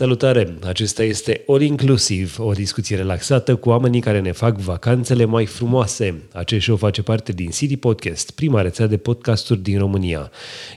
Salutare! 0.00 0.54
Acesta 0.66 1.02
este 1.02 1.44
All 1.46 1.60
Inclusiv, 1.60 2.36
o 2.38 2.52
discuție 2.52 2.96
relaxată 2.96 3.56
cu 3.56 3.68
oamenii 3.68 4.00
care 4.00 4.20
ne 4.20 4.32
fac 4.32 4.58
vacanțele 4.58 5.24
mai 5.24 5.46
frumoase. 5.46 6.22
Acest 6.32 6.62
show 6.62 6.76
face 6.76 7.02
parte 7.02 7.32
din 7.32 7.50
City 7.50 7.76
Podcast, 7.76 8.30
prima 8.30 8.60
rețea 8.60 8.86
de 8.86 8.96
podcasturi 8.96 9.62
din 9.62 9.78
România. 9.78 10.30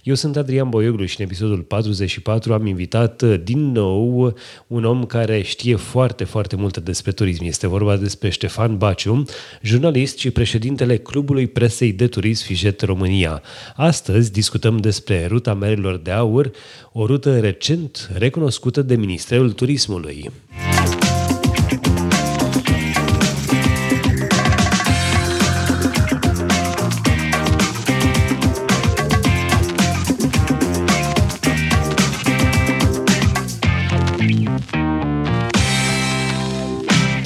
Eu 0.04 0.14
sunt 0.14 0.38
Adrian 0.38 0.70
Boioglu 0.70 1.06
și 1.06 1.20
în 1.20 1.26
episodul 1.26 1.60
44 1.60 2.54
am 2.54 2.66
invitat 2.66 3.22
uh, 3.22 3.36
din 3.44 3.72
nou 3.72 4.36
un 4.68 4.84
om 4.84 5.06
care 5.06 5.42
știe 5.42 5.76
foarte, 5.76 6.24
foarte 6.24 6.56
multe 6.56 6.80
despre 6.80 7.12
turism. 7.12 7.44
Este 7.44 7.68
vorba 7.68 7.98
despre 7.98 8.30
Ștefan 8.30 8.78
Baciu, 8.78 9.26
jurnalist 9.62 10.18
și 10.18 10.32
președintele 10.32 10.98
Clubului 10.98 11.48
Presei 11.48 11.92
de 11.92 12.08
Turism 12.08 12.46
Fijet 12.46 12.82
România. 12.82 13.42
Astăzi 13.76 14.32
discutăm 14.32 14.78
despre 14.78 15.26
ruta 15.26 15.54
Merilor 15.54 15.98
de 15.98 16.12
Aur, 16.12 16.52
o 16.92 17.06
rută 17.06 17.40
recent 17.40 18.10
recunoscută 18.14 18.82
de 18.82 18.96
Ministerul 18.96 19.12
Turismului. 19.54 20.32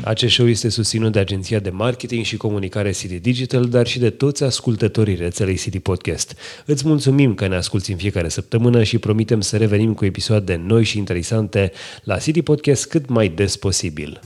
Acest 0.07 0.33
show 0.33 0.47
este 0.47 0.69
susținut 0.69 1.11
de 1.11 1.19
agenția 1.19 1.59
de 1.59 1.69
marketing 1.69 2.25
și 2.25 2.37
comunicare 2.37 2.91
City 2.91 3.19
Digital, 3.19 3.65
dar 3.65 3.87
și 3.87 3.99
de 3.99 4.09
toți 4.09 4.43
ascultătorii 4.43 5.15
rețelei 5.15 5.57
City 5.57 5.79
Podcast. 5.79 6.37
Îți 6.65 6.87
mulțumim 6.87 7.33
că 7.33 7.47
ne 7.47 7.55
asculti 7.55 7.91
în 7.91 7.97
fiecare 7.97 8.27
săptămână 8.29 8.83
și 8.83 8.97
promitem 8.97 9.41
să 9.41 9.57
revenim 9.57 9.93
cu 9.93 10.05
episoade 10.05 10.55
noi 10.55 10.83
și 10.83 10.97
interesante 10.97 11.71
la 12.03 12.17
City 12.17 12.41
Podcast 12.41 12.87
cât 12.87 13.09
mai 13.09 13.29
des 13.29 13.57
posibil. 13.57 14.19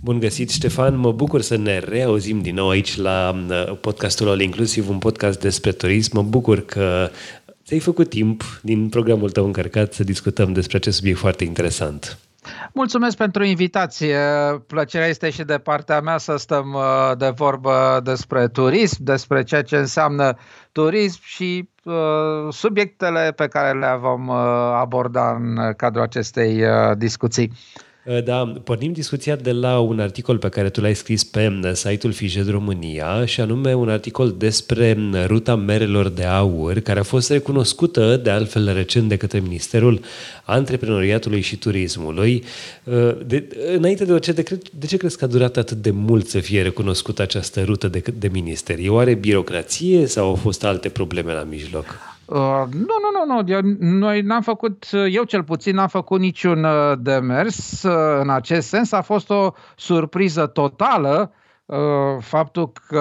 Bun 0.00 0.18
găsit, 0.18 0.50
Ștefan! 0.50 0.98
Mă 0.98 1.12
bucur 1.12 1.40
să 1.40 1.56
ne 1.56 1.78
reauzim 1.78 2.40
din 2.40 2.54
nou 2.54 2.68
aici 2.68 2.96
la 2.96 3.44
uh, 3.48 3.76
podcastul 3.80 4.28
All 4.28 4.40
Inclusiv, 4.40 4.88
un 4.88 4.98
podcast 4.98 5.40
despre 5.40 5.72
turism. 5.72 6.10
Mă 6.16 6.22
bucur 6.22 6.64
că 6.64 7.10
ți-ai 7.66 7.80
făcut 7.80 8.08
timp 8.08 8.42
din 8.62 8.88
programul 8.88 9.30
tău 9.30 9.44
încărcat 9.44 9.92
să 9.92 10.04
discutăm 10.04 10.52
despre 10.52 10.76
acest 10.76 10.96
subiect 10.96 11.18
foarte 11.18 11.44
interesant. 11.44 12.18
Mulțumesc 12.72 13.16
pentru 13.16 13.44
invitație. 13.44 14.18
Plăcerea 14.66 15.06
este 15.06 15.30
și 15.30 15.42
de 15.42 15.58
partea 15.58 16.00
mea 16.00 16.18
să 16.18 16.36
stăm 16.36 16.72
uh, 16.72 17.16
de 17.18 17.28
vorbă 17.28 18.00
despre 18.04 18.48
turism, 18.48 18.96
despre 19.02 19.42
ceea 19.42 19.62
ce 19.62 19.76
înseamnă 19.76 20.36
turism 20.72 21.20
și 21.22 21.68
uh, 21.84 21.94
subiectele 22.50 23.32
pe 23.36 23.46
care 23.46 23.78
le 23.78 23.96
vom 24.00 24.28
uh, 24.28 24.36
aborda 24.80 25.30
în 25.30 25.72
cadrul 25.76 26.02
acestei 26.02 26.62
uh, 26.62 26.96
discuții. 26.96 27.52
Uh, 28.06 28.22
da, 28.22 28.52
pornim 28.64 28.92
discuția 28.92 29.36
de 29.36 29.52
la 29.52 29.78
un 29.78 30.00
articol 30.00 30.38
pe 30.38 30.48
care 30.48 30.70
tu 30.70 30.80
l-ai 30.80 30.94
scris 30.94 31.24
pe 31.24 31.58
uh, 31.62 31.72
site-ul 31.72 32.12
Fijet 32.12 32.48
România 32.48 33.24
și 33.24 33.40
anume 33.40 33.74
un 33.74 33.88
articol 33.88 34.34
despre 34.38 34.98
uh, 35.12 35.24
ruta 35.26 35.54
merelor 35.54 36.08
de 36.08 36.24
aur 36.24 36.78
care 36.78 36.98
a 36.98 37.02
fost 37.02 37.30
recunoscută 37.30 38.16
de 38.16 38.30
altfel 38.30 38.72
recent 38.72 39.08
de 39.08 39.16
către 39.16 39.40
Ministerul 39.40 40.00
Antreprenoriatului 40.44 41.40
și 41.40 41.56
Turismului. 41.56 42.44
De, 43.26 43.48
înainte 43.76 44.04
de 44.04 44.12
orice, 44.12 44.32
de, 44.32 44.60
de 44.78 44.86
ce 44.86 44.96
crezi 44.96 45.16
că 45.16 45.24
a 45.24 45.28
durat 45.28 45.56
atât 45.56 45.76
de 45.76 45.90
mult 45.90 46.28
să 46.28 46.38
fie 46.38 46.62
recunoscută 46.62 47.22
această 47.22 47.62
rută 47.62 47.88
de, 47.88 48.02
de 48.18 48.28
minister? 48.28 48.78
E 48.78 48.88
oare 48.88 49.14
birocrație 49.14 50.06
sau 50.06 50.28
au 50.28 50.34
fost 50.34 50.64
alte 50.64 50.88
probleme 50.88 51.32
la 51.32 51.42
mijloc? 51.42 52.15
Uh, 52.26 52.62
nu, 52.70 52.94
nu, 53.02 53.24
nu, 53.26 53.34
nu. 53.34 53.42
Eu, 53.46 53.60
noi 53.78 54.20
n-am 54.20 54.42
făcut, 54.42 54.86
eu 55.10 55.24
cel 55.24 55.42
puțin 55.42 55.74
n-am 55.74 55.88
făcut 55.88 56.20
niciun 56.20 56.64
uh, 56.64 56.92
demers 56.98 57.82
uh, 57.82 58.18
în 58.20 58.30
acest 58.30 58.68
sens. 58.68 58.92
A 58.92 59.00
fost 59.00 59.30
o 59.30 59.52
surpriză 59.76 60.46
totală 60.46 61.32
uh, 61.66 61.76
faptul 62.20 62.72
că 62.88 62.98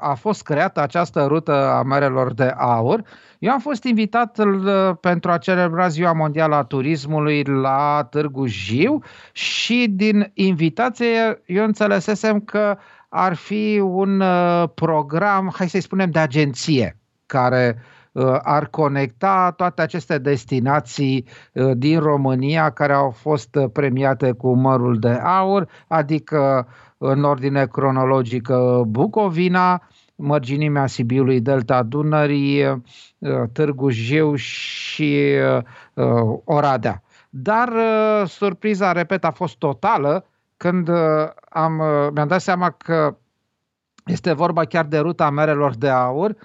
a 0.00 0.14
fost 0.14 0.42
creată 0.42 0.80
această 0.80 1.24
rută 1.26 1.70
a 1.70 1.82
merelor 1.82 2.34
de 2.34 2.54
aur. 2.56 3.02
Eu 3.38 3.52
am 3.52 3.58
fost 3.58 3.84
invitat 3.84 4.38
uh, 4.38 4.90
pentru 5.00 5.30
a 5.30 5.38
celebra 5.38 5.88
Ziua 5.88 6.12
Mondială 6.12 6.54
a 6.54 6.62
Turismului 6.62 7.42
la 7.42 8.06
Târgu 8.10 8.46
Jiu 8.46 9.02
și 9.32 9.86
din 9.90 10.30
invitație 10.34 11.42
eu 11.46 11.64
înțelesesem 11.64 12.40
că 12.40 12.78
ar 13.08 13.34
fi 13.34 13.80
un 13.84 14.20
uh, 14.20 14.64
program, 14.74 15.54
hai 15.56 15.68
să-i 15.68 15.80
spunem, 15.80 16.10
de 16.10 16.18
agenție 16.18 16.98
care 17.26 17.76
uh, 17.76 17.80
Uh, 17.80 17.95
ar 18.42 18.66
conecta 18.66 19.50
toate 19.56 19.82
aceste 19.82 20.18
destinații 20.18 21.28
uh, 21.52 21.70
din 21.76 22.00
România 22.00 22.70
care 22.70 22.92
au 22.92 23.10
fost 23.10 23.54
uh, 23.54 23.64
premiate 23.72 24.32
cu 24.32 24.54
mărul 24.54 24.98
de 24.98 25.08
aur, 25.10 25.68
adică 25.88 26.68
în 26.98 27.24
ordine 27.24 27.66
cronologică 27.66 28.82
Bucovina, 28.86 29.88
mărginimea 30.14 30.86
Sibiului, 30.86 31.40
Delta 31.40 31.82
Dunării, 31.82 32.82
Târgu 33.52 33.90
Jiu 33.90 34.34
și 34.34 35.34
Oradea. 36.44 37.02
Dar 37.30 37.72
surpriza, 38.26 38.92
repet, 38.92 39.24
a 39.24 39.30
fost 39.30 39.56
totală 39.56 40.26
când 40.56 40.88
am, 41.48 41.72
mi-am 42.12 42.28
dat 42.28 42.40
seama 42.40 42.70
că 42.70 43.16
este 44.04 44.32
vorba 44.32 44.64
chiar 44.64 44.84
de 44.84 44.98
ruta 44.98 45.30
merelor 45.30 45.74
de 45.74 45.88
aur 45.88 46.30
Uh, 46.30 46.36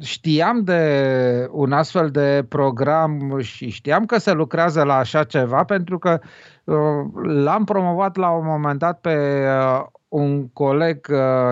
știam 0.00 0.64
de 0.64 1.48
un 1.50 1.72
astfel 1.72 2.10
de 2.10 2.44
program 2.48 3.38
și 3.40 3.68
știam 3.68 4.06
că 4.06 4.18
se 4.18 4.32
lucrează 4.32 4.82
la 4.82 4.96
așa 4.96 5.24
ceva 5.24 5.64
pentru 5.64 5.98
că 5.98 6.20
uh, 6.64 6.76
l-am 7.22 7.64
promovat 7.64 8.16
la 8.16 8.30
un 8.30 8.44
moment 8.46 8.78
dat 8.78 9.00
pe 9.00 9.44
uh, 9.46 9.86
un 10.12 10.48
coleg 10.48 11.06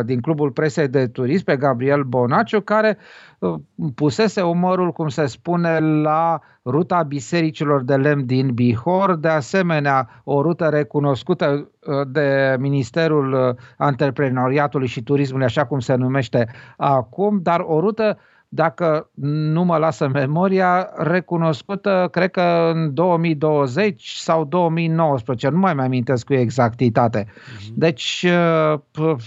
din 0.05 0.21
Clubul 0.21 0.51
Presei 0.51 0.89
de 0.89 1.07
Turism, 1.07 1.45
pe 1.45 1.57
Gabriel 1.57 2.03
Bonaciu, 2.03 2.61
care 2.61 2.99
pusese 3.95 4.43
umărul, 4.43 4.93
cum 4.93 5.09
se 5.09 5.27
spune, 5.27 5.79
la 5.79 6.41
ruta 6.65 7.03
bisericilor 7.03 7.83
de 7.83 7.97
lemn 7.97 8.27
din 8.27 8.55
Bihor, 8.55 9.17
de 9.17 9.29
asemenea 9.29 10.23
o 10.25 10.43
rută 10.43 10.69
recunoscută 10.69 11.71
uh, 11.81 12.07
de 12.07 12.57
Ministerul 12.59 13.33
uh, 13.33 13.55
Antreprenoriatului 13.77 14.87
și 14.87 15.03
Turismului, 15.03 15.47
așa 15.47 15.67
cum 15.67 15.79
se 15.79 15.95
numește 15.95 16.49
acum, 16.77 17.41
dar 17.43 17.61
o 17.61 17.81
rută 17.81 18.19
dacă 18.53 19.11
nu 19.15 19.65
mă 19.65 19.77
lasă 19.77 20.09
memoria, 20.09 20.91
recunoscută, 20.97 22.09
cred 22.11 22.31
că 22.31 22.71
în 22.75 22.95
2020 22.95 24.09
sau 24.09 24.45
2019, 24.45 25.49
nu 25.49 25.59
mai 25.59 25.75
mi-amintesc 25.75 26.27
cu 26.27 26.35
exactitate. 26.35 27.27
Mhm. 27.27 27.73
Deci, 27.75 28.27
uh, 28.27 29.19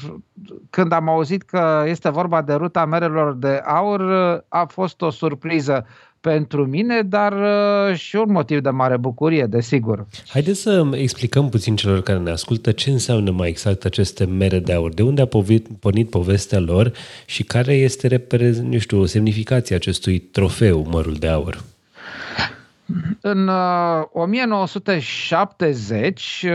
când 0.69 0.91
am 0.91 1.09
auzit 1.09 1.43
că 1.43 1.83
este 1.85 2.09
vorba 2.09 2.41
de 2.41 2.53
ruta 2.53 2.85
merelor 2.85 3.33
de 3.33 3.61
aur, 3.65 4.01
a 4.47 4.65
fost 4.65 5.01
o 5.01 5.09
surpriză 5.09 5.85
pentru 6.31 6.65
mine, 6.65 7.01
dar 7.01 7.33
uh, 7.33 7.95
și 7.95 8.15
un 8.15 8.31
motiv 8.31 8.59
de 8.59 8.69
mare 8.69 8.97
bucurie, 8.97 9.45
desigur. 9.49 10.07
Haideți 10.27 10.59
să 10.59 10.89
explicăm 10.91 11.49
puțin 11.49 11.75
celor 11.75 12.01
care 12.01 12.19
ne 12.19 12.31
ascultă 12.31 12.71
ce 12.71 12.89
înseamnă 12.89 13.31
mai 13.31 13.49
exact 13.49 13.85
aceste 13.85 14.25
mere 14.25 14.59
de 14.59 14.73
aur, 14.73 14.93
de 14.93 15.03
unde 15.03 15.21
a 15.21 15.27
pornit 15.79 16.09
povestea 16.09 16.59
lor 16.59 16.91
și 17.25 17.43
care 17.43 17.73
este, 17.73 18.25
nu 18.61 18.77
știu, 18.77 19.05
semnificația 19.05 19.75
acestui 19.75 20.19
trofeu, 20.19 20.87
mărul 20.89 21.13
de 21.13 21.27
aur. 21.27 21.72
În 23.21 23.47
uh, 23.47 24.03
1970, 24.11 26.45
uh, 26.47 26.51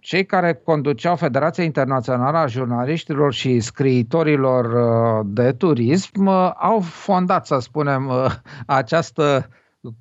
cei 0.00 0.26
care 0.26 0.60
conduceau 0.64 1.16
Federația 1.16 1.64
Internațională 1.64 2.38
a 2.38 2.46
Jurnaliștilor 2.46 3.32
și 3.32 3.60
Scriitorilor 3.60 4.64
uh, 4.64 5.26
de 5.26 5.52
Turism 5.52 6.26
uh, 6.26 6.50
au 6.56 6.80
fondat, 6.80 7.46
să 7.46 7.58
spunem, 7.60 8.08
uh, 8.08 8.34
această 8.66 9.48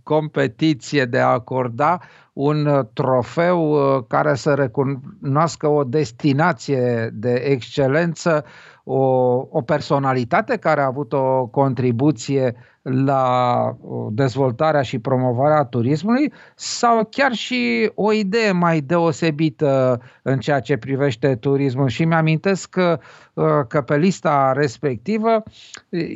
competiție 0.03 1.05
de 1.05 1.19
a 1.19 1.28
acorda 1.28 1.99
un 2.34 2.66
uh, 2.66 2.85
trofeu 2.93 3.72
uh, 3.72 4.03
care 4.08 4.35
să 4.35 4.53
recunoască 4.53 5.67
o 5.67 5.84
destinație 5.84 7.09
de 7.13 7.34
excelență, 7.34 8.46
o, 8.84 9.02
o 9.50 9.62
personalitate 9.62 10.58
care 10.58 10.82
a 10.82 10.85
avut 10.85 11.14
o 11.14 11.46
contribuție 11.46 12.56
la 12.82 13.78
dezvoltarea 14.12 14.82
și 14.82 15.00
promovarea 15.00 15.64
turismului 15.64 16.34
sau 16.56 17.08
chiar 17.09 17.32
și 17.32 17.91
o 17.96 18.12
idee 18.12 18.52
mai 18.52 18.82
deosebită 18.82 20.02
în 20.22 20.40
ceea 20.40 20.59
ce 20.59 20.78
privește 20.78 21.35
turismul. 21.35 21.88
Și 21.88 22.06
mi-amintesc 22.06 22.70
că, 22.70 23.00
uh, 23.34 23.46
că 23.68 23.82
pe 23.82 23.97
lista 23.97 24.52
respectivă 24.56 25.44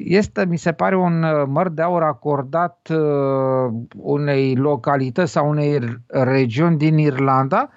este, 0.03 0.45
mi 0.45 0.57
se 0.57 0.71
pare, 0.71 0.97
un 0.97 1.25
măr 1.47 1.69
de 1.69 1.81
aur 1.81 2.03
acordat 2.03 2.89
uh, 2.91 3.73
unei 3.97 4.55
localități 4.55 5.31
sau 5.31 5.49
unei 5.49 5.79
regiuni 6.07 6.77
din 6.77 6.97
Irlanda 6.97 7.69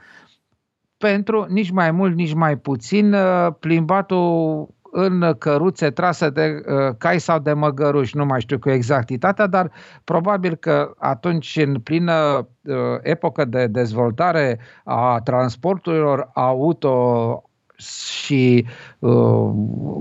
pentru 0.96 1.46
nici 1.48 1.70
mai 1.70 1.90
mult, 1.90 2.14
nici 2.14 2.34
mai 2.34 2.56
puțin 2.56 3.12
uh, 3.12 3.48
plimbatul 3.60 4.68
în 4.90 5.34
căruțe 5.38 5.90
trase 5.90 6.30
de 6.30 6.62
uh, 6.66 6.94
cai 6.98 7.20
sau 7.20 7.38
de 7.38 7.52
măgăruși, 7.52 8.16
nu 8.16 8.24
mai 8.24 8.40
știu 8.40 8.58
cu 8.58 8.70
exactitatea, 8.70 9.46
dar 9.46 9.70
probabil 10.04 10.54
că 10.54 10.92
atunci, 10.98 11.56
în 11.56 11.80
plină 11.80 12.48
uh, 12.62 12.74
epocă 13.02 13.44
de 13.44 13.66
dezvoltare 13.66 14.58
a 14.84 15.20
transporturilor 15.24 16.30
auto 16.34 17.42
și 17.76 18.66
uh, 18.98 19.50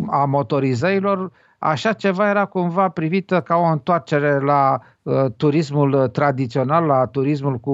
a 0.09 0.25
motorizărilor, 0.25 1.31
așa 1.59 1.93
ceva 1.93 2.29
era 2.29 2.45
cumva 2.45 2.89
privită 2.89 3.41
ca 3.41 3.55
o 3.55 3.63
întoarcere 3.63 4.39
la 4.39 4.79
uh, 5.03 5.25
turismul 5.37 6.07
tradițional, 6.07 6.85
la 6.85 7.05
turismul 7.05 7.57
cu 7.57 7.71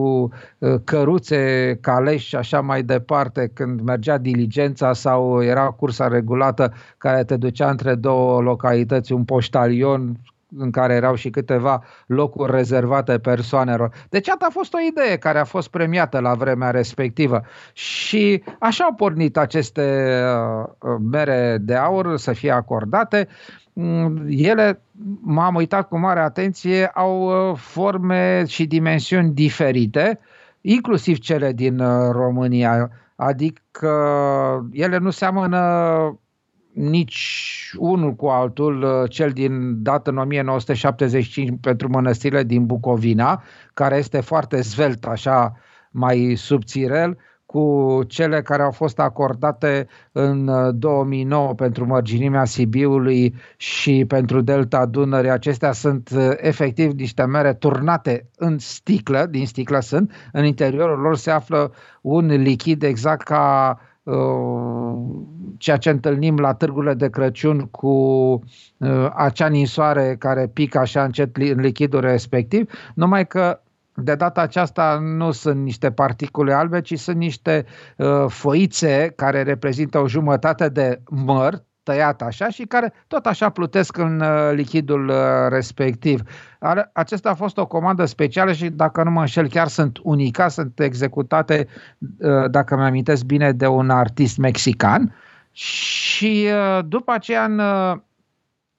uh, 0.57 0.75
căruțe, 0.83 1.77
caleși 1.81 2.27
și 2.27 2.35
așa 2.35 2.61
mai 2.61 2.83
departe, 2.83 3.51
când 3.53 3.81
mergea 3.81 4.17
diligența 4.17 4.93
sau 4.93 5.43
era 5.43 5.65
cursa 5.65 6.07
regulată 6.07 6.73
care 6.97 7.23
te 7.23 7.37
ducea 7.37 7.69
între 7.69 7.95
două 7.95 8.41
localități, 8.41 9.11
un 9.11 9.23
poștalion 9.23 10.19
în 10.57 10.71
care 10.71 10.93
erau 10.93 11.15
și 11.15 11.29
câteva 11.29 11.83
locuri 12.05 12.51
rezervate 12.51 13.19
persoanelor. 13.19 13.91
Deci 14.09 14.29
asta 14.29 14.45
a 14.45 14.53
fost 14.53 14.73
o 14.73 14.77
idee 14.91 15.17
care 15.17 15.39
a 15.39 15.43
fost 15.43 15.67
premiată 15.67 16.19
la 16.19 16.33
vremea 16.33 16.71
respectivă. 16.71 17.41
Și 17.73 18.43
așa 18.59 18.83
au 18.83 18.93
pornit 18.93 19.37
aceste 19.37 20.13
uh, 20.79 20.95
mere 21.11 21.57
de 21.61 21.75
aur 21.75 22.17
să 22.17 22.33
fie 22.33 22.51
acordate. 22.51 23.27
Mm, 23.27 23.64
ele, 24.27 24.81
m-am 25.21 25.55
uitat 25.55 25.87
cu 25.87 25.97
mare 25.97 26.19
atenție, 26.19 26.87
au 26.87 27.49
uh, 27.49 27.57
forme 27.57 28.45
și 28.47 28.65
dimensiuni 28.65 29.33
diferite, 29.33 30.19
inclusiv 30.61 31.17
cele 31.17 31.53
din 31.53 31.79
uh, 31.79 32.09
România. 32.11 32.91
Adică 33.15 33.89
ele 34.71 34.97
nu 34.97 35.09
seamănă 35.09 36.19
nici 36.73 37.71
unul 37.77 38.13
cu 38.13 38.27
altul, 38.27 38.81
uh, 38.81 39.09
cel 39.09 39.29
din 39.29 39.83
dat 39.83 40.07
în 40.07 40.17
1975 40.17 41.57
pentru 41.61 41.89
mănăstirile 41.89 42.43
din 42.43 42.65
Bucovina, 42.65 43.43
care 43.73 43.97
este 43.97 44.21
foarte 44.21 44.61
zvelt, 44.61 45.05
așa 45.05 45.55
mai 45.91 46.33
subțirel, 46.37 47.17
cu 47.45 47.99
cele 48.07 48.41
care 48.41 48.63
au 48.63 48.71
fost 48.71 48.99
acordate 48.99 49.87
în 50.11 50.49
2009 50.79 51.49
uh, 51.49 51.55
pentru 51.55 51.85
mărginimea 51.85 52.45
Sibiului 52.45 53.35
și 53.57 54.05
pentru 54.07 54.41
Delta 54.41 54.85
Dunării. 54.85 55.29
Acestea 55.29 55.71
sunt 55.71 56.09
uh, 56.15 56.29
efectiv 56.35 56.91
niște 56.91 57.25
mere 57.25 57.53
turnate 57.53 58.29
în 58.37 58.57
sticlă, 58.57 59.25
din 59.29 59.45
sticlă 59.45 59.79
sunt, 59.79 60.11
în 60.31 60.45
interiorul 60.45 60.99
lor 60.99 61.15
se 61.15 61.31
află 61.31 61.71
un 62.01 62.25
lichid 62.25 62.83
exact 62.83 63.21
ca 63.21 63.77
Uh, 64.05 64.95
ceea 65.57 65.77
ce 65.77 65.89
întâlnim 65.89 66.37
la 66.37 66.53
târgurile 66.53 66.93
de 66.93 67.09
Crăciun 67.09 67.59
cu 67.59 67.87
uh, 68.77 69.09
acea 69.15 69.47
ninsoare 69.47 70.15
care 70.19 70.47
pică 70.47 70.77
așa 70.77 71.03
încet 71.03 71.37
în 71.37 71.59
lichidul 71.59 71.99
respectiv, 71.99 72.71
numai 72.95 73.27
că 73.27 73.61
de 73.95 74.15
data 74.15 74.41
aceasta 74.41 74.99
nu 75.01 75.31
sunt 75.31 75.63
niște 75.63 75.91
particule 75.91 76.53
albe, 76.53 76.81
ci 76.81 76.99
sunt 76.99 77.17
niște 77.17 77.65
uh, 77.97 78.25
foițe 78.27 79.13
care 79.15 79.43
reprezintă 79.43 79.99
o 79.99 80.07
jumătate 80.07 80.69
de 80.69 81.01
măr, 81.09 81.63
tăiat 81.83 82.21
așa 82.21 82.49
și 82.49 82.63
care 82.63 82.93
tot 83.07 83.25
așa 83.25 83.49
plutesc 83.49 83.97
în 83.97 84.19
uh, 84.19 84.51
lichidul 84.53 85.07
uh, 85.07 85.15
respectiv. 85.49 86.21
Acesta 86.93 87.29
a 87.29 87.33
fost 87.33 87.57
o 87.57 87.67
comandă 87.67 88.05
specială 88.05 88.51
și 88.51 88.69
dacă 88.69 89.03
nu 89.03 89.11
mă 89.11 89.19
înșel 89.19 89.47
chiar 89.47 89.67
sunt 89.67 89.99
unica, 90.03 90.47
sunt 90.47 90.79
executate, 90.79 91.67
uh, 92.19 92.49
dacă 92.49 92.75
mi 92.75 92.83
amintesc 92.83 93.23
bine, 93.23 93.51
de 93.51 93.67
un 93.67 93.89
artist 93.89 94.37
mexican 94.37 95.15
și 95.51 96.47
după 96.85 97.11
aceea 97.11 97.43
în 97.43 97.61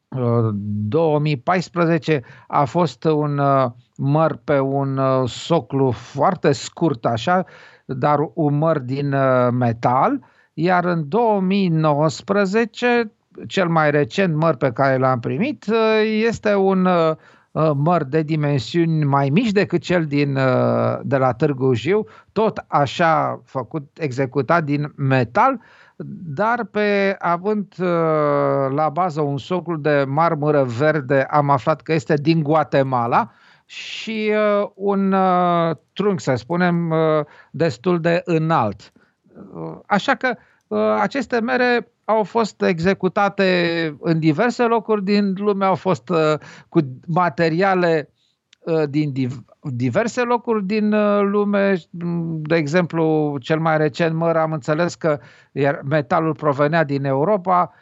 2014 0.09 2.23
a 2.47 2.65
fost 2.65 3.05
un 3.05 3.41
măr 3.97 4.41
pe 4.45 4.59
un 4.59 5.01
soclu 5.27 5.91
foarte 5.91 6.53
scurt 6.53 7.05
așa, 7.05 7.45
dar 7.85 8.19
un 8.35 8.59
măr 8.59 8.79
din 8.79 9.15
metal 9.51 10.21
iar 10.59 10.85
în 10.85 11.09
2019, 11.09 13.13
cel 13.47 13.69
mai 13.69 13.91
recent 13.91 14.35
măr 14.35 14.55
pe 14.55 14.73
care 14.73 14.97
l-am 14.97 15.21
primit 15.21 15.65
este 16.27 16.55
un 16.55 16.85
uh, 16.85 17.13
măr 17.75 18.05
de 18.05 18.23
dimensiuni 18.23 19.05
mai 19.05 19.29
mici 19.29 19.51
decât 19.51 19.83
cel 19.83 20.05
din, 20.05 20.37
uh, 20.37 20.99
de 21.03 21.17
la 21.17 21.33
Târgu 21.33 21.75
Jiu, 21.75 22.07
tot 22.33 22.65
așa 22.67 23.41
făcut, 23.45 23.89
executat 23.99 24.65
din 24.65 24.93
metal, 24.97 25.61
dar 26.37 26.65
pe 26.65 27.17
având 27.19 27.75
uh, 27.79 27.87
la 28.71 28.89
bază 28.93 29.21
un 29.21 29.39
socul 29.39 29.81
de 29.81 30.05
marmură 30.09 30.65
verde, 30.65 31.27
am 31.31 31.51
aflat 31.51 31.81
că 31.81 31.93
este 31.93 32.15
din 32.15 32.43
Guatemala 32.43 33.31
și 33.65 34.33
un 34.75 35.15
trunchi, 35.93 36.23
să 36.23 36.35
spunem, 36.35 36.95
destul 37.51 38.01
de 38.01 38.23
înalt. 38.25 38.93
Așa 39.87 40.15
că 40.15 40.37
uh, 40.67 40.79
aceste 41.01 41.41
mere 41.41 41.93
au 42.05 42.23
fost 42.23 42.63
executate 42.63 43.97
în 44.01 44.19
diverse 44.19 44.63
locuri 44.63 45.05
din 45.05 45.35
lume, 45.37 45.65
au 45.65 45.75
fost 45.75 46.09
uh, 46.09 46.35
cu 46.69 46.81
materiale 47.07 48.09
uh, 48.11 48.16
din 48.89 49.13
diverse 49.61 50.23
locuri 50.23 50.67
din 50.67 50.95
lume. 51.31 51.75
De 52.43 52.57
exemplu, 52.57 53.37
cel 53.41 53.61
mai 53.61 53.77
recent 53.77 54.15
măr 54.15 54.37
am 54.37 54.53
înțeles 54.53 54.95
că 54.95 55.19
metalul 55.85 56.35
provenea 56.35 56.85
din 56.85 57.05
Europa, 57.05 57.73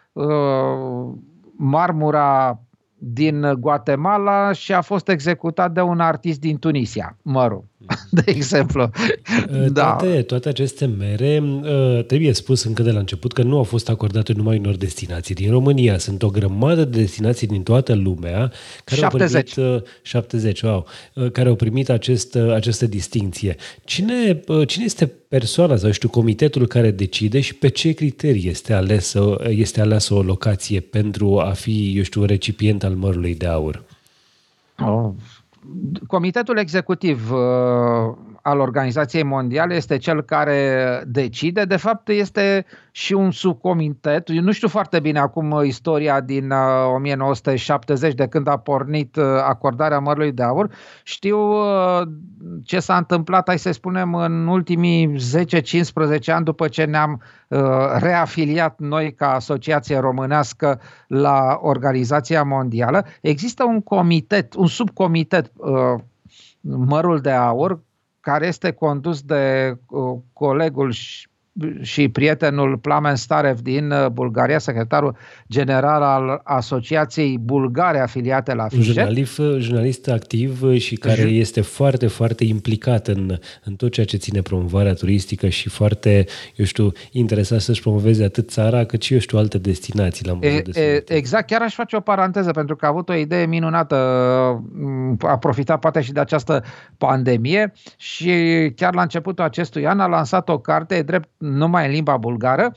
marmura 1.56 2.60
din 2.98 3.54
Guatemala 3.58 4.52
și 4.52 4.72
a 4.72 4.80
fost 4.80 5.08
executat 5.08 5.72
de 5.72 5.80
un 5.80 6.00
artist 6.00 6.40
din 6.40 6.58
Tunisia, 6.58 7.16
mărul, 7.22 7.64
de 8.10 8.22
exemplu. 8.26 8.82
Uh, 8.82 9.66
da. 9.72 9.96
Toate, 9.96 10.22
toate 10.22 10.48
aceste 10.48 10.86
mere, 10.86 11.42
uh, 11.42 12.04
trebuie 12.04 12.32
spus 12.32 12.62
încă 12.64 12.82
de 12.82 12.90
la 12.90 12.98
început 12.98 13.32
că 13.32 13.42
nu 13.42 13.56
au 13.56 13.62
fost 13.62 13.88
acordate 13.88 14.32
numai 14.32 14.58
unor 14.58 14.76
destinații 14.76 15.34
din 15.34 15.50
România. 15.50 15.98
Sunt 15.98 16.22
o 16.22 16.28
grămadă 16.28 16.84
de 16.84 17.00
destinații 17.00 17.46
din 17.46 17.62
toată 17.62 17.94
lumea 17.94 18.52
care 18.84 19.00
70. 19.00 19.58
au 19.58 19.64
primit 19.64 19.88
70, 20.02 20.60
uh, 20.60 20.68
wow, 20.68 20.86
care 21.32 21.48
au 21.48 21.54
primit 21.54 21.88
acest, 21.90 22.36
această 22.36 22.86
distinție. 22.86 23.56
Cine, 23.84 24.40
cine 24.66 24.84
este 24.84 25.12
persoana 25.28 25.76
sau 25.76 25.90
știu 25.90 26.08
comitetul 26.08 26.66
care 26.66 26.90
decide 26.90 27.40
și 27.40 27.54
pe 27.54 27.68
ce 27.68 27.92
criterii 27.92 28.48
este 28.48 28.72
alesă, 28.72 29.36
este 29.48 29.80
aleasă 29.80 30.14
o 30.14 30.22
locație 30.22 30.80
pentru 30.80 31.38
a 31.38 31.50
fi, 31.50 31.92
eu 31.96 32.02
știu, 32.02 32.24
recipient 32.24 32.84
al 32.84 32.94
mărului 32.94 33.34
de 33.34 33.46
aur? 33.46 33.84
Oh. 34.78 35.10
Comitetul 36.06 36.58
executiv 36.58 37.30
uh, 37.30 37.38
al 38.46 38.60
Organizației 38.60 39.22
Mondiale 39.22 39.74
este 39.74 39.96
cel 39.96 40.22
care 40.22 41.02
decide. 41.06 41.64
De 41.64 41.76
fapt, 41.76 42.08
este 42.08 42.66
și 42.90 43.12
un 43.12 43.30
subcomitet. 43.30 44.28
Eu 44.28 44.42
nu 44.42 44.52
știu 44.52 44.68
foarte 44.68 45.00
bine 45.00 45.18
acum 45.18 45.62
istoria 45.64 46.20
din 46.20 46.52
1970, 46.94 48.10
uh, 48.10 48.16
de 48.16 48.26
când 48.26 48.48
a 48.48 48.56
pornit 48.56 49.16
uh, 49.16 49.24
acordarea 49.24 49.98
mărului 49.98 50.32
de 50.32 50.42
aur. 50.42 50.70
Știu 51.02 51.38
uh, 51.38 52.02
ce 52.64 52.80
s-a 52.80 52.96
întâmplat, 52.96 53.48
hai 53.48 53.58
să 53.58 53.72
spunem, 53.72 54.14
în 54.14 54.46
ultimii 54.46 55.16
10-15 55.16 55.18
ani 56.26 56.44
după 56.44 56.68
ce 56.68 56.84
ne-am 56.84 57.22
reafiliat 57.96 58.78
noi 58.78 59.14
ca 59.14 59.34
asociație 59.34 59.98
românească 59.98 60.80
la 61.06 61.58
Organizația 61.62 62.42
Mondială. 62.42 63.04
Există 63.20 63.64
un 63.64 63.80
comitet, 63.82 64.54
un 64.54 64.66
subcomitet 64.66 65.52
mărul 66.60 67.18
de 67.18 67.30
aur, 67.30 67.80
care 68.24 68.46
este 68.46 68.72
condus 68.72 69.22
de 69.22 69.74
uh, 69.88 70.18
colegul 70.32 70.92
și 70.92 71.28
și 71.80 72.08
prietenul 72.08 72.78
Plamen 72.78 73.14
Starev 73.14 73.60
din 73.60 73.90
uh, 73.90 74.06
Bulgaria, 74.06 74.58
secretarul 74.58 75.16
general 75.48 76.02
al 76.02 76.40
Asociației 76.44 77.38
Bulgare 77.38 77.98
afiliate 77.98 78.54
la 78.54 78.68
FIJE. 78.68 78.82
Jurnalist, 78.82 79.40
jurnalist 79.58 80.08
activ 80.08 80.76
și 80.76 80.94
care 80.96 81.22
J- 81.22 81.30
este 81.30 81.60
foarte, 81.60 82.06
foarte 82.06 82.44
implicat 82.44 83.08
în, 83.08 83.38
în 83.64 83.74
tot 83.74 83.92
ceea 83.92 84.06
ce 84.06 84.16
ține 84.16 84.40
promovarea 84.40 84.92
turistică 84.94 85.48
și 85.48 85.68
foarte, 85.68 86.26
eu 86.56 86.64
știu, 86.64 86.92
interesat 87.10 87.60
să-și 87.60 87.80
promoveze 87.80 88.24
atât 88.24 88.50
țara 88.50 88.84
cât 88.84 89.02
și, 89.02 89.12
eu 89.12 89.18
știu, 89.18 89.38
alte 89.38 89.58
destinații 89.58 90.26
la 90.26 90.38
e, 90.40 90.60
de 90.60 90.80
e, 90.80 91.14
Exact, 91.14 91.46
chiar 91.46 91.62
aș 91.62 91.74
face 91.74 91.96
o 91.96 92.00
paranteză 92.00 92.50
pentru 92.50 92.76
că 92.76 92.84
a 92.84 92.88
avut 92.88 93.08
o 93.08 93.14
idee 93.14 93.46
minunată, 93.46 93.94
a 95.18 95.38
profitat 95.38 95.78
poate 95.78 96.00
și 96.00 96.12
de 96.12 96.20
această 96.20 96.64
pandemie 96.98 97.72
și 97.96 98.32
chiar 98.76 98.94
la 98.94 99.02
începutul 99.02 99.44
acestui 99.44 99.86
an 99.86 100.00
a 100.00 100.06
lansat 100.06 100.48
o 100.48 100.58
carte, 100.58 101.02
drept 101.02 101.28
numai 101.44 101.86
în 101.86 101.92
limba 101.92 102.16
bulgară, 102.16 102.74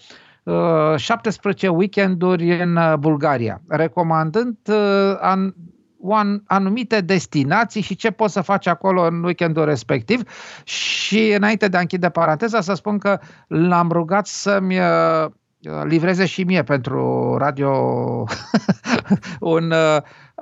17 0.95 1.67
uh, 1.67 1.75
weekenduri 1.77 2.61
în 2.61 2.75
uh, 2.75 2.93
Bulgaria, 2.99 3.61
recomandând 3.67 4.57
uh, 4.69 5.49
anumite 6.45 7.01
destinații 7.01 7.81
și 7.81 7.95
ce 7.95 8.11
poți 8.11 8.33
să 8.33 8.41
faci 8.41 8.67
acolo 8.67 9.01
în 9.01 9.23
weekendul 9.23 9.65
respectiv. 9.65 10.21
Și 10.63 11.33
înainte 11.37 11.67
de 11.67 11.77
a 11.77 11.79
închide 11.79 12.09
paranteza, 12.09 12.61
să 12.61 12.73
spun 12.73 12.97
că 12.97 13.19
l-am 13.47 13.89
rugat 13.91 14.27
să-mi 14.27 14.79
livreze 15.83 16.25
și 16.25 16.43
mie 16.43 16.63
pentru 16.63 17.35
radio 17.37 17.71
un 19.39 19.73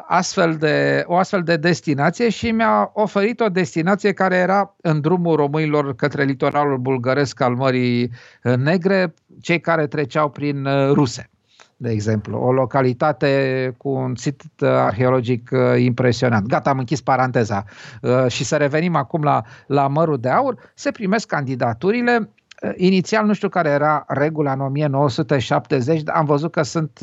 astfel 0.07 0.55
de, 0.55 1.03
o 1.07 1.15
astfel 1.15 1.41
de 1.41 1.57
destinație 1.57 2.29
și 2.29 2.51
mi-a 2.51 2.91
oferit 2.93 3.39
o 3.39 3.49
destinație 3.49 4.13
care 4.13 4.35
era 4.35 4.75
în 4.81 5.01
drumul 5.01 5.35
românilor 5.35 5.95
către 5.95 6.23
litoralul 6.23 6.77
bulgăresc 6.77 7.41
al 7.41 7.55
Mării 7.55 8.11
Negre, 8.41 9.13
cei 9.41 9.59
care 9.59 9.87
treceau 9.87 10.29
prin 10.29 10.67
Ruse 10.91 11.29
de 11.77 11.89
exemplu, 11.91 12.37
o 12.37 12.51
localitate 12.51 13.73
cu 13.77 13.89
un 13.89 14.15
sit 14.15 14.41
arheologic 14.61 15.49
uh, 15.51 15.81
impresionant. 15.81 16.47
Gata, 16.47 16.69
am 16.69 16.77
închis 16.77 17.01
paranteza. 17.01 17.63
Uh, 18.01 18.27
și 18.27 18.43
să 18.43 18.57
revenim 18.57 18.95
acum 18.95 19.23
la, 19.23 19.43
la 19.67 19.87
Mărul 19.87 20.19
de 20.19 20.29
Aur, 20.29 20.71
se 20.73 20.91
primesc 20.91 21.27
candidaturile 21.27 22.17
uh, 22.21 22.27
Inițial 22.75 23.25
nu 23.25 23.33
știu 23.33 23.49
care 23.49 23.69
era 23.69 24.05
regula 24.07 24.51
în 24.51 24.59
1970, 24.59 26.01
dar 26.01 26.15
am 26.15 26.25
văzut 26.25 26.51
că 26.51 26.61
sunt 26.61 26.99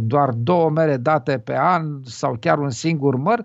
doar 0.00 0.30
două 0.36 0.70
mere 0.70 0.96
date 0.96 1.38
pe 1.38 1.56
an 1.58 1.86
sau 2.04 2.36
chiar 2.40 2.58
un 2.58 2.70
singur 2.70 3.16
măr. 3.16 3.42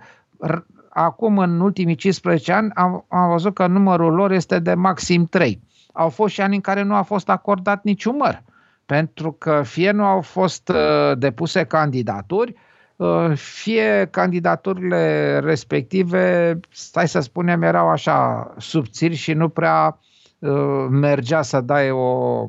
Acum, 0.89 1.37
în 1.37 1.59
ultimii 1.59 1.95
15 1.95 2.51
ani, 2.51 2.71
am, 2.73 3.05
am 3.07 3.29
văzut 3.29 3.53
că 3.53 3.67
numărul 3.67 4.13
lor 4.13 4.31
este 4.31 4.59
de 4.59 4.73
maxim 4.73 5.25
3. 5.25 5.61
Au 5.93 6.09
fost 6.09 6.33
și 6.33 6.41
ani 6.41 6.55
în 6.55 6.61
care 6.61 6.83
nu 6.83 6.95
a 6.95 7.01
fost 7.01 7.29
acordat 7.29 7.83
niciun 7.83 8.15
măr. 8.15 8.41
Uh, 8.45 8.53
pentru 8.85 9.31
că 9.31 9.61
fie 9.65 9.91
nu 9.91 10.05
au 10.05 10.21
fost 10.21 10.69
uh, 10.69 11.17
depuse 11.17 11.63
candidaturi, 11.63 12.53
uh, 12.95 13.31
fie 13.35 14.07
candidaturile 14.11 15.39
respective, 15.39 16.59
stai 16.69 17.07
să 17.07 17.19
spunem, 17.19 17.61
erau 17.61 17.89
așa 17.89 18.53
subțiri 18.57 19.15
și 19.15 19.33
nu 19.33 19.49
prea 19.49 19.99
uh, 19.99 20.14
mergea 20.89 21.41
să 21.41 21.61
dai 21.61 21.91
o, 21.91 22.47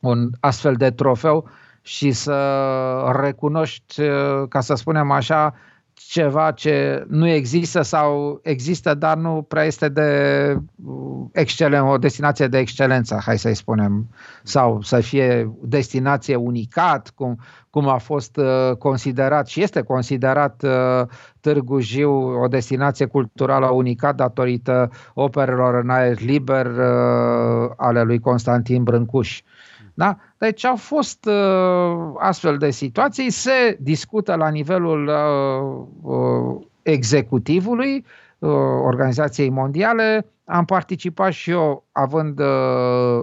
un 0.00 0.30
astfel 0.40 0.74
de 0.74 0.90
trofeu 0.90 1.48
și 1.82 2.12
să 2.12 2.36
recunoști, 3.20 4.02
ca 4.48 4.60
să 4.60 4.74
spunem 4.74 5.10
așa, 5.10 5.54
ceva 6.08 6.50
ce 6.50 7.04
nu 7.08 7.28
există 7.28 7.82
sau 7.82 8.40
există, 8.42 8.94
dar 8.94 9.16
nu 9.16 9.44
prea 9.48 9.64
este 9.64 9.88
de 9.88 10.56
uh, 10.84 11.26
excelen, 11.32 11.82
o 11.82 11.98
destinație 11.98 12.46
de 12.46 12.58
excelență, 12.58 13.20
hai 13.24 13.38
să-i 13.38 13.54
spunem, 13.54 14.08
sau 14.42 14.80
să 14.82 15.00
fie 15.00 15.52
destinație 15.62 16.34
unicat, 16.34 17.12
cum, 17.14 17.38
cum 17.70 17.88
a 17.88 17.98
fost 17.98 18.36
uh, 18.36 18.76
considerat 18.78 19.48
și 19.48 19.62
este 19.62 19.82
considerat 19.82 20.62
uh, 20.62 21.06
Târgu 21.40 21.80
Jiu 21.80 22.12
o 22.42 22.46
destinație 22.46 23.06
culturală 23.06 23.66
unicat 23.66 24.14
datorită 24.14 24.90
operelor 25.14 25.74
în 25.74 25.90
aer 25.90 26.20
liber 26.20 26.66
ale 27.76 28.02
lui 28.02 28.18
Constantin 28.18 28.82
Brâncuș. 28.82 29.42
Da? 29.94 30.16
Deci 30.38 30.64
au 30.64 30.76
fost 30.76 31.24
uh, 31.24 32.12
astfel 32.18 32.56
de 32.56 32.70
situații, 32.70 33.30
se 33.30 33.76
discută 33.80 34.34
la 34.34 34.48
nivelul 34.48 35.06
uh, 35.06 36.12
uh, 36.12 36.64
executivului 36.82 38.04
uh, 38.38 38.50
Organizației 38.84 39.50
Mondiale. 39.50 40.26
Am 40.44 40.64
participat 40.64 41.32
și 41.32 41.50
eu, 41.50 41.84
având 41.92 42.40
uh, 42.40 43.22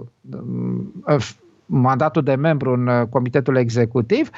uh, 1.06 1.28
mandatul 1.66 2.22
de 2.22 2.34
membru 2.34 2.72
în 2.72 2.86
uh, 2.86 3.06
comitetul 3.10 3.56
executiv, 3.56 4.30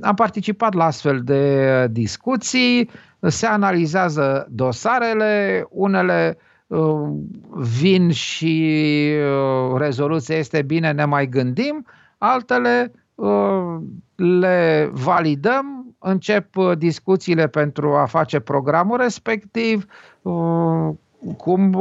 am 0.00 0.14
participat 0.14 0.74
la 0.74 0.84
astfel 0.84 1.20
de 1.22 1.86
discuții, 1.90 2.90
se 3.20 3.46
analizează 3.46 4.46
dosarele, 4.50 5.66
unele 5.70 6.36
uh, 6.36 6.42
Uh, 6.42 6.49
vin 7.50 8.10
și 8.10 8.72
uh, 9.16 9.76
rezoluția 9.78 10.36
este 10.36 10.62
bine, 10.62 10.92
ne 10.92 11.04
mai 11.04 11.28
gândim, 11.28 11.86
altele 12.18 12.92
uh, 13.14 13.76
le 14.14 14.90
validăm, 14.92 15.94
încep 15.98 16.56
discuțiile 16.78 17.48
pentru 17.48 17.94
a 17.94 18.04
face 18.04 18.40
programul 18.40 18.96
respectiv, 18.96 19.86
cum 21.36 21.74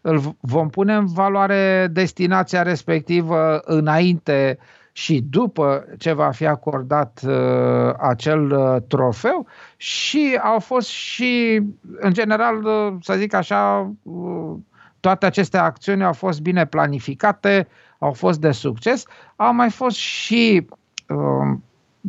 îl 0.00 0.36
vom 0.40 0.68
pune 0.68 0.94
în 0.94 1.06
valoare 1.06 1.88
destinația 1.92 2.62
respectivă 2.62 3.60
înainte 3.64 4.58
și 4.92 5.20
după 5.30 5.84
ce 5.98 6.12
va 6.12 6.30
fi 6.30 6.46
acordat 6.46 7.20
uh, 7.26 7.94
acel 7.98 8.50
uh, 8.50 8.76
trofeu 8.88 9.46
și 9.76 10.38
au 10.42 10.58
fost 10.58 10.88
și, 10.88 11.62
în 11.98 12.12
general, 12.12 12.64
uh, 12.64 12.94
să 13.00 13.14
zic 13.14 13.34
așa, 13.34 13.90
uh, 14.02 14.56
toate 15.00 15.26
aceste 15.26 15.58
acțiuni 15.58 16.04
au 16.04 16.12
fost 16.12 16.40
bine 16.40 16.66
planificate, 16.66 17.68
au 17.98 18.12
fost 18.12 18.40
de 18.40 18.50
succes. 18.50 19.04
Au 19.36 19.54
mai 19.54 19.70
fost 19.70 19.96
și, 19.96 20.66
uh, 21.08 21.58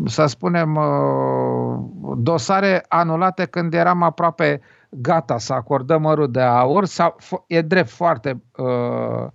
să 0.06 0.26
spunem, 0.26 0.76
uh, 0.76 1.80
dosare 2.18 2.86
anulate 2.88 3.46
când 3.46 3.74
eram 3.74 4.04
aproape 4.04 4.62
gata 4.90 5.38
să 5.38 5.54
acordăm 5.54 6.02
mărul 6.02 6.32
de 6.32 6.42
aur. 6.42 6.86
Sau, 6.86 7.16
e 7.48 7.62
drept 7.62 7.90
foarte 7.90 8.42
uh, 8.58 9.28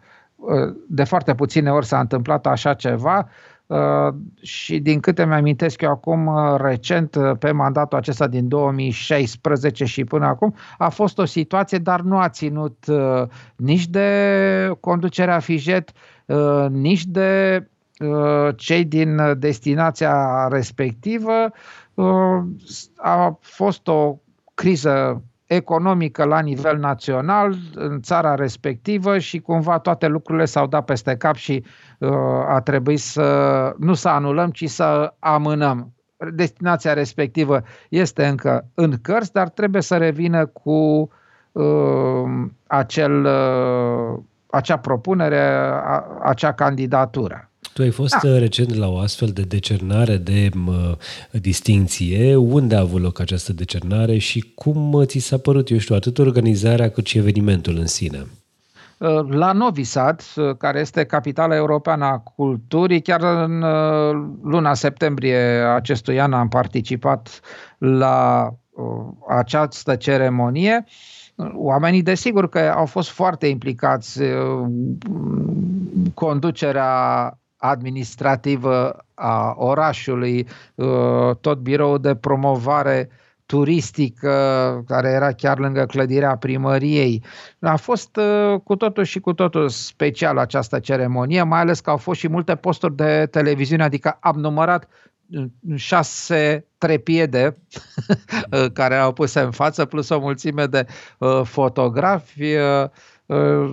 de 0.88 1.04
foarte 1.04 1.34
puține 1.34 1.70
ori 1.72 1.86
s-a 1.86 2.00
întâmplat 2.00 2.46
așa 2.46 2.74
ceva 2.74 3.28
uh, 3.66 4.14
și 4.40 4.78
din 4.78 5.00
câte 5.00 5.26
mi-amintesc 5.26 5.80
eu 5.80 5.90
acum 5.90 6.26
uh, 6.26 6.54
recent 6.56 7.14
uh, 7.14 7.38
pe 7.38 7.50
mandatul 7.50 7.98
acesta 7.98 8.26
din 8.26 8.48
2016 8.48 9.84
și 9.84 10.04
până 10.04 10.26
acum 10.26 10.54
a 10.78 10.88
fost 10.88 11.18
o 11.18 11.24
situație, 11.24 11.78
dar 11.78 12.00
nu 12.00 12.18
a 12.18 12.28
ținut 12.28 12.84
nici 13.56 13.86
de 13.86 14.70
conducerea 14.80 15.38
Fijet, 15.38 15.90
nici 16.68 17.04
de 17.04 17.62
cei 18.56 18.84
din 18.84 19.20
destinația 19.38 20.48
respectivă. 20.50 21.50
A 22.96 23.38
fost 23.40 23.88
o 23.88 24.16
criză 24.54 25.22
economică 25.46 26.24
la 26.24 26.40
nivel 26.40 26.78
național 26.78 27.56
în 27.74 28.00
țara 28.00 28.34
respectivă 28.34 29.18
și 29.18 29.40
cumva 29.40 29.78
toate 29.78 30.06
lucrurile 30.06 30.44
s-au 30.44 30.66
dat 30.66 30.84
peste 30.84 31.16
cap 31.16 31.34
și 31.34 31.64
uh, 31.98 32.10
a 32.48 32.60
trebuit 32.60 33.00
să 33.00 33.74
nu 33.78 33.94
să 33.94 34.08
anulăm, 34.08 34.50
ci 34.50 34.68
să 34.68 35.14
amânăm. 35.18 35.90
Destinația 36.34 36.92
respectivă 36.92 37.62
este 37.88 38.26
încă 38.26 38.66
în 38.74 38.94
cărți, 39.02 39.32
dar 39.32 39.48
trebuie 39.48 39.82
să 39.82 39.96
revină 39.96 40.46
cu 40.46 41.10
uh, 41.52 42.24
acel, 42.66 43.24
uh, 43.24 44.18
acea 44.46 44.78
propunere, 44.78 45.40
a, 45.84 46.04
acea 46.22 46.52
candidatură. 46.52 47.50
Tu 47.76 47.82
ai 47.82 47.90
fost 47.90 48.16
da. 48.22 48.28
Uh, 48.28 48.38
recent 48.38 48.74
la 48.74 48.88
o 48.88 48.98
astfel 48.98 49.28
de 49.28 49.42
decernare 49.42 50.16
de 50.16 50.50
uh, 50.66 50.92
distinție. 51.30 52.36
Unde 52.36 52.76
a 52.76 52.80
avut 52.80 53.00
loc 53.00 53.20
această 53.20 53.52
decernare 53.52 54.18
și 54.18 54.52
cum 54.54 54.92
uh, 54.92 55.06
ți 55.06 55.18
s-a 55.18 55.38
părut, 55.38 55.70
eu 55.70 55.78
știu, 55.78 55.94
atât 55.94 56.18
organizarea 56.18 56.90
cât 56.90 57.06
și 57.06 57.18
evenimentul 57.18 57.76
în 57.76 57.86
sine? 57.86 58.26
Uh, 58.98 59.28
la 59.28 59.52
Novi 59.52 59.82
Sad, 59.84 60.22
care 60.58 60.80
este 60.80 61.04
capitala 61.04 61.54
europeană 61.54 62.04
a 62.04 62.18
culturii, 62.18 63.02
chiar 63.02 63.22
în 63.22 63.64
luna 64.42 64.74
septembrie 64.74 65.38
acestui 65.74 66.20
an 66.20 66.32
am 66.32 66.48
participat 66.48 67.40
la 67.78 68.50
această 69.28 69.94
ceremonie. 69.94 70.84
Oamenii, 71.54 72.02
desigur 72.02 72.48
că 72.48 72.58
au 72.58 72.86
fost 72.86 73.08
foarte 73.08 73.46
implicați. 73.46 74.20
Conducerea 76.14 77.38
administrativă 77.56 79.04
a 79.14 79.54
orașului, 79.56 80.46
uh, 80.74 81.36
tot 81.40 81.58
biroul 81.58 82.00
de 82.00 82.14
promovare 82.14 83.10
turistică 83.46 84.34
care 84.86 85.08
era 85.08 85.32
chiar 85.32 85.58
lângă 85.58 85.84
clădirea 85.84 86.36
primăriei. 86.36 87.24
A 87.60 87.76
fost 87.76 88.16
uh, 88.16 88.60
cu 88.64 88.76
totul 88.76 89.04
și 89.04 89.20
cu 89.20 89.32
totul 89.32 89.68
special 89.68 90.38
această 90.38 90.78
ceremonie, 90.78 91.42
mai 91.42 91.60
ales 91.60 91.80
că 91.80 91.90
au 91.90 91.96
fost 91.96 92.20
și 92.20 92.28
multe 92.28 92.54
posturi 92.54 92.96
de 92.96 93.28
televiziune, 93.30 93.82
adică 93.82 94.16
am 94.20 94.36
numărat 94.36 94.88
uh, 95.30 95.44
șase 95.74 96.66
trepiede 96.78 97.56
care 98.72 98.96
au 98.96 99.12
pus 99.12 99.34
în 99.34 99.50
față, 99.50 99.84
plus 99.84 100.08
o 100.08 100.18
mulțime 100.18 100.66
de 100.66 100.86
fotografi 101.42 102.54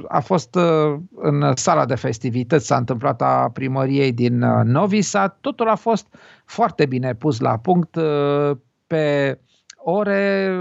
a 0.08 0.20
fost 0.20 0.56
uh, 0.56 1.00
în 1.16 1.56
sala 1.56 1.86
de 1.86 1.96
festivități, 1.96 2.66
s-a 2.66 2.76
întâmplat 2.78 3.22
a 3.22 3.50
primăriei 3.54 4.12
din 4.12 4.42
uh, 4.42 4.64
Novi 4.64 5.02
Sad. 5.02 5.38
Totul 5.42 5.70
a 5.70 5.76
fost 5.76 6.08
foarte 6.46 6.86
bine 6.86 7.14
pus 7.14 7.40
la 7.40 7.58
punct 7.58 7.96
uh, 7.96 8.52
pe 8.88 9.38
ore, 9.86 10.52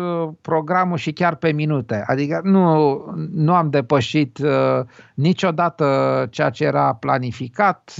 programul 0.40 0.96
și 0.96 1.12
chiar 1.12 1.34
pe 1.34 1.52
minute. 1.52 2.04
Adică 2.06 2.40
nu, 2.44 2.96
nu 3.32 3.54
am 3.54 3.70
depășit 3.70 4.38
niciodată 5.14 5.87
ceea 6.30 6.50
ce 6.50 6.64
era 6.64 6.94
planificat 6.94 7.94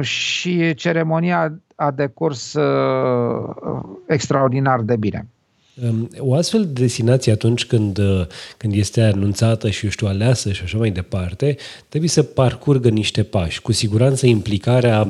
și 0.00 0.74
ceremonia 0.74 1.58
a 1.76 1.90
decurs 1.90 2.56
extraordinar 4.06 4.80
de 4.80 4.96
bine. 4.96 5.31
Um, 5.80 6.08
o 6.18 6.34
astfel 6.34 6.64
de 6.64 6.80
destinație 6.80 7.32
atunci 7.32 7.66
când, 7.66 7.98
uh, 7.98 8.26
când 8.56 8.74
este 8.74 9.02
anunțată 9.02 9.70
și, 9.70 9.84
eu 9.84 9.90
știu, 9.90 10.06
aleasă 10.06 10.52
și 10.52 10.62
așa 10.62 10.78
mai 10.78 10.90
departe, 10.90 11.56
trebuie 11.88 12.10
să 12.10 12.22
parcurgă 12.22 12.88
niște 12.88 13.22
pași. 13.22 13.60
Cu 13.62 13.72
siguranță 13.72 14.26
implicarea 14.26 15.08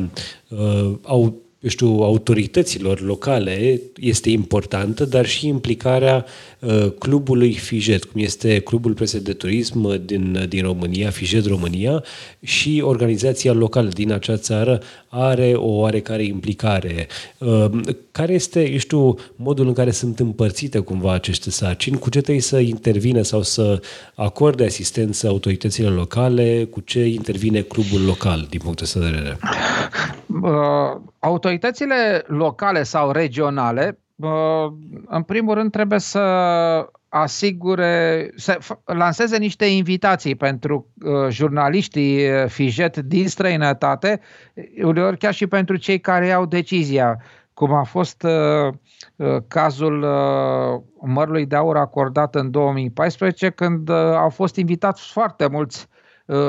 uh, 0.48 0.92
au 1.02 1.41
eu 1.62 1.70
știu, 1.70 1.88
autorităților 1.88 3.00
locale 3.00 3.80
este 3.96 4.30
importantă, 4.30 5.04
dar 5.04 5.26
și 5.26 5.46
implicarea 5.46 6.24
uh, 6.58 6.92
clubului 6.98 7.52
FIJET, 7.52 8.04
cum 8.04 8.20
este 8.20 8.58
Clubul 8.58 8.92
Prese 8.92 9.18
de 9.18 9.32
Turism 9.32 10.04
din, 10.04 10.46
din 10.48 10.62
România, 10.62 11.10
FIJET 11.10 11.46
România, 11.46 12.04
și 12.40 12.82
organizația 12.84 13.52
locală 13.52 13.88
din 13.88 14.12
acea 14.12 14.36
țară 14.36 14.80
are 15.08 15.52
o 15.54 15.70
oarecare 15.70 16.24
implicare. 16.24 17.06
Uh, 17.38 17.70
care 18.12 18.32
este, 18.32 18.70
eu 18.70 18.78
știu, 18.78 19.14
modul 19.36 19.66
în 19.66 19.72
care 19.72 19.90
sunt 19.90 20.20
împărțite 20.20 20.78
cumva 20.78 21.12
aceste 21.12 21.50
sarcini? 21.50 21.98
Cu 21.98 22.10
ce 22.10 22.20
trebuie 22.20 22.42
să 22.42 22.58
intervine 22.58 23.22
sau 23.22 23.42
să 23.42 23.80
acorde 24.14 24.64
asistență 24.64 25.28
autoritățile 25.28 25.88
locale? 25.88 26.64
Cu 26.70 26.80
ce 26.80 27.04
intervine 27.04 27.60
clubul 27.60 28.04
local 28.04 28.46
din 28.50 28.60
punct 28.62 28.92
de 28.92 29.00
vedere? 29.00 29.38
Uh, 30.42 31.10
autoritățile 31.24 32.24
locale 32.26 32.82
sau 32.82 33.10
regionale, 33.10 33.98
în 35.06 35.22
primul 35.22 35.54
rând, 35.54 35.70
trebuie 35.70 35.98
să 35.98 36.20
asigure, 37.08 38.30
să 38.36 38.58
lanseze 38.84 39.38
niște 39.38 39.64
invitații 39.64 40.34
pentru 40.34 40.88
uh, 41.02 41.28
jurnaliștii 41.28 42.30
uh, 42.30 42.46
FIJET 42.46 42.96
din 42.96 43.28
străinătate, 43.28 44.20
uneori 44.82 45.18
chiar 45.18 45.34
și 45.34 45.46
pentru 45.46 45.76
cei 45.76 46.00
care 46.00 46.26
iau 46.26 46.46
decizia, 46.46 47.22
cum 47.54 47.72
a 47.72 47.82
fost 47.82 48.26
cazul 49.48 50.06
mărului 51.00 51.46
de 51.46 51.56
aur 51.56 51.76
acordat 51.76 52.34
în 52.34 52.50
2014, 52.50 53.50
când 53.50 53.90
au 53.90 54.28
fost 54.28 54.56
invitați 54.56 55.12
foarte 55.12 55.48
mulți 55.48 55.86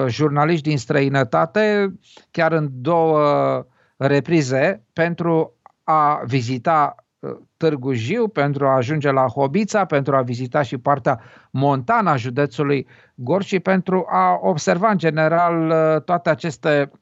jurnaliști 0.08 0.70
din 0.70 0.78
străinătate, 0.78 1.94
chiar 2.32 2.52
în 2.52 2.70
două 2.72 3.66
reprize 4.08 4.86
pentru 4.94 5.58
a 5.84 6.22
vizita 6.26 6.96
uh, 7.20 7.32
Târgu 7.58 7.94
Jiu, 7.94 8.28
pentru 8.28 8.68
a 8.68 8.76
ajunge 8.76 9.12
la 9.12 9.28
Hobița, 9.28 9.86
pentru 9.86 10.16
a 10.16 10.22
vizita 10.22 10.62
și 10.62 10.78
partea 10.78 11.22
montană 11.52 12.10
a 12.10 12.16
județului 12.16 12.88
Gorj 13.16 13.46
și 13.46 13.60
pentru 13.60 14.06
a 14.10 14.40
observa 14.42 14.90
în 14.90 14.98
general 14.98 15.70
uh, 15.70 16.02
toate 16.02 16.30
aceste 16.30 16.90
uh, 16.92 17.00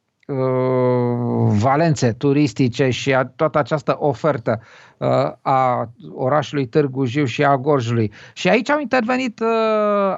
valențe 1.60 2.12
turistice 2.12 2.90
și 2.90 3.14
a, 3.14 3.26
toată 3.26 3.58
această 3.58 3.96
ofertă 4.00 4.62
uh, 4.98 5.08
a 5.42 5.90
orașului 6.14 6.66
Târgu 6.68 7.06
Jiu 7.06 7.26
și 7.26 7.44
a 7.44 7.58
Gorjului. 7.58 8.12
Și 8.34 8.50
aici 8.50 8.70
au 8.70 8.80
intervenit 8.80 9.40
uh, 9.40 9.48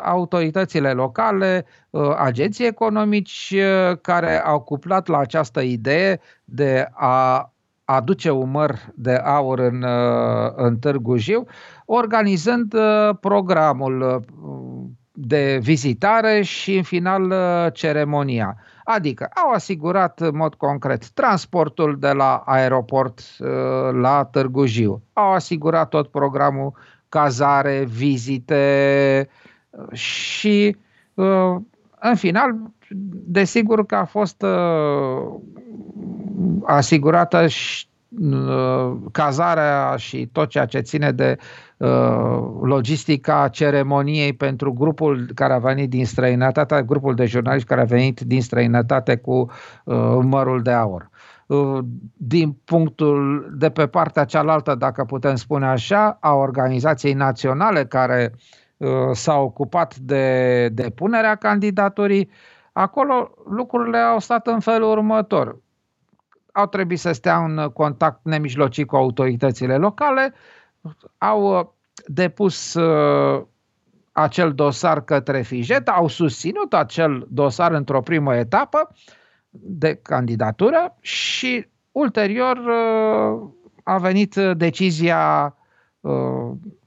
autoritățile 0.04 0.92
locale, 0.92 1.66
uh, 1.90 2.14
agenții 2.18 2.68
economici 2.68 3.54
uh, 3.56 3.98
care 4.02 4.42
au 4.44 4.60
cuplat 4.60 5.08
la 5.08 5.18
această 5.18 5.62
idee 5.62 6.20
de 6.46 6.88
a 6.92 7.48
aduce 7.86 8.30
umăr 8.30 8.76
de 8.96 9.14
aur 9.14 9.60
în, 9.60 9.82
uh, 9.82 10.52
în 10.56 10.78
Târgu 10.78 11.16
Jiu, 11.16 11.46
organizând 11.86 12.74
uh, 12.74 13.16
programul 13.20 14.02
uh, 14.02 14.84
de 15.12 15.60
vizitare 15.62 16.42
și 16.42 16.76
în 16.76 16.84
final 16.84 17.34
ceremonia. 17.74 18.58
Adică 18.84 19.30
au 19.44 19.52
asigurat 19.52 20.20
în 20.20 20.36
mod 20.36 20.56
concret 20.56 21.10
transportul 21.10 21.98
de 22.00 22.12
la 22.12 22.44
aeroport 22.46 23.22
la 23.92 24.28
Târgu 24.32 24.66
Jiu, 24.66 25.02
au 25.14 25.32
asigurat 25.32 25.90
tot 25.90 26.08
programul 26.08 26.74
cazare, 27.10 27.84
vizite 27.84 29.30
și 29.92 30.78
în 32.00 32.16
final, 32.16 32.56
desigur 33.26 33.86
că 33.86 33.96
a 33.96 34.06
fost 34.06 34.46
asigurată 36.64 37.48
și 37.48 37.88
uh, 38.22 38.96
cazarea 39.12 39.96
și 39.98 40.30
tot 40.32 40.50
ceea 40.50 40.66
ce 40.66 40.80
ține 40.80 41.12
de 41.12 41.38
uh, 41.40 41.63
logistica 42.62 43.48
ceremoniei 43.48 44.34
pentru 44.34 44.74
grupul 44.74 45.26
care 45.36 45.54
a 45.54 45.58
venit 45.58 45.90
din 45.90 46.06
străinătate, 46.06 46.84
grupul 46.86 47.16
de 47.16 47.26
jurnaliști 47.26 47.68
care 47.68 47.82
a 47.82 47.86
venit 47.86 48.20
din 48.20 48.42
străinătate 48.42 49.16
cu 49.16 49.52
uh, 49.84 50.20
mărul 50.22 50.62
de 50.62 50.72
aur. 50.72 51.10
Din 52.14 52.52
punctul 52.66 53.48
de 53.58 53.70
pe 53.70 53.88
partea 53.88 54.24
cealaltă, 54.24 54.76
dacă 54.76 55.04
putem 55.04 55.36
spune 55.36 55.66
așa, 55.66 56.18
a 56.22 56.34
organizației 56.34 57.14
naționale 57.14 57.86
care 57.86 58.34
s-a 59.12 59.38
ocupat 59.38 59.96
de 59.96 60.68
depunerea 60.70 61.36
candidaturii, 61.36 62.30
acolo 62.72 63.32
lucrurile 63.50 63.98
au 63.98 64.20
stat 64.20 64.48
în 64.48 64.60
felul 64.60 64.92
următor 64.92 65.58
au 66.54 66.68
trebuit 66.68 67.00
să 67.00 67.12
stea 67.12 67.44
în 67.44 67.70
contact 67.74 68.20
nemijlocit 68.24 68.88
cu 68.88 68.96
autoritățile 68.96 69.78
locale, 69.78 70.34
au 71.18 71.60
uh, 71.60 71.66
depus 72.06 72.74
uh, 72.74 73.46
acel 74.12 74.54
dosar 74.54 75.04
către 75.04 75.42
Fijet, 75.42 75.88
au 75.88 76.08
susținut 76.08 76.74
acel 76.74 77.28
dosar 77.30 77.72
într-o 77.72 78.02
primă 78.02 78.36
etapă 78.36 78.90
de 79.50 79.96
candidatură 79.96 80.98
și 81.00 81.68
ulterior 81.92 82.58
uh, 82.58 83.50
a 83.84 83.98
venit 83.98 84.36
decizia 84.36 85.56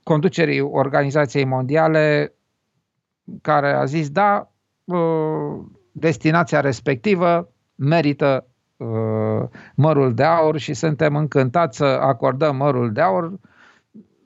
conducerii 0.02 0.60
Organizației 0.60 1.44
Mondiale 1.44 2.34
care 3.42 3.72
a 3.72 3.84
zis 3.84 4.10
da, 4.10 4.50
destinația 5.92 6.60
respectivă 6.60 7.52
merită 7.74 8.46
Uh, 8.76 9.48
mărul 9.74 10.14
de 10.14 10.22
aur 10.22 10.58
și 10.58 10.74
suntem 10.74 11.16
încântați 11.16 11.76
să 11.76 11.84
acordăm 11.84 12.56
mărul 12.56 12.92
de 12.92 13.00
aur 13.00 13.32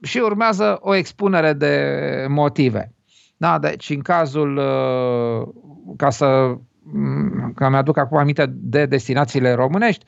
și 0.02 0.18
urmează 0.18 0.78
o 0.80 0.94
expunere 0.94 1.52
de 1.52 2.26
motive. 2.28 2.94
Da, 3.36 3.58
deci 3.58 3.90
în 3.90 4.00
cazul, 4.00 4.56
uh, 4.56 5.48
ca 5.96 6.10
să 6.10 6.56
mm, 6.82 7.52
că 7.54 7.68
mi-aduc 7.68 7.96
acum 7.96 8.18
aminte 8.18 8.46
de 8.48 8.86
destinațiile 8.86 9.52
românești, 9.52 10.04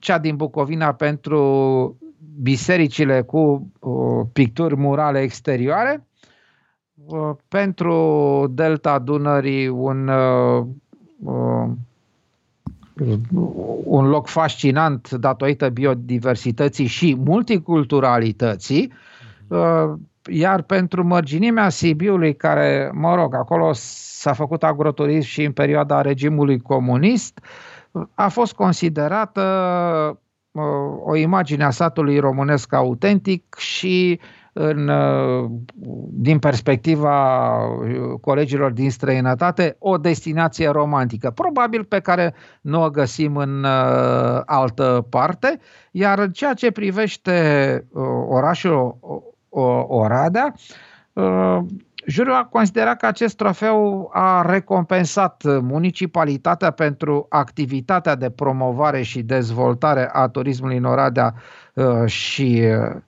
cea 0.00 0.18
din 0.18 0.36
Bucovina 0.36 0.92
pentru 0.92 1.98
bisericile 2.42 3.22
cu 3.22 3.70
uh, 3.80 4.26
picturi 4.32 4.76
murale 4.76 5.20
exterioare, 5.20 6.06
pentru 7.48 8.46
Delta 8.50 8.98
Dunării 8.98 9.68
un 9.68 10.10
un 13.84 14.08
loc 14.08 14.26
fascinant 14.26 15.10
datorită 15.10 15.68
biodiversității 15.68 16.86
și 16.86 17.16
multiculturalității, 17.24 18.92
uh, 19.48 19.92
iar 20.30 20.62
pentru 20.62 21.04
mărginimea 21.04 21.68
Sibiului, 21.68 22.36
care, 22.36 22.90
mă 22.92 23.14
rog, 23.14 23.34
acolo 23.34 23.70
s-a 23.72 24.32
făcut 24.32 24.62
agroturism 24.62 25.28
și 25.28 25.42
în 25.42 25.52
perioada 25.52 26.00
regimului 26.00 26.60
comunist, 26.60 27.40
a 28.14 28.28
fost 28.28 28.52
considerată 28.52 29.42
uh, 30.50 30.62
o 31.04 31.16
imagine 31.16 31.64
a 31.64 31.70
satului 31.70 32.18
românesc 32.18 32.72
autentic 32.72 33.54
și 33.58 34.20
în, 34.56 34.88
uh, 34.88 35.50
din 36.10 36.38
perspectiva 36.38 37.56
uh, 37.64 38.20
colegilor 38.20 38.70
din 38.70 38.90
străinătate, 38.90 39.76
o 39.78 39.96
destinație 39.98 40.68
romantică, 40.68 41.30
probabil 41.30 41.84
pe 41.84 42.00
care 42.00 42.34
nu 42.60 42.82
o 42.82 42.90
găsim 42.90 43.36
în 43.36 43.64
uh, 43.64 44.40
altă 44.44 45.06
parte, 45.10 45.58
iar 45.90 46.30
ceea 46.30 46.54
ce 46.54 46.70
privește 46.70 47.84
orașul 48.28 48.96
Oradea, 49.86 50.54
Juriul 52.06 52.34
a 52.34 52.48
considerat 52.50 52.96
că 52.96 53.06
acest 53.06 53.36
trofeu 53.36 54.10
a 54.12 54.42
recompensat 54.50 55.42
municipalitatea 55.60 56.70
pentru 56.70 57.26
activitatea 57.28 58.14
de 58.14 58.30
promovare 58.30 59.02
și 59.02 59.22
dezvoltare 59.22 60.08
a 60.12 60.28
turismului 60.28 60.76
în 60.76 60.84
Oradea 60.84 61.34
și 62.04 62.62
Uh, 62.62 63.00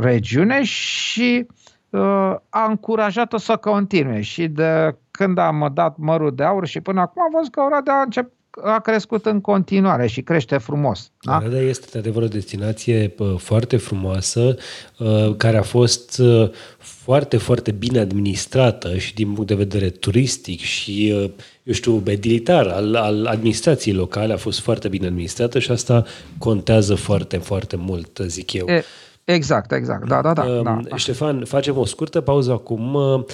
regiune 0.00 0.62
și 0.62 1.46
uh, 1.90 2.00
a 2.48 2.66
încurajat-o 2.68 3.36
să 3.36 3.56
continue. 3.56 4.20
Și 4.20 4.46
de 4.46 4.96
când 5.10 5.38
am 5.38 5.70
dat 5.74 5.96
mărul 5.96 6.34
de 6.34 6.42
aur 6.42 6.66
și 6.66 6.80
până 6.80 7.00
acum 7.00 7.22
am 7.22 7.30
văzut 7.32 7.52
că 7.52 7.60
Oradea 7.60 7.94
a, 7.94 8.02
încep, 8.02 8.30
a 8.62 8.80
crescut 8.80 9.26
în 9.26 9.40
continuare 9.40 10.06
și 10.06 10.22
crește 10.22 10.56
frumos. 10.56 11.10
Da? 11.20 11.36
Oradea 11.36 11.60
este 11.60 11.86
de 11.92 11.98
adevăr 11.98 12.22
o 12.22 12.26
destinație 12.26 13.14
foarte 13.36 13.76
frumoasă, 13.76 14.56
uh, 14.98 15.36
care 15.36 15.56
a 15.56 15.62
fost 15.62 16.22
foarte, 16.78 17.36
foarte 17.36 17.70
bine 17.70 17.98
administrată 17.98 18.96
și 18.98 19.14
din 19.14 19.32
punct 19.32 19.48
de 19.48 19.54
vedere 19.54 19.88
turistic 19.88 20.60
și, 20.60 21.08
eu 21.62 21.72
știu, 21.72 22.02
edilitar 22.06 22.66
al, 22.66 22.94
al 22.94 23.26
administrației 23.26 23.94
locale 23.94 24.32
a 24.32 24.36
fost 24.36 24.60
foarte 24.60 24.88
bine 24.88 25.06
administrată 25.06 25.58
și 25.58 25.70
asta 25.70 26.04
contează 26.38 26.94
foarte, 26.94 27.36
foarte 27.36 27.76
mult, 27.76 28.18
zic 28.26 28.52
eu. 28.52 28.66
E, 28.68 28.84
Exact, 29.24 29.72
exact. 29.72 30.08
Da, 30.08 30.22
da, 30.22 30.32
da. 30.32 30.42
Uh, 30.42 30.62
da, 30.62 30.80
da. 30.88 30.96
Ștefan, 30.96 31.44
facem 31.44 31.76
o 31.76 31.84
scurtă 31.84 32.20
pauză 32.20 32.52
acum, 32.52 32.94
uh, 32.94 33.24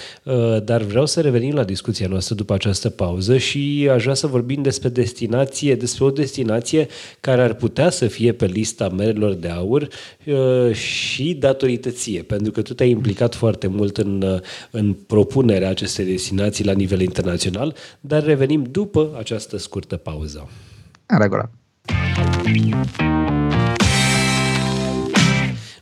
dar 0.65 0.83
vreau 0.83 1.07
să 1.07 1.21
revenim 1.21 1.55
la 1.55 1.65
discuția 1.65 2.09
noastră 2.09 2.35
după 2.35 2.55
această 2.55 2.91
pauză 2.91 3.37
și 3.37 3.89
aș 3.93 4.03
vrea 4.03 4.15
să 4.15 4.27
vorbim 4.27 4.63
despre 4.63 4.89
destinație, 4.89 5.75
despre 5.75 6.05
o 6.05 6.11
destinație 6.11 6.89
care 7.21 7.43
ar 7.43 7.55
putea 7.55 7.91
să 7.91 8.07
fie 8.07 8.33
pe 8.33 8.47
lista 8.47 8.89
merilor 8.89 9.33
de 9.33 9.49
aur 9.49 9.89
uh, 10.27 10.73
și 10.73 11.35
datorită 11.35 11.91
ție, 11.91 12.23
pentru 12.23 12.53
că 12.53 12.63
tu 12.63 12.75
te-ai 12.75 12.91
implicat 12.91 13.35
foarte 13.35 13.67
mult 13.67 13.97
în, 13.97 14.23
uh, 14.23 14.41
în 14.71 14.93
propunerea 14.93 15.69
acestei 15.69 16.05
destinații 16.05 16.65
la 16.65 16.73
nivel 16.73 17.01
internațional, 17.01 17.75
dar 18.01 18.25
revenim 18.25 18.63
după 18.71 19.15
această 19.19 19.59
scurtă 19.59 19.97
pauză. 19.97 20.49
În 21.07 21.19
regulă. 21.19 21.51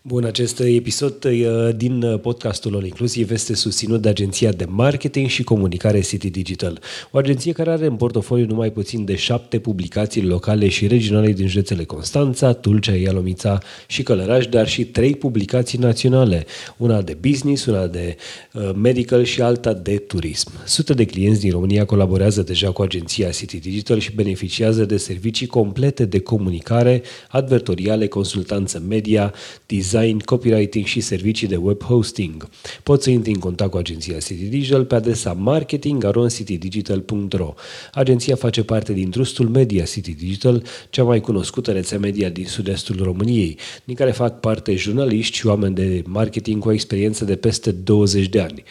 Bun, 0.08 0.24
acest 0.24 0.60
episod 0.60 1.24
uh, 1.24 1.68
din 1.76 2.02
uh, 2.02 2.20
podcastul 2.20 2.74
All 2.74 2.84
Inclusiv 2.84 3.30
este 3.30 3.54
susținut 3.54 4.02
de 4.02 4.08
agenția 4.08 4.50
de 4.50 4.64
marketing 4.68 5.28
și 5.28 5.42
comunicare 5.42 6.00
City 6.00 6.30
Digital, 6.30 6.80
o 7.10 7.18
agenție 7.18 7.52
care 7.52 7.70
are 7.70 7.86
în 7.86 7.96
portofoliu 7.96 8.46
numai 8.46 8.70
puțin 8.70 9.04
de 9.04 9.16
șapte 9.16 9.58
publicații 9.58 10.22
locale 10.22 10.68
și 10.68 10.86
regionale 10.86 11.32
din 11.32 11.46
județele 11.46 11.84
Constanța, 11.84 12.52
Tulcea, 12.52 12.94
Ialomița 12.94 13.58
și 13.86 14.02
Călăraș, 14.02 14.46
dar 14.46 14.68
și 14.68 14.84
trei 14.84 15.14
publicații 15.14 15.78
naționale, 15.78 16.46
una 16.76 17.02
de 17.02 17.16
business, 17.20 17.64
una 17.64 17.86
de 17.86 18.16
uh, 18.52 18.70
medical 18.74 19.24
și 19.24 19.42
alta 19.42 19.72
de 19.72 19.96
turism. 19.96 20.50
Sute 20.64 20.94
de 20.94 21.04
clienți 21.04 21.40
din 21.40 21.50
România 21.50 21.84
colaborează 21.84 22.42
deja 22.42 22.70
cu 22.70 22.82
agenția 22.82 23.30
City 23.30 23.58
Digital 23.58 23.98
și 23.98 24.14
beneficiază 24.14 24.84
de 24.84 24.96
servicii 24.96 25.46
complete 25.46 26.04
de 26.04 26.18
comunicare, 26.18 27.02
advertoriale, 27.28 28.06
consultanță 28.06 28.82
media, 28.88 29.32
design 29.66 29.96
design, 29.98 30.24
copywriting 30.24 30.84
și 30.84 31.00
servicii 31.00 31.46
de 31.46 31.56
web 31.56 31.82
hosting. 31.82 32.48
Poți 32.82 33.04
să 33.04 33.10
intri 33.10 33.32
în 33.32 33.38
contact 33.38 33.70
cu 33.70 33.76
agenția 33.76 34.18
City 34.18 34.44
Digital 34.44 34.84
pe 34.84 34.94
adresa 34.94 35.32
marketing.citydigital.ro. 35.32 37.54
Agenția 37.92 38.34
face 38.34 38.64
parte 38.64 38.92
din 38.92 39.10
trustul 39.10 39.48
media 39.48 39.84
City 39.84 40.14
Digital, 40.14 40.62
cea 40.90 41.02
mai 41.02 41.20
cunoscută 41.20 41.72
rețea 41.72 41.98
media 41.98 42.28
din 42.28 42.46
sud-estul 42.46 43.02
României, 43.02 43.58
din 43.84 43.94
care 43.94 44.10
fac 44.10 44.40
parte 44.40 44.74
jurnaliști 44.74 45.36
și 45.36 45.46
oameni 45.46 45.74
de 45.74 46.02
marketing 46.06 46.62
cu 46.62 46.68
o 46.68 46.72
experiență 46.72 47.24
de 47.24 47.36
peste 47.36 47.70
20 47.70 48.28
de 48.28 48.40
ani. 48.40 48.62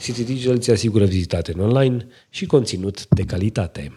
City 0.00 0.24
Digital 0.24 0.58
ți 0.58 0.70
asigură 0.70 1.04
vizitate 1.04 1.52
în 1.56 1.60
online 1.60 2.06
și 2.30 2.46
conținut 2.46 3.08
de 3.08 3.22
calitate. 3.22 3.92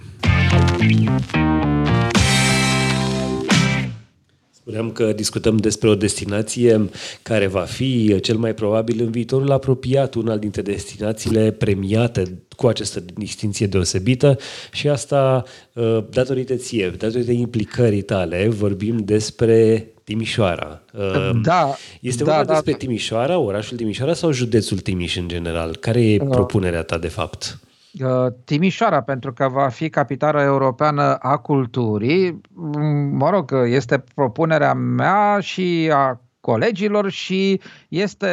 Spuneam 4.68 4.92
că 4.92 5.14
discutăm 5.14 5.58
despre 5.58 5.90
o 5.90 5.96
destinație 5.96 6.90
care 7.24 7.48
va 7.48 7.62
fi 7.62 8.20
cel 8.22 8.38
mai 8.38 8.54
probabil 8.54 9.02
în 9.02 9.12
viitorul 9.12 9.52
apropiat, 9.52 10.14
una 10.14 10.38
dintre 10.38 10.62
destinațiile 10.62 11.52
premiate 11.52 12.42
cu 12.56 12.68
această 12.68 13.04
distinție 13.16 13.68
deosebită 13.68 14.38
și 14.72 14.90
asta 14.90 15.44
uh, 15.74 16.04
datorită 16.10 16.56
ție, 16.56 16.94
datorită 16.98 17.32
implicării 17.32 18.02
tale, 18.02 18.48
vorbim 18.48 18.98
despre 18.98 19.88
Timișoara. 20.04 20.82
Uh, 20.94 21.40
da. 21.44 21.76
Este 22.02 22.24
da, 22.24 22.30
vorba 22.32 22.46
da, 22.46 22.54
despre 22.54 22.72
da. 22.72 22.78
Timișoara, 22.78 23.38
orașul 23.38 23.78
Timișoara 23.78 24.14
sau 24.14 24.32
județul 24.32 24.78
Timiș 24.78 25.16
în 25.16 25.28
general? 25.28 25.76
Care 25.76 26.12
e 26.12 26.20
Uh. 26.22 26.28
propunerea 26.30 26.84
ta 26.84 26.98
de 26.98 27.08
fapt? 27.08 27.60
Uh, 28.04 28.28
Timișoara, 28.46 29.02
pentru 29.02 29.34
că 29.34 29.48
va 29.48 29.68
fi 29.68 29.90
capitala 29.90 30.44
europeană 30.44 31.16
a 31.16 31.38
culturii. 31.38 32.42
Mm, 32.54 33.18
Mă 33.18 33.30
rog, 33.30 33.52
este 33.66 34.04
propunerea 34.16 34.74
mea 34.74 35.40
și 35.40 35.92
a 35.94 36.22
colegilor 36.40 37.10
și 37.10 37.62
este 37.90 38.28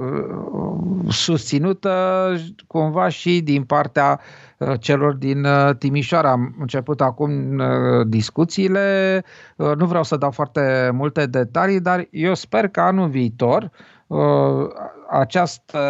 uh, 0.00 1.12
susținută 1.12 2.34
cumva 2.66 3.08
și 3.08 3.40
din 3.40 3.64
partea 3.64 4.20
uh, 4.58 4.72
celor 4.80 5.14
din 5.14 5.44
uh, 5.44 5.76
Timișoara. 5.78 6.30
Am 6.30 6.54
început 6.60 7.00
acum 7.00 7.58
uh, 7.58 8.06
discuțiile, 8.06 9.22
uh, 9.56 9.72
nu 9.76 9.86
vreau 9.86 10.02
să 10.02 10.16
dau 10.16 10.30
foarte 10.30 10.90
multe 10.92 11.26
detalii, 11.26 11.80
dar 11.80 12.06
eu 12.10 12.34
sper 12.34 12.68
că 12.68 12.80
anul 12.80 13.08
viitor 13.08 13.70
uh, 14.06 14.18
această 15.10 15.80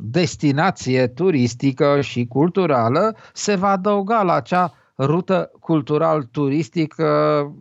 destinație 0.00 1.06
turistică 1.06 2.00
și 2.00 2.26
culturală 2.26 3.16
se 3.32 3.54
va 3.54 3.68
adăuga 3.68 4.22
la 4.22 4.34
acea 4.34 4.72
rută 4.98 5.50
cultural-turistică 5.60 7.04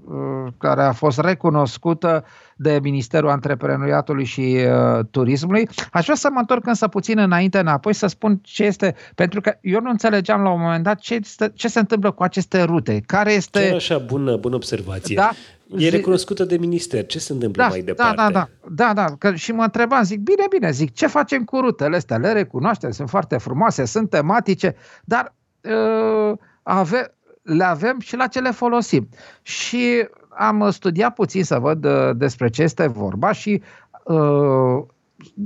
uh, 0.05 0.51
care 0.57 0.83
a 0.83 0.91
fost 0.91 1.19
recunoscută 1.19 2.25
de 2.55 2.79
Ministerul 2.81 3.29
Antreprenoriatului 3.29 4.25
și 4.25 4.57
uh, 4.57 5.05
Turismului. 5.11 5.67
Aș 5.91 6.03
vrea 6.03 6.15
să 6.15 6.29
mă 6.31 6.39
întorc 6.39 6.67
însă 6.67 6.87
puțin 6.87 7.17
înainte 7.17 7.59
înapoi 7.59 7.93
să 7.93 8.07
spun 8.07 8.39
ce 8.43 8.63
este, 8.63 8.95
pentru 9.15 9.41
că 9.41 9.57
eu 9.61 9.79
nu 9.81 9.89
înțelegeam 9.89 10.41
la 10.41 10.49
un 10.49 10.61
moment 10.61 10.83
dat 10.83 10.99
ce, 10.99 11.13
este, 11.13 11.51
ce 11.55 11.67
se 11.67 11.79
întâmplă 11.79 12.11
cu 12.11 12.23
aceste 12.23 12.63
rute, 12.63 13.01
care 13.05 13.31
este... 13.31 13.59
Chiar 13.59 13.75
așa, 13.75 13.97
bună, 13.97 14.35
bună 14.35 14.55
observație. 14.55 15.15
Da, 15.15 15.31
E 15.73 15.77
zi- 15.77 15.89
recunoscută 15.89 16.43
de 16.43 16.57
minister. 16.57 17.05
Ce 17.05 17.19
se 17.19 17.33
întâmplă 17.33 17.61
da, 17.61 17.67
mai 17.67 17.81
departe? 17.81 18.15
Da, 18.15 18.29
da, 18.29 18.31
da, 18.31 18.49
da, 18.69 18.93
da. 18.93 19.15
Că 19.17 19.35
și 19.35 19.51
mă 19.51 19.63
întrebam, 19.63 20.03
zic, 20.03 20.19
bine, 20.19 20.45
bine, 20.49 20.71
zic, 20.71 20.93
ce 20.93 21.07
facem 21.07 21.43
cu 21.43 21.59
rutele 21.59 21.95
astea? 21.95 22.17
Le 22.17 22.31
recunoaștem, 22.31 22.91
sunt 22.91 23.09
foarte 23.09 23.37
frumoase, 23.37 23.85
sunt 23.85 24.09
tematice, 24.09 24.75
dar 25.03 25.35
uh, 25.61 26.37
ave, 26.63 27.15
le 27.41 27.63
avem 27.63 27.99
și 27.99 28.15
la 28.15 28.27
ce 28.27 28.39
le 28.39 28.51
folosim. 28.51 29.09
Și 29.41 30.07
am 30.29 30.69
studiat 30.71 31.13
puțin 31.13 31.43
să 31.43 31.59
văd 31.59 31.85
uh, 31.85 32.09
despre 32.15 32.49
ce 32.49 32.61
este 32.61 32.87
vorba 32.87 33.31
și 33.31 33.61
uh, 34.03 34.83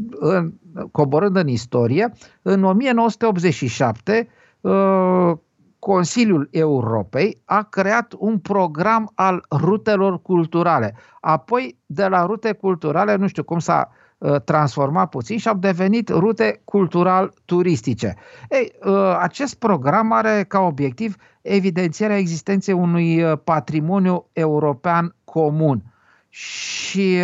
în, 0.09 0.53
coborând 0.91 1.35
în 1.35 1.47
istorie, 1.47 2.13
în 2.41 2.63
1987 2.63 4.29
uh, 4.61 5.31
Consiliul 5.79 6.47
Europei 6.51 7.41
a 7.45 7.63
creat 7.63 8.13
un 8.17 8.37
program 8.39 9.11
al 9.15 9.45
rutelor 9.51 10.21
culturale. 10.21 10.95
Apoi, 11.21 11.77
de 11.85 12.07
la 12.07 12.25
rute 12.25 12.51
culturale, 12.53 13.15
nu 13.15 13.27
știu 13.27 13.43
cum 13.43 13.59
s-a 13.59 13.89
uh, 14.17 14.41
transformat 14.41 15.09
puțin 15.09 15.37
și 15.37 15.47
au 15.47 15.55
devenit 15.55 16.09
rute 16.09 16.61
cultural-turistice. 16.63 18.15
Ei, 18.49 18.71
uh, 18.83 19.17
acest 19.19 19.55
program 19.55 20.11
are 20.11 20.45
ca 20.47 20.59
obiectiv 20.59 21.15
evidențierea 21.41 22.17
existenței 22.17 22.73
unui 22.73 23.23
uh, 23.23 23.37
patrimoniu 23.43 24.29
european 24.33 25.15
comun. 25.23 25.83
Și 26.29 27.17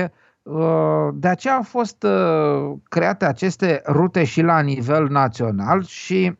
uh, 0.44 1.08
de 1.14 1.28
aceea 1.28 1.56
au 1.56 1.64
fost 1.64 2.04
uh, 2.04 2.74
create 2.84 3.26
aceste 3.26 3.82
rute 3.88 4.24
și 4.24 4.42
la 4.42 4.60
nivel 4.60 5.08
național 5.08 5.84
și 5.84 6.38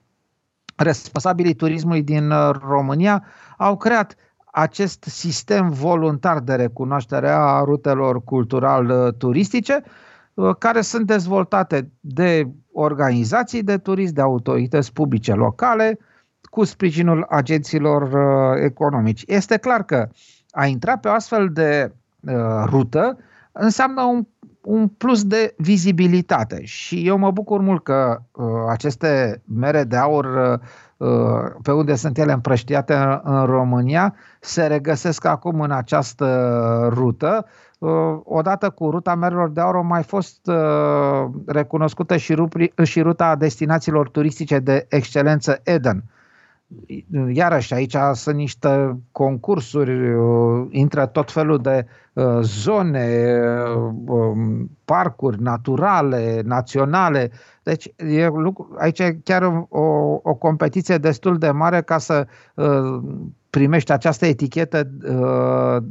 responsabilii 0.76 1.54
turismului 1.54 2.04
din 2.04 2.32
uh, 2.32 2.50
România 2.68 3.24
au 3.58 3.78
creat 3.78 4.16
acest 4.52 5.04
sistem 5.04 5.70
voluntar 5.70 6.40
de 6.40 6.54
recunoaștere 6.56 7.30
a 7.30 7.60
rutelor 7.64 8.24
cultural-turistice, 8.24 9.84
uh, 10.34 10.56
care 10.60 10.82
sunt 10.82 11.06
dezvoltate 11.06 11.92
de 12.00 12.48
organizații 12.72 13.64
de 13.64 13.78
turism, 13.78 14.14
de 14.14 14.22
autorități 14.22 14.94
publice 14.94 15.34
locale, 15.34 16.00
cu 16.42 16.64
sprijinul 16.64 17.26
agenților 17.30 18.02
uh, 18.02 18.64
economici. 18.64 19.24
Este 19.28 19.58
clar 19.58 19.84
că 19.84 20.10
a 20.52 20.66
intra 20.66 20.98
pe 20.98 21.08
o 21.08 21.12
astfel 21.12 21.50
de 21.50 21.94
uh, 22.20 22.34
rută 22.66 23.18
înseamnă 23.52 24.02
un, 24.02 24.28
un 24.66 24.88
plus 24.88 25.24
de 25.24 25.54
vizibilitate 25.58 26.64
și 26.64 27.08
eu 27.08 27.18
mă 27.18 27.32
bucur 27.32 27.62
mult 27.62 27.84
că 27.84 28.22
uh, 28.32 28.46
aceste 28.70 29.42
mere 29.46 29.84
de 29.84 29.96
aur 29.96 30.26
uh, 30.98 31.10
pe 31.62 31.72
unde 31.72 31.96
sunt 31.96 32.18
ele 32.18 32.32
împrăștiate 32.32 32.94
în, 32.94 33.20
în 33.24 33.46
România 33.46 34.16
se 34.40 34.66
regăsesc 34.66 35.26
acum 35.26 35.62
în 35.62 35.72
această 35.72 36.90
rută. 36.94 37.46
Uh, 37.80 38.20
odată 38.24 38.70
cu 38.70 38.90
ruta 38.90 39.16
merilor 39.16 39.50
de 39.50 39.62
aur 39.62 39.76
a 39.76 39.82
mai 39.82 40.04
fost 40.04 40.48
uh, 40.48 41.30
recunoscută 41.46 42.18
și, 42.18 42.34
rupri, 42.34 42.74
și 42.84 43.02
ruta 43.02 43.36
destinațiilor 43.36 44.10
turistice 44.10 44.60
de 44.60 44.86
excelență 44.90 45.60
Eden. 45.64 46.04
Iarăși, 47.34 47.74
aici 47.74 47.96
sunt 48.14 48.36
niște 48.36 49.00
concursuri, 49.12 50.14
uh, 50.14 50.68
intră 50.70 51.06
tot 51.06 51.32
felul 51.32 51.62
de 51.62 51.86
uh, 52.14 52.40
zone, 52.42 53.40
uh, 53.76 53.92
um, 54.06 54.70
parcuri 54.86 55.42
naturale, 55.42 56.42
naționale. 56.46 57.32
Deci, 57.64 57.94
e 57.96 58.28
lucru, 58.28 58.76
aici 58.78 59.00
e 59.00 59.20
chiar 59.24 59.66
o, 59.70 59.82
o 60.24 60.34
competiție 60.34 60.98
destul 60.98 61.38
de 61.38 61.50
mare 61.50 61.82
ca 61.82 61.98
să 61.98 62.28
uh, 62.56 63.02
primești 63.50 63.92
această 63.92 64.26
etichetă 64.26 64.90
uh, 65.10 65.84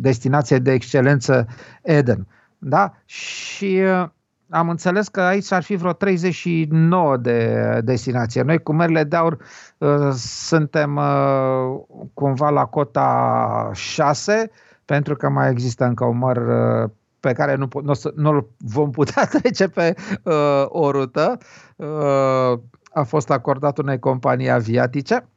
destinație 0.00 0.58
de 0.58 0.72
excelență 0.72 1.46
Eden. 1.82 2.26
Da? 2.58 2.92
Și 3.04 3.80
uh, 4.02 4.08
am 4.50 4.68
înțeles 4.68 5.08
că 5.08 5.20
aici 5.20 5.52
ar 5.52 5.62
fi 5.62 5.76
vreo 5.76 5.92
39 5.92 7.16
de 7.16 7.80
destinații. 7.84 8.40
Noi 8.40 8.62
cu 8.62 8.72
Merle 8.72 9.04
de 9.04 9.16
Aur 9.16 9.38
uh, 9.78 10.10
suntem 10.16 10.96
uh, 10.96 11.80
cumva 12.14 12.50
la 12.50 12.64
cota 12.64 13.70
6, 13.72 14.50
pentru 14.84 15.16
că 15.16 15.28
mai 15.28 15.50
există 15.50 15.84
încă 15.84 16.04
un 16.04 16.18
măr 16.18 16.36
uh, 16.36 16.90
pe 17.20 17.32
care 17.32 17.54
nu, 17.54 17.68
nu, 17.82 17.94
nu 18.14 18.48
vom 18.58 18.90
putea 18.90 19.24
trece 19.40 19.68
pe 19.68 19.94
uh, 20.22 20.64
o 20.68 20.90
rută. 20.90 21.38
Uh, 21.76 22.58
a 22.92 23.02
fost 23.02 23.30
acordat 23.30 23.78
unei 23.78 23.98
companii 23.98 24.50
aviatice 24.50 25.28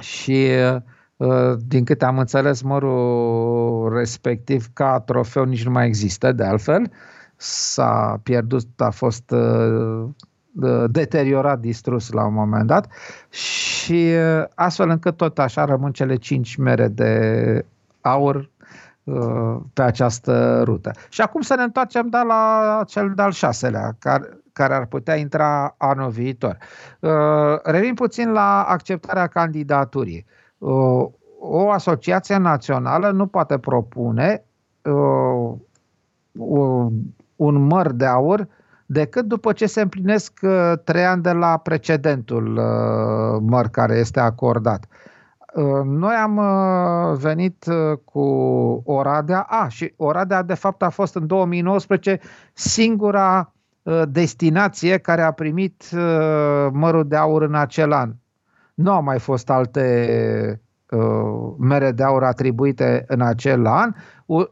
și 0.00 0.48
uh, 1.16 1.52
din 1.58 1.84
câte 1.84 2.04
am 2.04 2.18
înțeles, 2.18 2.62
mărul 2.62 3.96
respectiv 3.96 4.66
ca 4.72 5.00
trofeu 5.00 5.44
nici 5.44 5.64
nu 5.64 5.70
mai 5.70 5.86
există, 5.86 6.32
de 6.32 6.44
altfel. 6.44 6.90
S-a 7.42 8.20
pierdut, 8.22 8.80
a 8.80 8.90
fost 8.90 9.30
uh, 9.30 10.08
deteriorat, 10.86 11.58
distrus 11.58 12.10
la 12.10 12.26
un 12.26 12.34
moment 12.34 12.66
dat 12.66 12.92
și 13.30 14.12
uh, 14.38 14.44
astfel 14.54 14.88
încât 14.88 15.16
tot 15.16 15.38
așa 15.38 15.64
rămân 15.64 15.92
cele 15.92 16.16
cinci 16.16 16.56
mere 16.56 16.88
de 16.88 17.64
aur 18.00 18.50
pe 19.72 19.82
această 19.82 20.62
rută. 20.64 20.90
Și 21.08 21.20
acum 21.20 21.40
să 21.40 21.54
ne 21.54 21.62
întoarcem 21.62 22.08
da, 22.08 22.22
la 22.22 22.82
cel 22.86 23.12
de-al 23.14 23.30
șaselea, 23.30 23.96
care, 23.98 24.40
care 24.52 24.74
ar 24.74 24.86
putea 24.86 25.16
intra 25.16 25.74
anul 25.78 26.10
viitor. 26.10 26.58
Uh, 27.00 27.10
revin 27.62 27.94
puțin 27.94 28.32
la 28.32 28.62
acceptarea 28.62 29.26
candidaturii. 29.26 30.26
Uh, 30.58 31.06
o 31.40 31.70
asociație 31.70 32.36
națională 32.36 33.10
nu 33.10 33.26
poate 33.26 33.58
propune 33.58 34.44
uh, 34.82 35.52
un 37.40 37.66
măr 37.66 37.92
de 37.92 38.06
aur 38.06 38.48
decât 38.86 39.24
după 39.24 39.52
ce 39.52 39.66
se 39.66 39.80
împlinesc 39.80 40.40
trei 40.84 41.04
ani 41.04 41.22
de 41.22 41.32
la 41.32 41.56
precedentul 41.56 42.60
măr 43.40 43.68
care 43.68 43.96
este 43.96 44.20
acordat. 44.20 44.84
Noi 45.84 46.14
am 46.14 46.40
venit 47.16 47.64
cu 48.04 48.20
Oradea, 48.84 49.40
a, 49.40 49.68
și 49.68 49.94
Oradea 49.96 50.42
de 50.42 50.54
fapt 50.54 50.82
a 50.82 50.88
fost 50.88 51.14
în 51.14 51.26
2019 51.26 52.20
singura 52.52 53.52
Uh, 53.82 54.02
destinație 54.08 54.98
care 54.98 55.22
a 55.22 55.30
primit 55.30 55.84
uh, 55.92 56.68
mărul 56.72 57.08
de 57.08 57.16
aur 57.16 57.42
în 57.42 57.54
acel 57.54 57.92
an. 57.92 58.14
Nu 58.74 58.92
au 58.92 59.02
mai 59.02 59.18
fost 59.18 59.50
alte 59.50 60.62
uh, 60.90 61.54
mere 61.58 61.92
de 61.92 62.02
aur 62.02 62.24
atribuite 62.24 63.04
în 63.06 63.20
acel 63.20 63.66
an. 63.66 63.92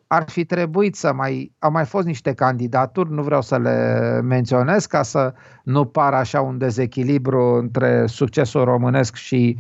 Ar 0.07 0.25
fi 0.31 0.45
trebuit 0.45 0.97
să 0.97 1.13
mai... 1.13 1.53
Au 1.59 1.71
mai 1.71 1.85
fost 1.85 2.07
niște 2.07 2.33
candidaturi, 2.33 3.13
nu 3.13 3.23
vreau 3.23 3.43
să 3.43 3.59
le 3.59 4.21
menționez 4.23 4.87
ca 4.87 5.03
să 5.03 5.35
nu 5.63 5.85
pară 5.85 6.17
așa 6.17 6.41
un 6.41 6.59
dezechilibru 6.59 7.43
între 7.43 8.07
succesul 8.07 8.65
românesc 8.65 9.15
și, 9.15 9.59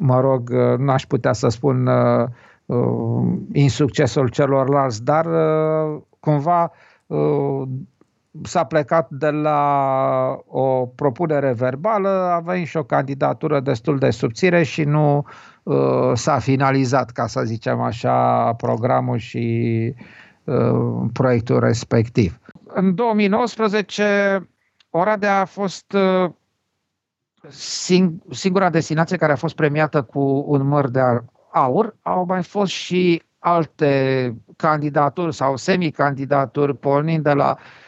mă 0.00 0.20
rog, 0.20 0.50
n-aș 0.78 1.06
putea 1.06 1.32
să 1.32 1.48
spun 1.48 1.90
insuccesul 3.52 4.28
celorlalți, 4.28 5.04
dar 5.04 5.26
cumva 6.20 6.72
s-a 8.42 8.64
plecat 8.64 9.10
de 9.10 9.30
la 9.30 10.38
o 10.46 10.86
propunere 10.86 11.52
verbală, 11.52 12.08
avem 12.08 12.64
și 12.64 12.76
o 12.76 12.84
candidatură 12.84 13.60
destul 13.60 13.98
de 13.98 14.10
subțire 14.10 14.62
și 14.62 14.84
nu 14.84 15.24
uh, 15.62 16.12
s-a 16.14 16.38
finalizat, 16.38 17.10
ca 17.10 17.26
să 17.26 17.42
zicem 17.44 17.80
așa, 17.80 18.52
programul 18.52 19.18
și 19.18 19.94
uh, 20.44 21.08
proiectul 21.12 21.60
respectiv. 21.60 22.38
În 22.66 22.94
2019, 22.94 24.48
Oradea 24.90 25.40
a 25.40 25.44
fost 25.44 25.92
uh, 25.92 26.30
sing- 27.48 28.30
singura 28.30 28.70
destinație 28.70 29.16
care 29.16 29.32
a 29.32 29.36
fost 29.36 29.54
premiată 29.54 30.02
cu 30.02 30.44
un 30.46 30.66
măr 30.66 30.88
de 30.88 31.00
aur. 31.52 31.96
Au 32.02 32.24
mai 32.24 32.42
fost 32.42 32.72
și 32.72 33.22
alte 33.38 34.34
candidaturi 34.56 35.34
sau 35.34 35.56
semicandidaturi, 35.56 36.76
pornind 36.76 37.22
de 37.22 37.32
la 37.32 37.50
uh, 37.50 37.83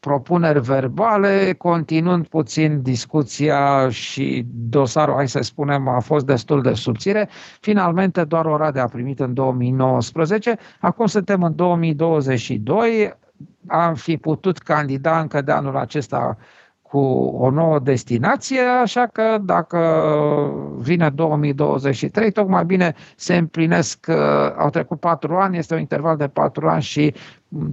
propuneri 0.00 0.60
verbale, 0.60 1.54
continuând 1.58 2.26
puțin 2.26 2.82
discuția 2.82 3.88
și 3.88 4.46
dosarul, 4.46 5.14
hai 5.14 5.28
să 5.28 5.40
spunem, 5.40 5.88
a 5.88 6.00
fost 6.00 6.26
destul 6.26 6.62
de 6.62 6.72
subțire. 6.72 7.28
Finalmente 7.60 8.24
doar 8.24 8.44
Oradea 8.44 8.82
a 8.82 8.88
primit 8.88 9.20
în 9.20 9.34
2019, 9.34 10.56
acum 10.80 11.06
suntem 11.06 11.42
în 11.42 11.54
2022, 11.54 13.14
am 13.66 13.94
fi 13.94 14.16
putut 14.16 14.58
candida 14.58 15.20
încă 15.20 15.42
de 15.42 15.52
anul 15.52 15.76
acesta 15.76 16.36
cu 16.90 16.98
o 17.38 17.50
nouă 17.50 17.78
destinație, 17.78 18.60
așa 18.60 19.06
că 19.12 19.38
dacă 19.44 19.78
vine 20.78 21.10
2023, 21.14 22.32
tocmai 22.32 22.64
bine 22.64 22.94
se 23.16 23.36
împlinesc, 23.36 24.06
uh, 24.08 24.14
au 24.58 24.70
trecut 24.70 25.00
patru 25.00 25.34
ani, 25.34 25.58
este 25.58 25.74
un 25.74 25.80
interval 25.80 26.16
de 26.16 26.26
patru 26.26 26.68
ani 26.68 26.82
și 26.82 27.14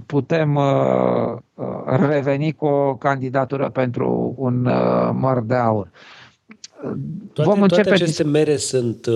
putem 0.06 0.54
uh, 0.54 1.36
uh, 1.54 1.66
reveni 2.08 2.52
cu 2.52 2.66
o 2.66 2.96
candidatură 2.96 3.68
pentru 3.70 4.34
un 4.36 4.62
măr 5.12 5.42
de 5.42 5.54
aur. 5.54 5.90
Toate, 7.32 7.50
Vom 7.50 7.62
începe 7.62 7.82
toate 7.82 8.02
aceste 8.02 8.24
mere 8.24 8.56
sunt, 8.56 9.06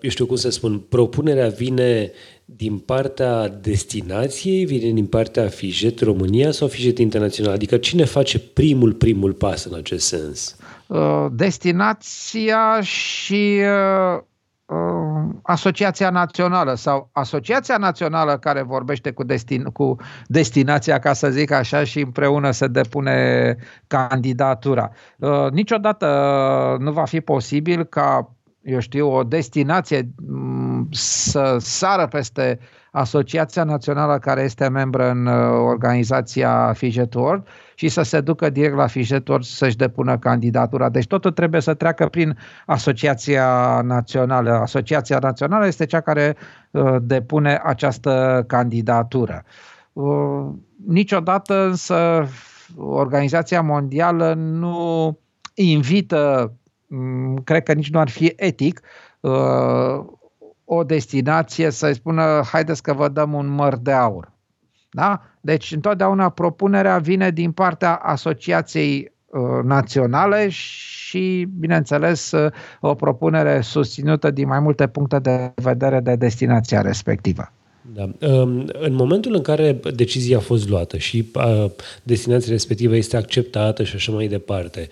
eu 0.00 0.08
știu 0.08 0.26
cum 0.26 0.36
să 0.36 0.50
spun, 0.50 0.78
propunerea 0.78 1.48
vine 1.48 2.12
din 2.44 2.78
partea 2.78 3.48
destinației, 3.48 4.64
vine 4.64 4.90
din 4.90 5.06
partea 5.06 5.48
Fijet 5.48 6.00
România 6.00 6.50
sau 6.50 6.68
Fijet 6.68 6.98
Internațional? 6.98 7.52
Adică 7.52 7.76
cine 7.76 8.04
face 8.04 8.38
primul, 8.38 8.92
primul 8.92 9.32
pas 9.32 9.64
în 9.64 9.74
acest 9.74 10.06
sens? 10.06 10.56
Uh, 10.86 11.26
destinația 11.30 12.80
și 12.80 13.60
uh, 13.60 14.20
uh, 14.64 15.34
Asociația 15.42 16.10
Națională 16.10 16.74
sau 16.74 17.08
Asociația 17.12 17.76
Națională 17.76 18.38
care 18.38 18.62
vorbește 18.62 19.10
cu, 19.10 19.24
destin, 19.24 19.62
cu 19.62 19.96
destinația, 20.26 20.98
ca 20.98 21.12
să 21.12 21.30
zic 21.30 21.50
așa, 21.50 21.84
și 21.84 22.00
împreună 22.00 22.50
se 22.50 22.66
depune 22.66 23.56
candidatura. 23.86 24.90
Niciodată 25.50 26.06
nu 26.80 26.92
va 26.92 27.04
fi 27.04 27.20
posibil 27.20 27.84
ca 27.84 28.36
eu 28.62 28.78
știu, 28.78 29.12
o 29.12 29.22
destinație 29.22 30.08
mm, 30.26 30.88
să 30.90 31.56
sară 31.58 32.06
peste 32.06 32.58
Asociația 32.90 33.64
Națională 33.64 34.18
care 34.18 34.42
este 34.42 34.68
membră 34.68 35.10
în 35.10 35.26
uh, 35.26 35.34
organizația 35.66 36.72
Fidget 36.72 37.14
World 37.14 37.46
și 37.74 37.88
să 37.88 38.02
se 38.02 38.20
ducă 38.20 38.50
direct 38.50 38.74
la 38.74 38.86
Fidget 38.86 39.28
World 39.28 39.44
să-și 39.44 39.76
depună 39.76 40.18
candidatura. 40.18 40.88
Deci 40.88 41.06
totul 41.06 41.30
trebuie 41.30 41.60
să 41.60 41.74
treacă 41.74 42.06
prin 42.06 42.38
Asociația 42.66 43.80
Națională. 43.80 44.50
Asociația 44.50 45.18
Națională 45.18 45.66
este 45.66 45.86
cea 45.86 46.00
care 46.00 46.36
uh, 46.70 46.96
depune 47.00 47.60
această 47.64 48.44
candidatură. 48.46 49.44
Uh, 49.92 50.48
niciodată 50.86 51.64
însă 51.64 52.28
Organizația 52.76 53.62
Mondială 53.62 54.34
nu 54.34 55.18
invită 55.54 56.52
Mm, 56.52 56.61
cred 57.44 57.62
că 57.62 57.72
nici 57.72 57.90
nu 57.90 57.98
ar 57.98 58.08
fi 58.08 58.32
etic 58.36 58.80
uh, 59.20 60.04
o 60.64 60.84
destinație 60.84 61.70
să-i 61.70 61.94
spună 61.94 62.42
haideți 62.44 62.82
că 62.82 62.92
vă 62.92 63.08
dăm 63.08 63.32
un 63.32 63.46
măr 63.46 63.76
de 63.76 63.92
aur. 63.92 64.32
Da? 64.90 65.22
Deci 65.40 65.72
întotdeauna 65.72 66.28
propunerea 66.28 66.98
vine 66.98 67.30
din 67.30 67.52
partea 67.52 67.94
asociației 67.94 69.12
uh, 69.26 69.40
naționale 69.64 70.48
și, 70.48 71.48
bineînțeles, 71.58 72.30
uh, 72.30 72.52
o 72.80 72.94
propunere 72.94 73.60
susținută 73.60 74.30
din 74.30 74.48
mai 74.48 74.60
multe 74.60 74.86
puncte 74.86 75.18
de 75.18 75.52
vedere 75.54 76.00
de 76.00 76.16
destinația 76.16 76.80
respectivă. 76.80 77.52
Da. 77.94 78.28
Um, 78.28 78.66
în 78.72 78.94
momentul 78.94 79.34
în 79.34 79.42
care 79.42 79.80
decizia 79.94 80.36
a 80.36 80.40
fost 80.40 80.68
luată 80.68 80.96
și 80.96 81.32
destinația 82.02 82.52
respectivă 82.52 82.96
este 82.96 83.16
acceptată 83.16 83.82
și 83.82 83.94
așa 83.94 84.12
mai 84.12 84.26
departe, 84.26 84.88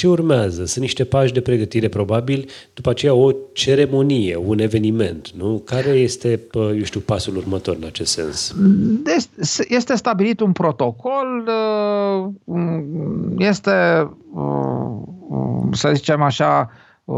ce 0.00 0.08
urmează? 0.08 0.64
Sunt 0.64 0.84
niște 0.84 1.04
pași 1.04 1.32
de 1.32 1.40
pregătire, 1.40 1.88
probabil, 1.88 2.48
după 2.74 2.90
aceea 2.90 3.14
o 3.14 3.30
ceremonie, 3.52 4.36
un 4.36 4.58
eveniment, 4.58 5.30
nu? 5.30 5.62
Care 5.64 5.88
este, 5.88 6.40
eu 6.54 6.82
știu, 6.82 7.00
pasul 7.00 7.36
următor 7.36 7.76
în 7.80 7.84
acest 7.86 8.12
sens? 8.12 8.54
Este 9.68 9.94
stabilit 9.94 10.40
un 10.40 10.52
protocol, 10.52 11.48
uh, 12.46 12.54
este, 13.38 13.70
uh, 14.32 15.68
să 15.72 15.90
zicem 15.94 16.22
așa, 16.22 16.70
uh, 17.04 17.16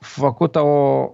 făcută 0.00 0.60
o, 0.60 1.10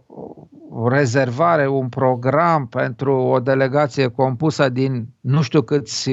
rezervare, 0.89 1.69
un 1.69 1.89
program 1.89 2.67
pentru 2.67 3.15
o 3.15 3.41
delegație 3.41 4.07
compusă 4.09 4.69
din 4.69 5.07
nu 5.21 5.43
știu 5.43 5.63
câți 5.63 6.11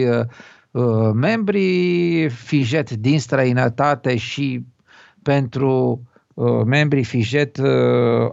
membrii 1.14 2.30
FIJET 2.30 2.90
din 2.90 3.20
străinătate 3.20 4.16
și 4.16 4.66
pentru 5.30 6.02
uh, 6.34 6.62
membrii 6.66 7.04
FIJET 7.04 7.58
uh, 7.58 7.68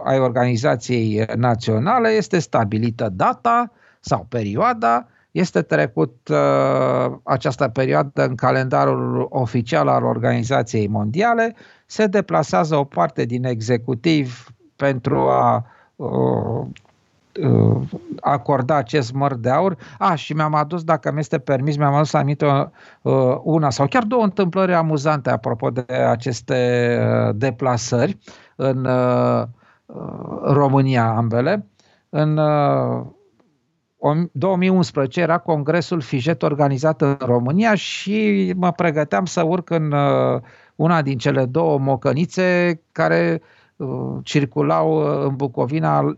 ai 0.03 0.19
organizației 0.19 1.25
naționale 1.35 2.09
este 2.09 2.39
stabilită 2.39 3.09
data 3.13 3.71
sau 3.99 4.25
perioada, 4.29 5.07
este 5.31 5.61
trecut 5.61 6.27
uh, 6.29 7.17
această 7.23 7.67
perioadă 7.67 8.25
în 8.25 8.35
calendarul 8.35 9.27
oficial 9.29 9.87
al 9.87 10.03
Organizației 10.03 10.87
Mondiale, 10.87 11.55
se 11.85 12.05
deplasează 12.05 12.75
o 12.75 12.83
parte 12.83 13.25
din 13.25 13.45
executiv 13.45 14.47
pentru 14.75 15.17
a 15.17 15.65
uh, 15.95 16.67
acorda 18.21 18.75
acest 18.75 19.13
măr 19.13 19.35
de 19.35 19.49
aur. 19.49 19.77
A, 19.97 20.15
și 20.15 20.33
mi-am 20.33 20.53
adus, 20.53 20.83
dacă 20.83 21.11
mi 21.11 21.19
este 21.19 21.37
permis, 21.37 21.77
mi-am 21.77 21.93
adus 21.93 22.13
aminte 22.13 22.45
uh, 23.01 23.37
una 23.43 23.69
sau 23.69 23.87
chiar 23.87 24.03
două 24.03 24.23
întâmplări 24.23 24.73
amuzante 24.73 25.29
apropo 25.29 25.69
de 25.69 25.93
aceste 25.93 26.55
uh, 26.99 27.35
deplasări 27.35 28.17
în 28.55 28.85
uh, 28.85 29.43
România 30.43 31.15
ambele. 31.15 31.65
În 32.09 32.37
uh, 32.37 33.05
2011 34.31 35.21
era 35.21 35.37
congresul 35.37 36.01
Fijet 36.01 36.43
organizat 36.43 37.01
în 37.01 37.17
România 37.19 37.75
și 37.75 38.53
mă 38.55 38.71
pregăteam 38.71 39.25
să 39.25 39.43
urc 39.43 39.69
în 39.69 39.91
uh, 39.91 40.41
una 40.75 41.01
din 41.01 41.17
cele 41.17 41.45
două 41.45 41.79
mocănițe 41.79 42.81
care 42.91 43.41
uh, 43.75 44.17
circulau 44.23 44.97
uh, 44.97 45.25
în 45.27 45.35
Bucovina 45.35 46.17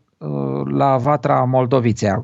la 0.65 0.97
Vatra 0.97 1.43
Moldoviței. 1.43 2.23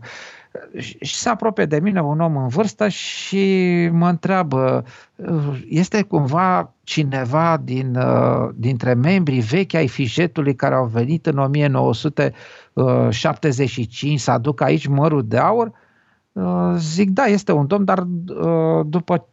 Și 0.79 1.15
se 1.15 1.29
apropie 1.29 1.65
de 1.65 1.79
mine 1.79 2.01
un 2.01 2.19
om 2.19 2.37
în 2.37 2.47
vârstă 2.47 2.87
și 2.87 3.89
mă 3.91 4.09
întreabă, 4.09 4.83
este 5.69 6.01
cumva 6.01 6.73
cineva 6.83 7.57
din, 7.63 7.99
dintre 8.55 8.93
membrii 8.93 9.39
vechi 9.39 9.73
ai 9.73 9.87
fijetului 9.87 10.55
care 10.55 10.75
au 10.75 10.85
venit 10.85 11.25
în 11.25 11.37
1975 11.37 14.19
să 14.19 14.31
aducă 14.31 14.63
aici 14.63 14.87
mărul 14.87 15.27
de 15.27 15.37
aur? 15.37 15.71
Zic, 16.77 17.09
da, 17.09 17.23
este 17.23 17.51
un 17.51 17.67
domn, 17.67 17.85
dar 17.85 17.99
după 18.85 19.27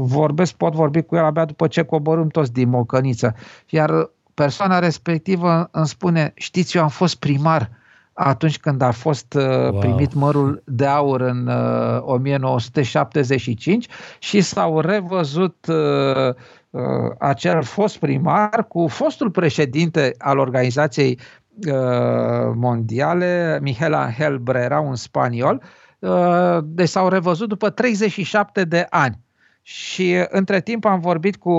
vorbesc, 0.00 0.52
pot 0.52 0.74
vorbi 0.74 1.02
cu 1.02 1.16
el 1.16 1.24
abia 1.24 1.44
după 1.44 1.66
ce 1.66 1.82
coborâm 1.82 2.28
toți 2.28 2.52
din 2.52 2.68
mocăniță. 2.68 3.34
Iar 3.68 4.10
persoana 4.34 4.78
respectivă 4.78 5.68
îmi 5.70 5.86
spune, 5.86 6.32
știți, 6.34 6.76
eu 6.76 6.82
am 6.82 6.88
fost 6.88 7.14
primar 7.14 7.70
atunci 8.12 8.58
când 8.58 8.82
a 8.82 8.90
fost 8.90 9.34
uh, 9.34 9.44
wow. 9.44 9.78
primit 9.78 10.14
mărul 10.14 10.62
de 10.66 10.86
aur 10.86 11.20
în 11.20 11.46
uh, 11.46 12.00
1975 12.00 13.86
și 14.18 14.40
s-au 14.40 14.80
revăzut 14.80 15.66
uh, 15.68 16.34
uh, 16.70 16.82
acel 17.18 17.62
fost 17.62 17.98
primar 17.98 18.66
cu 18.68 18.86
fostul 18.86 19.30
președinte 19.30 20.14
al 20.18 20.38
organizației 20.38 21.18
uh, 21.66 22.52
mondiale, 22.54 23.58
Miguel 23.62 23.94
Angel 23.94 24.38
Brera, 24.38 24.80
un 24.80 24.94
spaniol, 24.94 25.62
uh, 25.98 26.58
deci 26.62 26.88
s-au 26.88 27.08
revăzut 27.08 27.48
după 27.48 27.70
37 27.70 28.64
de 28.64 28.86
ani. 28.90 29.18
Și 29.64 30.24
între 30.28 30.60
timp 30.60 30.84
am 30.84 31.00
vorbit 31.00 31.36
cu 31.36 31.52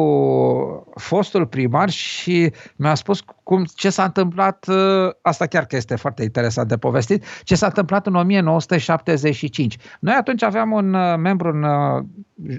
fostul 0.95 1.47
primar 1.47 1.89
și 1.89 2.51
mi-a 2.75 2.95
spus 2.95 3.23
cum, 3.43 3.65
ce 3.75 3.89
s-a 3.89 4.03
întâmplat, 4.03 4.67
ă, 4.67 5.17
asta 5.21 5.45
chiar 5.45 5.65
că 5.65 5.75
este 5.75 5.95
foarte 5.95 6.23
interesant 6.23 6.67
de 6.67 6.77
povestit, 6.77 7.25
ce 7.43 7.55
s-a 7.55 7.65
întâmplat 7.65 8.07
în 8.07 8.15
1975. 8.15 9.77
Noi 9.99 10.13
atunci 10.13 10.43
aveam 10.43 10.71
un 10.71 10.93
ă, 10.93 11.15
membru, 11.15 11.49
un, 11.49 11.63
ă, 11.63 12.05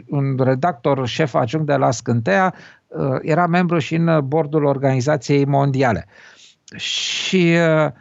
un 0.08 0.36
redactor 0.38 1.06
șef 1.06 1.34
adjunct 1.34 1.66
de 1.66 1.76
la 1.76 1.90
Scânteia, 1.90 2.54
era 3.20 3.46
membru 3.46 3.78
și 3.78 3.94
în 3.94 4.20
bordul 4.28 4.64
Organizației 4.64 5.44
Mondiale. 5.44 6.06
Și 6.76 7.56
uh, 7.84 7.92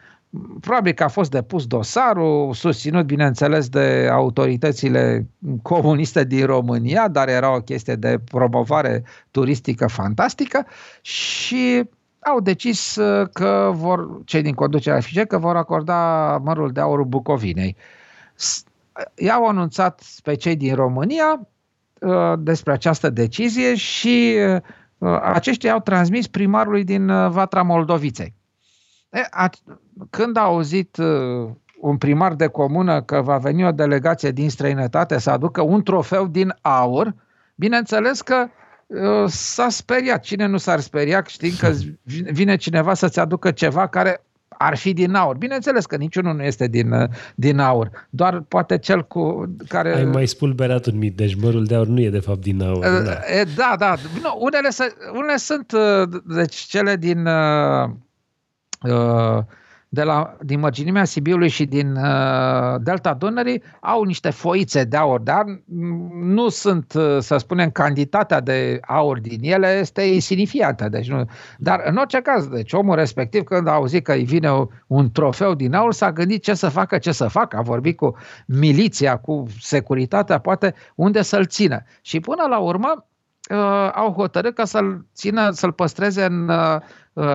Probabil 0.61 0.93
că 0.93 1.03
a 1.03 1.07
fost 1.07 1.31
depus 1.31 1.65
dosarul, 1.65 2.53
susținut, 2.53 3.05
bineînțeles, 3.05 3.69
de 3.69 4.09
autoritățile 4.11 5.27
comuniste 5.61 6.23
din 6.23 6.45
România, 6.45 7.07
dar 7.07 7.27
era 7.27 7.55
o 7.55 7.61
chestie 7.61 7.95
de 7.95 8.19
promovare 8.31 9.03
turistică 9.31 9.87
fantastică 9.87 10.65
și 11.01 11.89
au 12.19 12.39
decis 12.39 12.95
uh, 12.95 13.29
că 13.33 13.71
vor, 13.73 14.23
cei 14.25 14.41
din 14.41 14.53
conducerea 14.53 14.99
FIGE, 14.99 15.25
că 15.25 15.37
vor 15.37 15.55
acorda 15.55 16.37
mărul 16.37 16.71
de 16.71 16.79
aur 16.79 17.03
Bucovinei. 17.03 17.75
I-au 19.15 19.47
anunțat 19.47 20.01
pe 20.23 20.35
cei 20.35 20.55
din 20.55 20.75
România 20.75 21.47
uh, 21.99 22.33
despre 22.39 22.71
această 22.71 23.09
decizie 23.09 23.75
și 23.75 24.35
uh, 24.97 25.19
aceștia 25.21 25.73
au 25.73 25.79
transmis 25.79 26.27
primarului 26.27 26.83
din 26.83 27.05
Vatra 27.29 27.61
Moldoviței. 27.61 28.33
E, 29.13 29.27
a, 29.29 29.49
când 30.09 30.37
a 30.37 30.41
auzit 30.41 30.97
uh, 30.97 31.49
un 31.79 31.97
primar 31.97 32.33
de 32.33 32.47
comună 32.47 33.01
că 33.01 33.21
va 33.21 33.37
veni 33.37 33.65
o 33.65 33.71
delegație 33.71 34.31
din 34.31 34.49
străinătate 34.49 35.19
să 35.19 35.29
aducă 35.29 35.61
un 35.61 35.83
trofeu 35.83 36.27
din 36.27 36.55
aur, 36.61 37.15
bineînțeles 37.55 38.21
că 38.21 38.47
uh, 38.87 39.25
s-a 39.27 39.69
speriat. 39.69 40.21
Cine 40.21 40.45
nu 40.45 40.57
s-ar 40.57 40.79
speria 40.79 41.23
știind 41.27 41.57
că 41.57 41.71
vine 42.39 42.55
cineva 42.55 42.93
să-ți 42.93 43.19
aducă 43.19 43.51
ceva 43.51 43.87
care 43.87 44.21
ar 44.57 44.77
fi 44.77 44.93
din 44.93 45.13
aur. 45.13 45.37
Bineînțeles 45.37 45.85
că 45.85 45.95
niciunul 45.95 46.35
nu 46.35 46.43
este 46.43 46.67
din, 46.67 46.91
uh, 46.91 47.09
din 47.35 47.59
aur, 47.59 48.07
doar 48.09 48.39
poate 48.47 48.77
cel 48.77 49.05
cu 49.07 49.55
care... 49.67 49.95
Ai 49.95 50.05
mai 50.05 50.27
spulberat 50.27 50.85
un 50.85 50.97
mit, 50.97 51.15
deci 51.15 51.35
mărul 51.35 51.65
de 51.65 51.75
aur 51.75 51.87
nu 51.87 52.01
e 52.01 52.09
de 52.09 52.19
fapt 52.19 52.41
din 52.41 52.61
aur. 52.61 52.77
Uh, 52.77 53.03
da, 53.05 53.19
e, 53.39 53.43
da. 53.55 53.75
da. 53.77 53.95
No, 54.21 54.35
unele, 54.39 54.67
unele 55.13 55.37
sunt, 55.37 55.71
uh, 55.71 56.21
deci 56.35 56.55
cele 56.55 56.95
din... 56.95 57.27
Uh, 58.83 58.91
uh, 58.91 59.43
de 59.93 60.03
la, 60.03 60.37
din 60.41 60.59
mărginimea 60.59 61.03
Sibiului 61.03 61.47
și 61.49 61.65
din 61.65 61.95
uh, 61.95 62.75
Delta 62.81 63.13
Dunării 63.13 63.63
au 63.79 64.03
niște 64.03 64.29
foițe 64.29 64.83
de 64.83 64.97
aur, 64.97 65.19
dar 65.19 65.43
nu 66.13 66.49
sunt, 66.49 66.93
uh, 66.93 67.17
să 67.19 67.37
spunem, 67.37 67.69
cantitatea 67.69 68.39
de 68.39 68.79
aur 68.87 69.19
din 69.19 69.39
ele 69.41 69.77
este 69.79 70.01
insignifiantă. 70.01 70.89
Deci 70.89 71.09
nu, 71.09 71.25
dar 71.57 71.81
în 71.85 71.95
orice 71.95 72.21
caz, 72.21 72.47
deci 72.47 72.73
omul 72.73 72.95
respectiv 72.95 73.43
când 73.43 73.67
a 73.67 73.71
auzit 73.71 74.03
că 74.03 74.11
îi 74.11 74.23
vine 74.23 74.49
un 74.87 75.11
trofeu 75.11 75.53
din 75.53 75.73
aur, 75.73 75.93
s-a 75.93 76.11
gândit 76.11 76.43
ce 76.43 76.53
să 76.53 76.69
facă, 76.69 76.97
ce 76.97 77.11
să 77.11 77.27
facă. 77.27 77.57
A 77.57 77.61
vorbit 77.61 77.97
cu 77.97 78.15
miliția, 78.47 79.17
cu 79.17 79.45
securitatea, 79.59 80.37
poate 80.37 80.73
unde 80.95 81.21
să-l 81.21 81.45
țină. 81.45 81.83
Și 82.01 82.19
până 82.19 82.45
la 82.49 82.57
urmă 82.57 83.05
uh, 83.49 83.89
au 83.93 84.11
hotărât 84.11 84.55
ca 84.55 84.65
să-l 84.65 85.05
țină, 85.15 85.51
să-l 85.51 85.71
păstreze 85.71 86.23
în 86.23 86.49
uh, 86.49 86.77
Uh, 87.13 87.25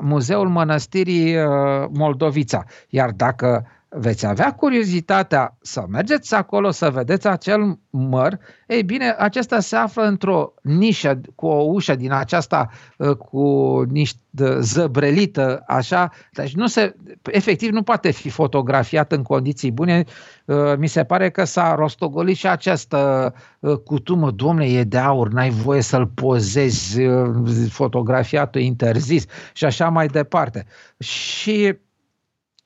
Muzeul 0.00 0.48
Mănăstirii 0.48 1.36
uh, 1.36 1.44
Moldovița. 1.90 2.64
Iar 2.88 3.10
dacă 3.10 3.66
veți 3.96 4.26
avea 4.26 4.52
curiozitatea 4.52 5.56
să 5.60 5.84
mergeți 5.88 6.34
acolo 6.34 6.70
să 6.70 6.90
vedeți 6.90 7.26
acel 7.26 7.78
măr, 7.90 8.38
ei 8.66 8.82
bine, 8.82 9.14
acesta 9.18 9.60
se 9.60 9.76
află 9.76 10.02
într-o 10.02 10.54
nișă 10.62 11.20
cu 11.34 11.46
o 11.46 11.62
ușă 11.62 11.94
din 11.94 12.12
aceasta 12.12 12.70
uh, 12.98 13.16
cu 13.16 13.82
niște 13.88 14.18
zăbrelită, 14.60 15.64
așa, 15.66 16.10
deci 16.32 16.54
nu 16.54 16.66
se, 16.66 16.96
efectiv 17.22 17.70
nu 17.70 17.82
poate 17.82 18.10
fi 18.10 18.28
fotografiat 18.28 19.12
în 19.12 19.22
condiții 19.22 19.70
bune. 19.70 20.04
Uh, 20.44 20.56
mi 20.78 20.86
se 20.86 21.04
pare 21.04 21.30
că 21.30 21.44
s-a 21.44 21.74
rostogolit 21.74 22.36
și 22.36 22.46
această 22.46 23.32
uh, 23.60 23.76
cutumă, 23.76 24.30
domne, 24.30 24.66
e 24.66 24.84
de 24.84 24.98
aur, 24.98 25.28
n-ai 25.28 25.50
voie 25.50 25.80
să-l 25.80 26.06
pozezi, 26.06 27.00
fotografiatul 27.68 28.60
interzis 28.60 29.24
și 29.52 29.64
așa 29.64 29.88
mai 29.88 30.06
departe. 30.06 30.66
Și 30.98 31.76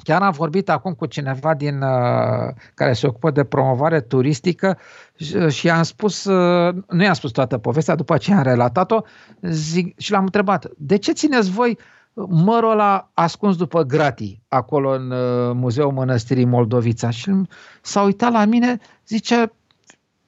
Chiar 0.05 0.23
am 0.23 0.31
vorbit 0.33 0.69
acum 0.69 0.93
cu 0.93 1.07
cineva 1.07 1.55
din 1.55 1.83
uh, 1.83 2.55
care 2.75 2.93
se 2.93 3.07
ocupă 3.07 3.31
de 3.31 3.45
promovare 3.45 4.01
turistică 4.01 4.79
și, 5.17 5.49
și 5.49 5.71
am 5.71 5.83
spus, 5.83 6.25
uh, 6.25 6.75
nu 6.89 7.03
i-am 7.03 7.15
spus 7.15 7.31
toată 7.31 7.59
povestea, 7.59 7.95
după 7.95 8.17
ce 8.17 8.35
am 8.35 8.43
relatat-o 8.43 9.01
zic, 9.41 9.99
și 9.99 10.11
l-am 10.11 10.25
întrebat, 10.25 10.67
de 10.77 10.97
ce 10.97 11.13
țineți 11.13 11.51
voi 11.51 11.79
mărul 12.29 12.71
ăla 12.71 13.11
ascuns 13.15 13.57
după 13.57 13.83
gratii 13.83 14.43
acolo 14.49 14.91
în 14.91 15.11
uh, 15.11 15.53
Muzeul 15.55 15.93
Mănăstirii 15.93 16.45
Moldovița? 16.45 17.11
Și 17.11 17.33
s-a 17.81 18.03
uitat 18.03 18.33
la 18.33 18.45
mine, 18.45 18.79
zice, 19.07 19.53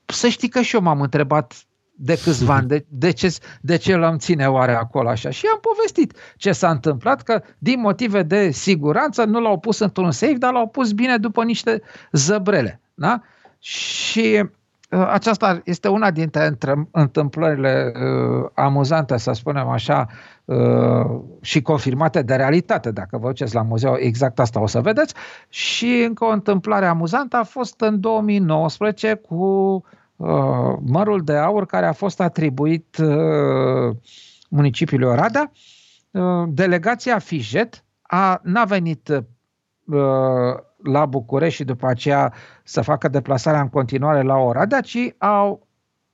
să 0.05 0.29
știi 0.29 0.49
că 0.49 0.61
și 0.61 0.75
eu 0.75 0.83
m-am 0.83 1.01
întrebat 1.01 1.65
de 2.03 2.19
câțiva 2.25 2.55
ani, 2.55 2.69
de, 2.75 2.85
de, 2.89 3.11
ce, 3.11 3.37
de 3.61 3.77
ce 3.77 3.97
l-am 3.97 4.19
ține 4.19 4.47
oare 4.47 4.75
acolo 4.75 5.09
așa? 5.09 5.31
Și 5.31 5.47
am 5.53 5.61
povestit 5.61 6.17
ce 6.37 6.53
s-a 6.53 6.71
întâmplat, 6.71 7.23
că 7.23 7.43
din 7.59 7.81
motive 7.81 8.23
de 8.23 8.51
siguranță 8.51 9.25
nu 9.25 9.41
l-au 9.41 9.59
pus 9.59 9.79
într-un 9.79 10.11
safe, 10.11 10.33
dar 10.33 10.53
l-au 10.53 10.67
pus 10.69 10.93
bine 10.93 11.17
după 11.17 11.45
niște 11.45 11.83
zăbrele. 12.13 12.81
Da? 12.95 13.23
Și 13.59 14.43
uh, 14.91 15.09
aceasta 15.11 15.61
este 15.65 15.89
una 15.89 16.11
dintre 16.11 16.57
întâmplările 16.91 17.93
uh, 17.95 18.51
amuzante, 18.55 19.17
să 19.17 19.33
spunem 19.33 19.69
așa, 19.69 20.07
uh, 20.45 21.21
și 21.41 21.63
confirmate 21.63 22.23
de 22.23 22.35
realitate. 22.35 22.91
Dacă 22.91 23.19
vă 23.19 23.27
duceți 23.27 23.55
la 23.55 23.63
muzeu, 23.63 23.95
exact 23.99 24.39
asta 24.39 24.61
o 24.61 24.67
să 24.67 24.81
vedeți. 24.81 25.15
Și 25.49 26.05
încă 26.07 26.25
o 26.25 26.31
întâmplare 26.31 26.87
amuzantă 26.87 27.37
a 27.37 27.45
fost 27.45 27.81
în 27.81 28.01
2019 28.01 29.15
cu 29.15 29.45
Uh, 29.85 29.99
mărul 30.81 31.23
de 31.25 31.37
aur 31.37 31.67
care 31.67 31.87
a 31.87 31.93
fost 31.93 32.21
atribuit 32.21 32.97
uh, 32.97 33.97
municipiului 34.51 35.09
Oradea. 35.09 35.53
Uh, 36.11 36.49
delegația 36.49 37.19
Fijet 37.19 37.85
a, 38.03 38.41
n-a 38.43 38.65
venit 38.65 39.25
la 40.83 41.07
București 41.07 41.55
și 41.55 41.65
după 41.65 41.87
aceea 41.87 42.33
să 42.65 42.81
facă 42.81 43.09
deplasarea 43.09 43.61
în 43.61 43.69
continuare 43.69 44.23
la 44.23 44.37
Oradea, 44.37 44.81
ci 44.81 45.15
au 45.19 45.67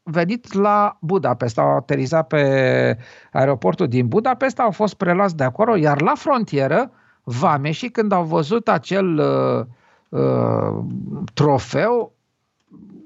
venit 0.02 0.52
la 0.52 0.98
Budapesta, 1.00 1.62
au 1.62 1.76
aterizat 1.76 2.26
pe 2.26 2.98
aeroportul 3.32 3.88
din 3.88 4.08
Budapesta, 4.08 4.62
au 4.62 4.70
fost 4.70 4.94
preluați 4.94 5.36
de 5.36 5.44
acolo, 5.44 5.76
iar 5.76 6.00
la 6.00 6.12
frontieră 6.14 6.90
vame 7.24 7.70
și 7.70 7.88
când 7.88 8.12
au 8.12 8.24
văzut 8.24 8.68
acel 8.68 9.18
uh, 9.18 9.66
uh, 10.20 10.84
trofeu, 11.34 12.15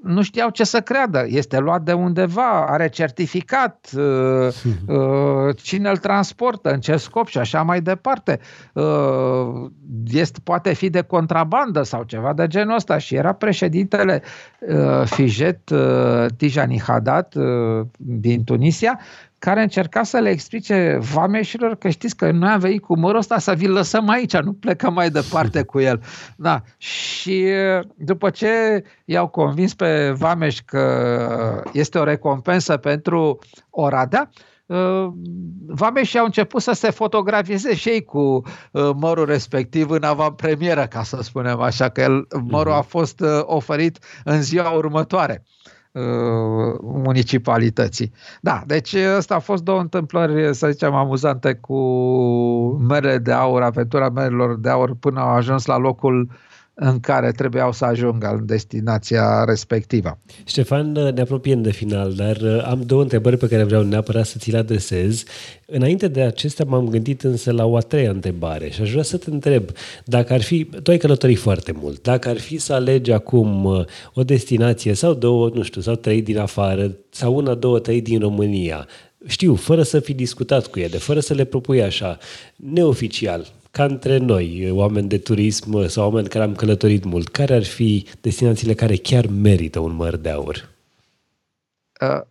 nu 0.03 0.21
știau 0.21 0.49
ce 0.49 0.63
să 0.63 0.81
creadă. 0.81 1.25
Este 1.27 1.59
luat 1.59 1.81
de 1.81 1.93
undeva, 1.93 2.65
are 2.65 2.89
certificat, 2.89 3.89
uh, 3.95 4.47
uh, 4.87 5.55
cine 5.55 5.89
îl 5.89 5.97
transportă, 5.97 6.71
în 6.71 6.79
ce 6.79 6.97
scop 6.97 7.27
și 7.27 7.37
așa 7.37 7.61
mai 7.61 7.81
departe. 7.81 8.39
Uh, 8.73 9.71
este, 10.05 10.39
poate 10.43 10.73
fi 10.73 10.89
de 10.89 11.01
contrabandă 11.01 11.83
sau 11.83 12.03
ceva 12.03 12.33
de 12.33 12.47
genul 12.47 12.75
ăsta. 12.75 12.97
Și 12.97 13.15
era 13.15 13.33
președintele 13.33 14.21
Fijet 15.05 15.71
Tijani 16.37 16.81
Haddad 16.81 17.27
din 17.97 18.43
Tunisia, 18.43 18.99
care 19.41 19.61
încerca 19.61 20.03
să 20.03 20.19
le 20.19 20.29
explice 20.29 20.97
vameșilor 21.13 21.75
că 21.75 21.89
știți 21.89 22.15
că 22.15 22.31
noi 22.31 22.49
am 22.49 22.59
venit 22.59 22.81
cu 22.81 22.97
mărul 22.97 23.17
ăsta 23.17 23.39
să 23.39 23.53
vi 23.53 23.67
lăsăm 23.67 24.09
aici, 24.09 24.37
nu 24.37 24.53
plecăm 24.53 24.93
mai 24.93 25.09
departe 25.09 25.63
cu 25.63 25.79
el. 25.79 26.01
Da. 26.35 26.61
Și 26.77 27.47
după 27.95 28.29
ce 28.29 28.83
i-au 29.05 29.27
convins 29.27 29.73
pe 29.73 30.09
vameș 30.09 30.59
că 30.65 31.63
este 31.73 31.97
o 31.97 32.03
recompensă 32.03 32.77
pentru 32.77 33.39
Oradea, 33.69 34.29
vameșii 35.67 36.19
au 36.19 36.25
început 36.25 36.61
să 36.61 36.71
se 36.71 36.89
fotografieze 36.89 37.75
și 37.75 37.89
ei 37.89 38.03
cu 38.03 38.41
mărul 38.95 39.25
respectiv 39.25 39.89
în 39.89 40.03
avantpremieră, 40.03 40.85
ca 40.85 41.03
să 41.03 41.19
spunem 41.21 41.59
așa, 41.59 41.89
că 41.89 42.01
el, 42.01 42.27
mărul 42.49 42.73
a 42.73 42.81
fost 42.81 43.23
oferit 43.41 43.99
în 44.23 44.41
ziua 44.41 44.69
următoare. 44.69 45.43
Uh, 45.91 46.77
municipalității. 46.81 48.11
Da, 48.41 48.63
deci 48.65 48.95
ăsta 49.17 49.35
a 49.35 49.39
fost 49.39 49.63
două 49.63 49.79
întâmplări, 49.79 50.55
să 50.55 50.69
zicem, 50.69 50.93
amuzante 50.93 51.53
cu 51.53 51.77
merele 52.87 53.17
de 53.17 53.31
aur, 53.31 53.61
aventura 53.61 54.09
merelor 54.09 54.59
de 54.59 54.69
aur 54.69 54.95
până 54.95 55.19
au 55.19 55.29
ajuns 55.29 55.65
la 55.65 55.77
locul 55.77 56.29
în 56.73 56.99
care 56.99 57.31
trebuiau 57.31 57.71
să 57.71 57.85
ajungă 57.85 58.35
în 58.39 58.45
destinația 58.45 59.43
respectivă. 59.43 60.19
Ștefan, 60.45 60.91
ne 60.91 61.21
apropiem 61.21 61.61
de 61.61 61.71
final, 61.71 62.13
dar 62.13 62.37
uh, 62.37 62.63
am 62.65 62.81
două 62.85 63.01
întrebări 63.01 63.37
pe 63.37 63.47
care 63.47 63.63
vreau 63.63 63.83
neapărat 63.83 64.25
să 64.25 64.37
ți 64.37 64.51
le 64.51 64.57
adresez. 64.57 65.23
Înainte 65.65 66.07
de 66.07 66.21
acestea 66.21 66.65
m-am 66.65 66.87
gândit 66.87 67.23
însă 67.23 67.51
la 67.51 67.65
o 67.65 67.75
a 67.75 67.79
treia 67.79 68.09
întrebare 68.09 68.69
și 68.69 68.81
aș 68.81 68.91
vrea 68.91 69.03
să 69.03 69.17
te 69.17 69.29
întreb 69.29 69.69
dacă 70.05 70.33
ar 70.33 70.41
fi, 70.41 70.69
tu 70.83 70.91
ai 70.91 70.97
călătorit 70.97 71.37
foarte 71.37 71.71
mult, 71.81 72.01
dacă 72.01 72.29
ar 72.29 72.39
fi 72.39 72.57
să 72.57 72.73
alegi 72.73 73.11
acum 73.11 73.63
uh, 73.63 73.85
o 74.13 74.23
destinație 74.23 74.93
sau 74.93 75.13
două, 75.13 75.49
nu 75.53 75.61
știu, 75.61 75.81
sau 75.81 75.95
trei 75.95 76.21
din 76.21 76.37
afară, 76.37 76.95
sau 77.09 77.35
una, 77.35 77.53
două, 77.53 77.79
trei 77.79 78.01
din 78.01 78.19
România, 78.19 78.87
știu, 79.27 79.55
fără 79.55 79.83
să 79.83 79.99
fi 79.99 80.13
discutat 80.13 80.67
cu 80.67 80.79
ele, 80.79 80.97
fără 80.97 81.19
să 81.19 81.33
le 81.33 81.43
propui 81.43 81.83
așa, 81.83 82.17
neoficial, 82.55 83.47
ca 83.71 83.83
între 83.83 84.17
noi, 84.17 84.71
oameni 84.71 85.07
de 85.07 85.17
turism 85.17 85.87
sau 85.87 86.03
oameni 86.03 86.27
care 86.27 86.43
am 86.43 86.55
călătorit 86.55 87.03
mult, 87.03 87.27
care 87.27 87.53
ar 87.53 87.63
fi 87.63 88.07
destinațiile 88.21 88.73
care 88.73 88.95
chiar 88.95 89.25
merită 89.27 89.79
un 89.79 89.95
măr 89.95 90.15
de 90.15 90.29
aur? 90.29 90.69
Uh, 92.01 92.21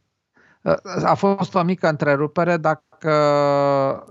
uh, 0.62 1.04
a 1.04 1.14
fost 1.14 1.54
o 1.54 1.62
mică 1.62 1.88
întrerupere 1.88 2.56
dacă 2.56 2.88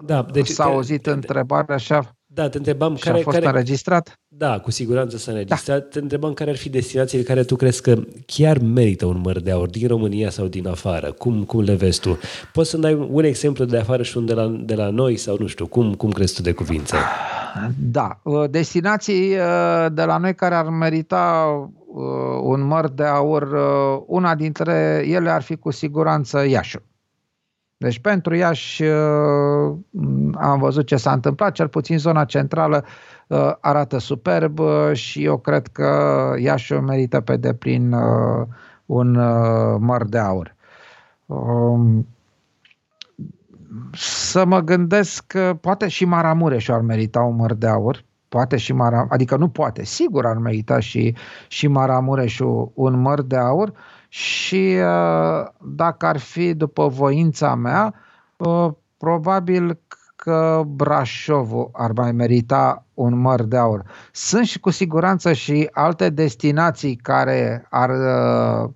da, 0.06 0.24
deci 0.24 0.48
s-a 0.48 0.64
auzit 0.64 1.02
te, 1.02 1.10
întrebarea 1.10 1.76
așa. 1.76 2.19
Da, 2.40 2.50
te 2.50 2.58
întrebam 2.58 2.96
și 2.96 3.04
care... 3.04 3.20
a 3.20 3.22
fost 3.22 3.38
care, 3.38 3.50
înregistrat? 3.50 4.20
Da, 4.28 4.60
cu 4.60 4.72
siguranță 4.72 5.18
s-a 5.18 5.32
înregistrat. 5.32 5.82
Da. 5.82 5.88
Te 5.88 6.00
întrebam 6.00 6.34
care 6.34 6.50
ar 6.50 6.56
fi 6.56 6.70
destinațiile 6.70 7.24
care 7.24 7.44
tu 7.44 7.56
crezi 7.56 7.82
că 7.82 8.00
chiar 8.26 8.58
merită 8.58 9.06
un 9.06 9.22
măr 9.24 9.40
de 9.40 9.52
aur 9.52 9.70
din 9.70 9.88
România 9.88 10.30
sau 10.30 10.46
din 10.46 10.68
afară. 10.68 11.12
Cum, 11.12 11.44
cum 11.44 11.62
le 11.62 11.74
vezi 11.74 12.00
tu? 12.00 12.20
Poți 12.54 12.70
să-mi 12.70 12.82
dai 12.82 13.08
un 13.12 13.24
exemplu 13.24 13.66
de 13.66 13.78
afară 13.78 14.04
și 14.04 14.18
un 14.18 14.26
de 14.26 14.34
la, 14.34 14.48
de 14.48 14.76
la 14.76 14.90
noi 14.90 15.18
sau 15.18 15.36
nu 15.40 15.48
știu, 15.48 15.68
cum, 15.68 15.94
cum 15.94 16.12
crezi 16.12 16.36
tu 16.36 16.42
de 16.42 16.52
cuvință? 16.52 16.96
Da, 17.78 18.20
uh, 18.24 18.50
destinații 18.50 19.32
uh, 19.32 19.86
de 19.92 20.04
la 20.04 20.18
noi 20.18 20.36
care 20.36 20.56
ar 20.56 20.70
merita 20.70 21.46
uh, 21.88 22.40
un 22.42 22.62
măr 22.62 22.90
de 22.90 23.04
aur, 23.04 23.48
una 24.06 24.36
dintre 24.36 25.04
ele 25.08 25.30
ar 25.30 25.42
fi 25.42 25.56
cu 25.56 25.72
siguranță 25.72 26.46
Iașul. 26.48 26.82
Deci 27.80 28.00
pentru 28.00 28.36
Iași 28.36 28.84
am 30.34 30.60
văzut 30.60 30.86
ce 30.86 30.96
s-a 30.96 31.12
întâmplat, 31.12 31.54
cel 31.54 31.68
puțin 31.68 31.98
zona 31.98 32.26
centrală 32.26 32.86
Uh, 33.30 33.54
arată 33.60 33.98
superb 33.98 34.60
uh, 34.60 34.94
și 34.94 35.24
eu 35.24 35.38
cred 35.38 35.68
că 35.68 35.88
Iașiul 36.40 36.82
merită 36.82 37.22
pe 37.22 37.38
deplin 37.38 37.92
uh, 37.92 38.48
un 38.86 39.12
măr 39.80 40.06
de 40.06 40.18
aur. 40.18 40.56
Um, 41.26 42.08
să 43.94 44.46
mă 44.46 44.60
gândesc 44.60 45.24
că 45.28 45.58
poate 45.62 45.88
și 45.88 46.06
Maramureș 46.06 46.68
ar 46.68 46.82
merita 46.82 47.22
un 47.22 47.36
măr 47.36 47.54
de 47.54 47.68
aur, 47.68 48.04
poate 48.30 48.58
și 48.58 48.74
Mara, 48.74 49.08
adică 49.10 49.36
nu 49.36 49.50
poate, 49.50 49.84
sigur 49.84 50.26
ar 50.26 50.38
merita 50.38 50.80
și, 50.80 51.16
și 51.48 51.68
Maramureșul 51.68 52.72
un 52.74 53.00
măr 53.00 53.22
de 53.22 53.38
aur 53.38 53.74
și 54.10 54.76
dacă 55.62 56.06
ar 56.06 56.18
fi 56.18 56.54
după 56.54 56.88
voința 56.88 57.56
mea, 57.56 57.94
probabil 58.98 59.80
că 60.16 60.64
Brașovul 60.68 61.70
ar 61.74 61.92
mai 61.92 62.12
merita 62.12 62.86
un 62.94 63.18
măr 63.18 63.44
de 63.44 63.58
aur. 63.58 63.84
Sunt 64.12 64.46
și 64.46 64.60
cu 64.60 64.70
siguranță 64.70 65.34
și 65.34 65.70
alte 65.72 66.10
destinații 66.10 66.96
care 66.96 67.66
ar 67.70 67.90
uh, 67.90 68.70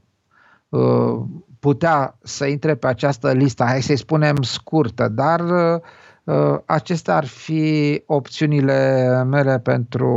uh, 0.70 1.22
putea 1.60 2.18
să 2.24 2.46
intre 2.46 2.76
pe 2.76 2.88
această 2.88 3.32
listă, 3.32 3.64
hai 3.64 3.82
să-i 3.82 3.98
spunem 3.98 4.42
scurtă, 4.42 5.08
dar 5.08 5.40
uh, 5.40 5.82
uh 6.24 6.60
acestea 6.66 7.16
ar 7.16 7.26
fi 7.26 8.04
opțiunile 8.06 9.24
mele 9.24 9.60
pentru 9.60 10.14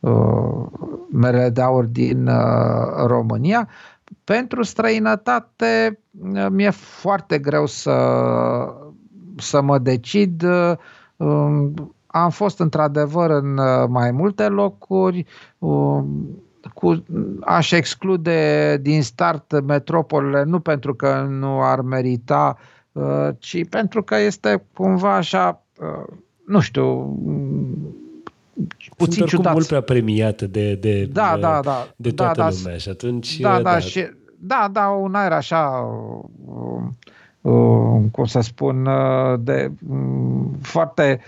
uh, 0.00 0.66
mere 1.10 1.50
de 1.50 1.62
aur 1.62 1.84
din 1.84 2.26
uh, 2.26 3.06
România. 3.06 3.68
Pentru 4.24 4.62
străinătate 4.62 6.00
uh, 6.34 6.46
mi-e 6.50 6.70
foarte 6.70 7.38
greu 7.38 7.66
să 7.66 7.92
să 9.36 9.60
mă 9.60 9.78
decid. 9.78 10.44
Um, 11.16 11.74
am 12.06 12.30
fost 12.30 12.58
într-adevăr 12.58 13.30
în 13.30 13.58
uh, 13.58 13.88
mai 13.88 14.10
multe 14.10 14.48
locuri, 14.48 15.26
um, 15.58 16.28
cu, 16.74 17.04
aș 17.40 17.70
exclude 17.70 18.78
din 18.82 19.02
start 19.02 19.64
metropolele 19.66 20.42
nu 20.44 20.60
pentru 20.60 20.94
că 20.94 21.26
nu 21.28 21.62
ar 21.62 21.80
merita, 21.80 22.56
uh, 22.92 23.28
ci 23.38 23.68
pentru 23.68 24.02
că 24.02 24.16
este 24.16 24.64
cumva 24.74 25.14
așa, 25.14 25.62
uh, 25.80 26.16
nu 26.46 26.60
știu, 26.60 27.16
puțin 28.96 29.16
Sunt 29.16 29.28
ciudat. 29.28 29.52
mult 29.52 29.66
prea 29.66 29.80
premiată 29.80 30.46
de, 30.46 30.74
de, 30.74 31.04
da, 31.04 31.36
da, 31.40 31.60
da, 31.64 31.88
de 31.96 32.10
toată 32.10 32.40
da, 32.40 32.48
lumea 32.48 32.76
și 32.76 32.88
atunci... 32.88 33.38
Da, 33.40 33.52
da, 33.56 33.62
da, 33.62 33.78
și, 33.78 34.06
da, 34.38 34.68
da, 34.72 34.88
un 34.88 35.14
aer 35.14 35.32
așa 35.32 35.86
Uh, 37.42 38.02
cum 38.12 38.24
să 38.24 38.40
spun, 38.40 38.86
uh, 38.86 39.38
de 39.40 39.72
mm, 39.80 40.58
foarte 40.60 41.20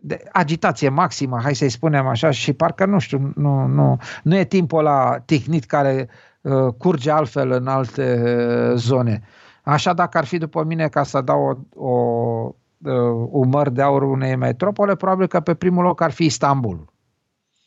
de 0.00 0.24
agitație 0.32 0.88
maximă, 0.88 1.38
hai 1.42 1.54
să-i 1.54 1.68
spunem 1.68 2.06
așa, 2.06 2.30
și 2.30 2.52
parcă 2.52 2.86
nu 2.86 2.98
știu, 2.98 3.32
nu, 3.34 3.66
nu, 3.66 3.98
nu 4.22 4.36
e 4.36 4.44
timpul 4.44 4.82
la 4.82 5.22
tihnit 5.24 5.64
care 5.64 6.08
uh, 6.40 6.72
curge 6.78 7.10
altfel 7.10 7.50
în 7.50 7.66
alte 7.66 8.22
uh, 8.24 8.76
zone. 8.76 9.22
Așa 9.62 9.92
dacă 9.92 10.18
ar 10.18 10.24
fi 10.24 10.38
după 10.38 10.64
mine 10.64 10.88
ca 10.88 11.02
să 11.02 11.20
dau 11.20 11.66
o, 11.74 11.86
o 11.86 12.54
uh, 12.84 13.26
umăr 13.30 13.68
de 13.68 13.82
aur 13.82 14.02
unei 14.02 14.36
metropole, 14.36 14.94
probabil 14.94 15.26
că 15.26 15.40
pe 15.40 15.54
primul 15.54 15.84
loc 15.84 16.00
ar 16.00 16.10
fi 16.10 16.24
Istanbul. 16.24 16.92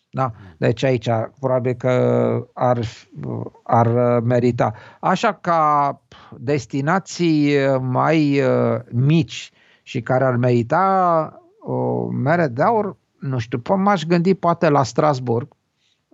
Da? 0.09 0.32
Deci 0.57 0.84
aici 0.84 1.09
probabil 1.39 1.74
că 1.74 1.91
ar, 2.53 2.80
ar 3.63 4.20
merita. 4.20 4.74
Așa 4.99 5.34
ca 5.34 6.01
destinații 6.38 7.55
mai 7.80 8.39
uh, 8.39 8.80
mici 8.91 9.51
și 9.84 10.01
care 10.01 10.24
ar 10.24 10.36
merita 10.36 11.41
o 11.59 12.07
mere 12.07 12.47
de 12.47 12.63
aur, 12.63 12.97
nu 13.20 13.38
știu, 13.38 13.61
m-aș 13.76 14.03
gândi 14.03 14.34
poate 14.34 14.70
la 14.70 14.84
Strasburg, 14.84 15.55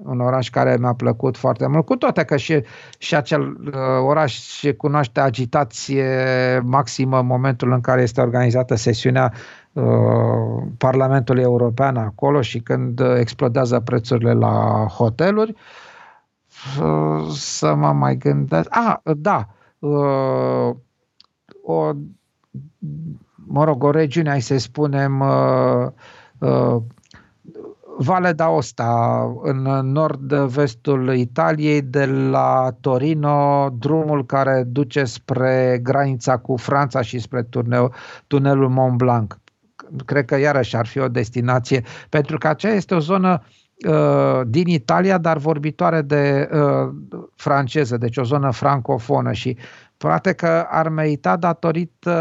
un 0.03 0.19
oraș 0.19 0.49
care 0.49 0.77
mi-a 0.79 0.93
plăcut 0.93 1.37
foarte 1.37 1.67
mult, 1.67 1.85
cu 1.85 1.95
toate 1.95 2.23
că 2.23 2.37
și, 2.37 2.63
și 2.97 3.15
acel 3.15 3.41
uh, 3.41 3.73
oraș 4.05 4.63
cunoaște 4.77 5.19
agitație 5.19 6.05
maximă 6.63 7.19
în 7.19 7.25
momentul 7.25 7.71
în 7.71 7.81
care 7.81 8.01
este 8.01 8.21
organizată 8.21 8.75
sesiunea 8.75 9.33
uh, 9.73 9.83
Parlamentului 10.77 11.43
European 11.43 11.97
acolo 11.97 12.41
și 12.41 12.59
când 12.59 13.01
explodează 13.17 13.79
prețurile 13.79 14.33
la 14.33 14.85
hoteluri. 14.97 15.55
Uh, 16.79 17.27
să 17.33 17.75
mă 17.75 17.91
mai 17.91 18.17
gândesc. 18.17 18.67
Ah, 18.69 18.95
da, 19.17 19.47
uh, 19.79 20.75
o, 21.63 21.91
mă 23.35 23.63
rog, 23.63 23.83
o 23.83 23.91
regiune, 23.91 24.29
hai 24.29 24.41
să 24.41 24.57
spunem, 24.57 25.19
uh, 25.19 25.87
uh, 26.39 26.81
Vale 28.03 28.33
d'Aosta, 28.33 28.87
în 29.41 29.61
nord-vestul 29.91 31.13
Italiei, 31.13 31.81
de 31.81 32.05
la 32.05 32.75
Torino, 32.79 33.69
drumul 33.69 34.25
care 34.25 34.63
duce 34.67 35.03
spre 35.03 35.79
granița 35.83 36.37
cu 36.37 36.57
Franța 36.57 37.01
și 37.01 37.19
spre 37.19 37.43
tunel, 37.43 37.91
tunelul 38.27 38.69
Mont 38.69 38.97
Blanc. 38.97 39.39
cred 40.05 40.25
că 40.25 40.37
iarăși 40.37 40.75
ar 40.75 40.85
fi 40.85 40.99
o 40.99 41.07
destinație, 41.07 41.83
pentru 42.09 42.37
că 42.37 42.47
aceea 42.47 42.73
este 42.73 42.95
o 42.95 42.99
zonă 42.99 43.43
uh, 43.87 44.41
din 44.47 44.67
Italia, 44.67 45.17
dar 45.17 45.37
vorbitoare 45.37 46.01
de 46.01 46.49
uh, 46.53 46.93
franceză, 47.35 47.97
deci 47.97 48.17
o 48.17 48.23
zonă 48.23 48.51
francofonă 48.51 49.31
și 49.31 49.57
poate 49.97 50.33
că 50.33 50.65
ar 50.69 50.89
merita 50.89 51.37
datorită 51.37 52.11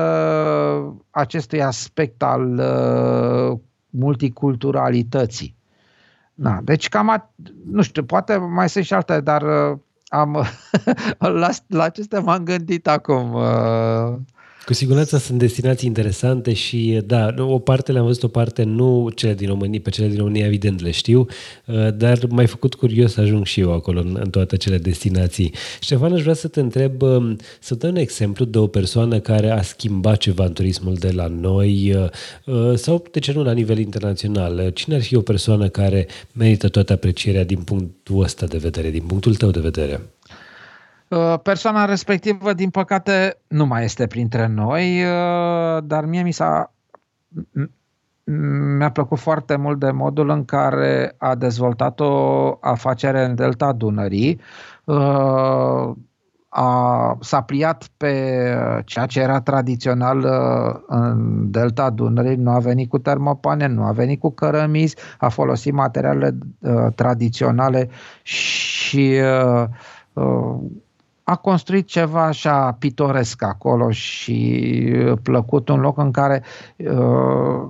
uh, 0.86 0.94
acestui 1.10 1.62
aspect 1.62 2.22
al 2.22 2.58
uh, 2.58 3.58
multiculturalității. 3.90 5.58
Da, 6.42 6.60
deci 6.62 6.88
cam, 6.88 7.08
a, 7.08 7.34
nu 7.64 7.82
știu, 7.82 8.04
poate 8.04 8.36
mai 8.36 8.68
sunt 8.68 8.84
și 8.84 8.94
alte, 8.94 9.20
dar 9.20 9.42
uh, 9.42 9.78
am, 10.08 10.44
la, 11.18 11.48
la 11.66 11.82
acestea 11.82 12.20
m-am 12.20 12.44
gândit 12.44 12.86
acum. 12.86 13.32
Uh, 13.32 14.18
cu 14.70 14.76
siguranță 14.76 15.18
sunt 15.18 15.38
destinații 15.38 15.88
interesante 15.88 16.52
și, 16.52 17.00
da, 17.06 17.34
o 17.38 17.58
parte 17.58 17.92
le-am 17.92 18.04
văzut, 18.04 18.22
o 18.22 18.28
parte 18.28 18.62
nu 18.62 19.10
cele 19.14 19.34
din 19.34 19.48
România, 19.48 19.80
pe 19.82 19.90
cele 19.90 20.08
din 20.08 20.16
România 20.16 20.46
evident 20.46 20.80
le 20.80 20.90
știu, 20.90 21.26
uh, 21.66 21.94
dar 21.96 22.18
m-ai 22.28 22.46
făcut 22.46 22.74
curios 22.74 23.12
să 23.12 23.20
ajung 23.20 23.46
și 23.46 23.60
eu 23.60 23.72
acolo 23.72 24.00
în, 24.00 24.18
în 24.22 24.30
toate 24.30 24.56
cele 24.56 24.78
destinații. 24.78 25.54
Ștefan, 25.80 26.12
aș 26.12 26.22
vrea 26.22 26.34
să 26.34 26.48
te 26.48 26.60
întreb, 26.60 27.02
um, 27.02 27.36
să 27.60 27.74
dai 27.74 27.90
un 27.90 27.96
exemplu 27.96 28.44
de 28.44 28.58
o 28.58 28.66
persoană 28.66 29.20
care 29.20 29.50
a 29.50 29.62
schimbat 29.62 30.16
ceva 30.16 30.44
în 30.44 30.52
turismul 30.52 30.94
de 30.94 31.10
la 31.10 31.26
noi 31.26 31.94
uh, 31.94 32.08
uh, 32.44 32.74
sau, 32.74 33.04
de 33.10 33.18
ce 33.18 33.32
nu, 33.32 33.42
la 33.42 33.52
nivel 33.52 33.78
internațional. 33.78 34.70
Cine 34.74 34.94
ar 34.94 35.02
fi 35.02 35.16
o 35.16 35.20
persoană 35.20 35.68
care 35.68 36.06
merită 36.32 36.68
toată 36.68 36.92
aprecierea 36.92 37.44
din 37.44 37.58
punctul 37.58 38.22
ăsta 38.22 38.46
de 38.46 38.58
vedere, 38.58 38.90
din 38.90 39.02
punctul 39.02 39.34
tău 39.34 39.50
de 39.50 39.60
vedere? 39.60 40.00
Uh, 41.10 41.34
persoana 41.42 41.84
respectivă, 41.84 42.52
din 42.52 42.70
păcate, 42.70 43.38
nu 43.48 43.66
mai 43.66 43.84
este 43.84 44.06
printre 44.06 44.46
noi, 44.46 45.02
uh, 45.02 45.82
dar 45.84 46.04
mie 46.04 46.22
mi 46.22 46.32
s-a 46.32 46.72
mi-a 48.76 48.90
plăcut 48.90 49.18
foarte 49.18 49.56
mult 49.56 49.78
de 49.78 49.90
modul 49.90 50.28
în 50.28 50.44
care 50.44 51.14
a 51.18 51.34
dezvoltat 51.34 52.00
o 52.00 52.56
afacere 52.60 53.24
în 53.24 53.34
Delta 53.34 53.72
Dunării. 53.72 54.40
Uh, 54.84 55.90
a, 56.48 57.16
s-a 57.20 57.42
pliat 57.42 57.88
pe 57.96 58.14
ceea 58.84 59.06
ce 59.06 59.20
era 59.20 59.40
tradițional 59.40 60.26
în 60.86 61.50
Delta 61.50 61.90
Dunării, 61.90 62.36
nu 62.36 62.50
a 62.50 62.58
venit 62.58 62.88
cu 62.88 62.98
termopane, 62.98 63.66
nu 63.66 63.82
a 63.82 63.92
venit 63.92 64.20
cu 64.20 64.30
cărămizi, 64.30 64.96
a 65.18 65.28
folosit 65.28 65.72
materiale 65.72 66.38
tradiționale 66.94 67.88
și 68.22 69.20
a 71.30 71.36
construit 71.36 71.86
ceva 71.86 72.24
așa 72.24 72.72
pitoresc 72.78 73.42
acolo 73.42 73.90
și 73.90 74.64
plăcut, 75.22 75.68
un 75.68 75.80
loc 75.80 75.98
în 75.98 76.10
care 76.10 76.42
uh, 76.76 77.68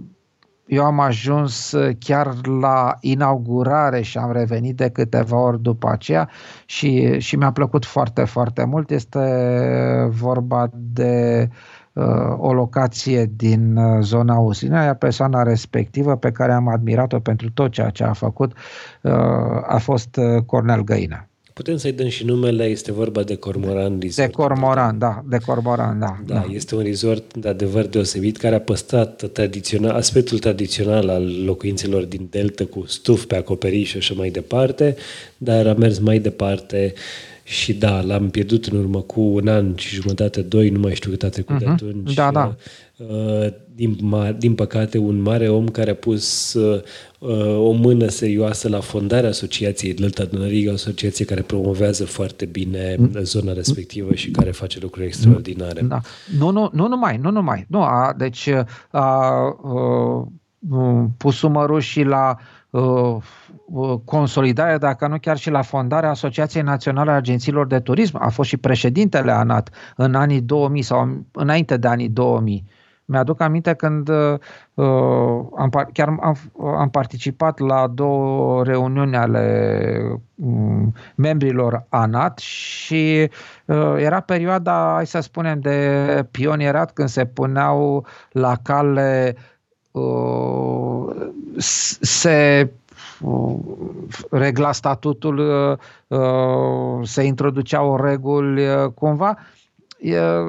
eu 0.66 0.84
am 0.84 1.00
ajuns 1.00 1.76
chiar 1.98 2.46
la 2.61 2.96
inaugurare 3.00 4.00
și 4.02 4.18
am 4.18 4.32
revenit 4.32 4.76
de 4.76 4.88
câteva 4.88 5.38
ori 5.38 5.62
după 5.62 5.88
aceea 5.90 6.28
și, 6.66 7.18
și 7.18 7.36
mi-a 7.36 7.52
plăcut 7.52 7.84
foarte, 7.84 8.24
foarte 8.24 8.64
mult. 8.64 8.90
Este 8.90 9.18
vorba 10.11 10.70
de 10.72 11.48
uh, 11.92 12.34
o 12.36 12.52
locație 12.52 13.30
din 13.36 13.76
uh, 13.76 13.98
zona 14.00 14.38
Usina, 14.38 14.84
iar 14.84 14.94
persoana 14.94 15.42
respectivă 15.42 16.16
pe 16.16 16.30
care 16.30 16.52
am 16.52 16.68
admirat-o 16.68 17.20
pentru 17.20 17.50
tot 17.50 17.70
ceea 17.70 17.90
ce 17.90 18.04
a 18.04 18.12
făcut 18.12 18.52
uh, 19.02 19.12
a 19.66 19.78
fost 19.78 20.16
uh, 20.16 20.42
Cornel 20.46 20.82
Găina. 20.82 21.30
Putem 21.61 21.76
să-i 21.76 21.92
dăm 21.92 22.08
și 22.08 22.24
numele, 22.24 22.64
este 22.64 22.92
vorba 22.92 23.22
de 23.22 23.34
Cormoran 23.34 23.98
Resort. 24.00 24.28
De 24.28 24.34
Cormoran, 24.34 24.98
da, 24.98 25.22
de 25.28 25.36
Cormoran, 25.46 25.98
da. 25.98 26.18
Da, 26.26 26.34
da. 26.34 26.46
este 26.52 26.74
un 26.74 26.82
resort 26.82 27.36
de 27.36 27.48
adevăr 27.48 27.86
deosebit 27.86 28.36
care 28.36 28.54
a 28.54 28.61
păstrat 28.61 29.32
tradițional, 29.32 29.90
aspectul 29.90 30.38
tradițional 30.38 31.08
al 31.08 31.44
locuințelor 31.44 32.04
din 32.04 32.26
Delta 32.30 32.64
cu 32.64 32.84
stuf 32.86 33.24
pe 33.24 33.36
acoperiș 33.36 33.88
și 33.88 33.96
așa 33.96 34.14
mai 34.16 34.30
departe, 34.30 34.96
dar 35.36 35.66
a 35.66 35.74
mers 35.74 35.98
mai 35.98 36.18
departe 36.18 36.92
și 37.44 37.72
da, 37.72 38.00
l-am 38.00 38.30
pierdut 38.30 38.64
în 38.66 38.78
urmă 38.78 39.00
cu 39.00 39.20
un 39.20 39.48
an 39.48 39.76
și 39.76 39.94
jumătate, 39.94 40.40
doi, 40.40 40.68
nu 40.68 40.78
mai 40.78 40.94
știu 40.94 41.11
cât 41.11 41.22
a 41.22 41.28
trecut 41.28 41.56
uh-huh. 41.56 41.58
de 41.58 41.64
mhm. 41.64 41.74
atunci. 41.74 42.14
Da, 42.14 42.30
da. 42.30 42.56
Uh, 43.09 43.46
din, 43.74 43.96
din 44.38 44.55
păcate, 44.55 44.98
un 44.98 45.22
mare 45.22 45.48
om 45.48 45.68
care 45.68 45.90
a 45.90 45.94
pus 45.94 46.55
uh, 46.55 46.82
o 47.57 47.70
mână 47.70 48.09
serioasă 48.09 48.68
la 48.68 48.80
fondarea 48.80 49.28
Asociației 49.28 49.94
Delta 49.94 50.24
Dunării, 50.24 50.68
o 50.68 50.72
asociație 50.72 51.24
care 51.24 51.42
promovează 51.42 52.05
foarte 52.05 52.44
bine 52.44 52.96
mm. 52.98 53.11
zona 53.22 53.53
respectivă 53.53 54.14
și 54.14 54.30
care 54.30 54.51
face 54.51 54.78
lucruri 54.80 55.07
extraordinare. 55.07 55.82
Da. 55.82 56.01
Nu, 56.38 56.51
nu, 56.51 56.70
nu 56.72 56.88
numai, 56.88 57.16
nu 57.16 57.30
numai. 57.30 57.66
Nu, 57.68 57.82
a, 57.82 58.14
deci 58.16 58.48
a, 58.48 58.66
a, 58.90 59.01
a 59.01 60.28
pus 61.16 61.42
umărul 61.42 61.80
și 61.80 62.03
la 62.03 62.36
consolidarea, 64.05 64.78
dacă 64.78 65.07
nu 65.07 65.18
chiar 65.18 65.36
și 65.36 65.51
la 65.51 65.62
fondarea 65.62 66.11
Asociației 66.11 66.62
Naționale 66.62 67.11
a 67.11 67.14
Agențiilor 67.14 67.66
de 67.66 67.80
Turism. 67.80 68.16
A 68.20 68.28
fost 68.28 68.48
și 68.48 68.57
președintele 68.57 69.32
ANAT 69.32 69.70
în 69.96 70.14
anii 70.14 70.40
2000 70.40 70.82
sau 70.82 71.24
înainte 71.32 71.76
de 71.76 71.88
anii 71.88 72.09
2000. 72.09 72.64
Mi-aduc 73.11 73.40
aminte 73.40 73.74
când 73.74 74.08
uh, 74.08 74.38
am, 75.56 75.70
chiar 75.92 76.08
am, 76.20 76.36
am 76.58 76.90
participat 76.90 77.58
la 77.58 77.86
două 77.86 78.64
reuniuni 78.64 79.16
ale 79.16 80.20
um, 80.34 80.94
membrilor 81.14 81.86
ANAT 81.88 82.38
și 82.38 83.30
uh, 83.64 83.94
era 83.96 84.20
perioada, 84.20 84.92
hai 84.94 85.06
să 85.06 85.20
spunem, 85.20 85.61
de 85.61 86.26
pionierat 86.30 86.92
când 86.92 87.08
se 87.08 87.26
puneau 87.26 88.06
la 88.30 88.56
cale 88.62 89.36
uh, 89.90 91.30
se 92.00 92.70
uh, 93.20 93.58
regla 94.30 94.72
statutul, 94.72 95.38
uh, 95.38 96.18
uh, 96.18 97.06
se 97.08 97.22
introduceau 97.22 97.96
reguli 97.96 98.66
cumva 98.94 99.38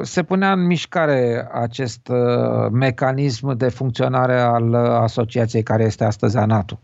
se 0.01 0.23
punea 0.23 0.51
în 0.51 0.65
mișcare 0.65 1.47
acest 1.51 2.07
uh, 2.07 2.69
mecanism 2.71 3.57
de 3.57 3.69
funcționare 3.69 4.39
al 4.39 4.73
asociației 4.75 5.63
care 5.63 5.83
este 5.83 6.03
astăzi 6.03 6.37
ANATU. 6.37 6.79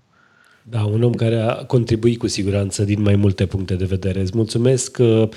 Da, 0.70 0.84
un 0.84 1.04
om 1.04 1.14
care 1.14 1.36
a 1.36 1.54
contribuit 1.54 2.20
cu 2.20 2.28
siguranță 2.28 2.84
din 2.84 3.02
mai 3.02 3.16
multe 3.16 3.46
puncte 3.46 3.76
de 3.76 3.86
vedere. 3.86 4.20
Îți 4.20 4.32
mulțumesc 4.36 4.92
că, 4.92 5.30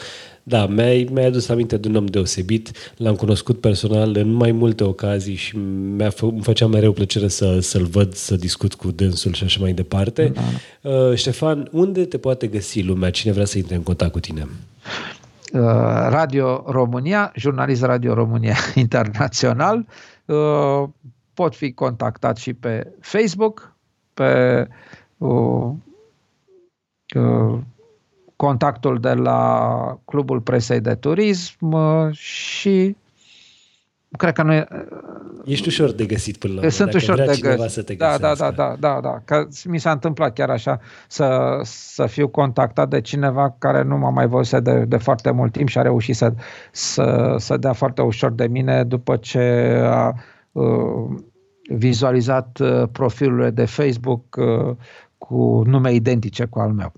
da, 0.43 0.67
mi-ai, 0.67 1.09
mi-ai 1.13 1.27
adus 1.27 1.49
aminte 1.49 1.77
de 1.77 1.89
un 1.89 1.95
om 1.95 2.07
deosebit. 2.07 2.71
L-am 2.97 3.15
cunoscut 3.15 3.61
personal 3.61 4.17
în 4.17 4.33
mai 4.33 4.53
multe 4.53 4.85
ocazii 4.85 5.35
și 5.35 5.57
mi-a 5.97 6.11
fă, 6.11 6.25
îmi 6.25 6.43
făcea 6.43 6.67
mereu 6.67 6.93
plăcere 6.93 7.29
să, 7.29 7.59
să-l 7.61 7.85
văd, 7.85 8.15
să 8.15 8.37
discut 8.37 8.75
cu 8.75 8.91
dânsul 8.91 9.33
și 9.33 9.45
așa 9.45 9.61
mai 9.61 9.73
departe. 9.73 10.33
Da. 10.35 10.91
Uh, 10.91 11.15
Ștefan, 11.15 11.69
unde 11.73 12.05
te 12.05 12.19
poate 12.19 12.47
găsi 12.47 12.83
lumea? 12.83 13.11
Cine 13.11 13.33
vrea 13.33 13.45
să 13.45 13.59
intre 13.59 13.75
în 13.75 13.83
contact 13.83 14.13
cu 14.13 14.21
tine? 14.21 14.47
Uh, 15.53 15.61
Radio 16.09 16.65
România, 16.67 17.33
jurnalist 17.35 17.83
Radio 17.83 18.15
România 18.15 18.57
Internațional. 18.75 19.87
Uh, 20.25 20.89
pot 21.35 21.55
fi 21.55 21.73
contactat 21.73 22.37
și 22.37 22.55
pe 22.55 22.93
Facebook, 23.01 23.77
pe 24.15 24.69
uh, 25.19 25.73
contactul 28.37 29.01
de 29.01 29.13
la 29.13 29.99
Clubul 30.05 30.41
Presei 30.41 30.81
de 30.81 30.95
Turism 30.95 31.77
și 32.11 32.97
cred 34.17 34.35
că 34.35 34.43
nu 34.43 34.53
e... 34.53 34.67
Ești 35.45 35.69
ușor 35.69 35.93
de 35.93 36.05
găsit 36.05 36.37
până 36.37 36.53
la 36.53 36.59
urmă. 36.59 36.71
Sunt 36.71 36.95
ușor 36.95 37.17
de 37.17 37.39
găsit. 37.41 37.71
Să 37.71 37.83
te 37.83 37.95
da, 37.95 38.19
da, 38.19 38.35
da, 38.35 38.51
da, 38.51 38.77
da, 38.79 39.01
da. 39.03 39.21
Că 39.25 39.47
mi 39.65 39.79
s-a 39.79 39.91
întâmplat 39.91 40.33
chiar 40.33 40.51
așa 40.51 40.81
să, 41.09 41.59
să 41.63 42.07
fiu 42.07 42.29
contactat 42.29 42.89
de 42.89 43.01
cineva 43.01 43.55
care 43.59 43.83
nu 43.83 43.99
m-a 43.99 44.11
mai 44.11 44.27
văzut 44.27 44.65
de, 44.65 44.85
de 44.85 44.97
foarte 44.97 45.31
mult 45.31 45.53
timp 45.53 45.69
și 45.69 45.79
a 45.79 45.83
reușit 45.83 46.17
să, 46.17 46.33
să, 46.73 47.35
să 47.39 47.57
dea 47.57 47.73
foarte 47.73 48.03
ușor 48.03 48.33
de 48.33 48.47
mine 48.47 48.85
după 48.85 49.17
ce 49.17 49.39
a 49.85 50.15
uh, 50.53 51.21
vizualizat 51.77 52.59
uh, 52.59 52.83
profilurile 52.93 53.51
de 53.51 53.65
Facebook 53.65 54.37
uh, 54.37 54.77
cu 55.19 55.63
nume 55.67 55.93
identice 55.93 56.45
cu 56.45 56.59
al 56.59 56.73
meu. 56.73 56.93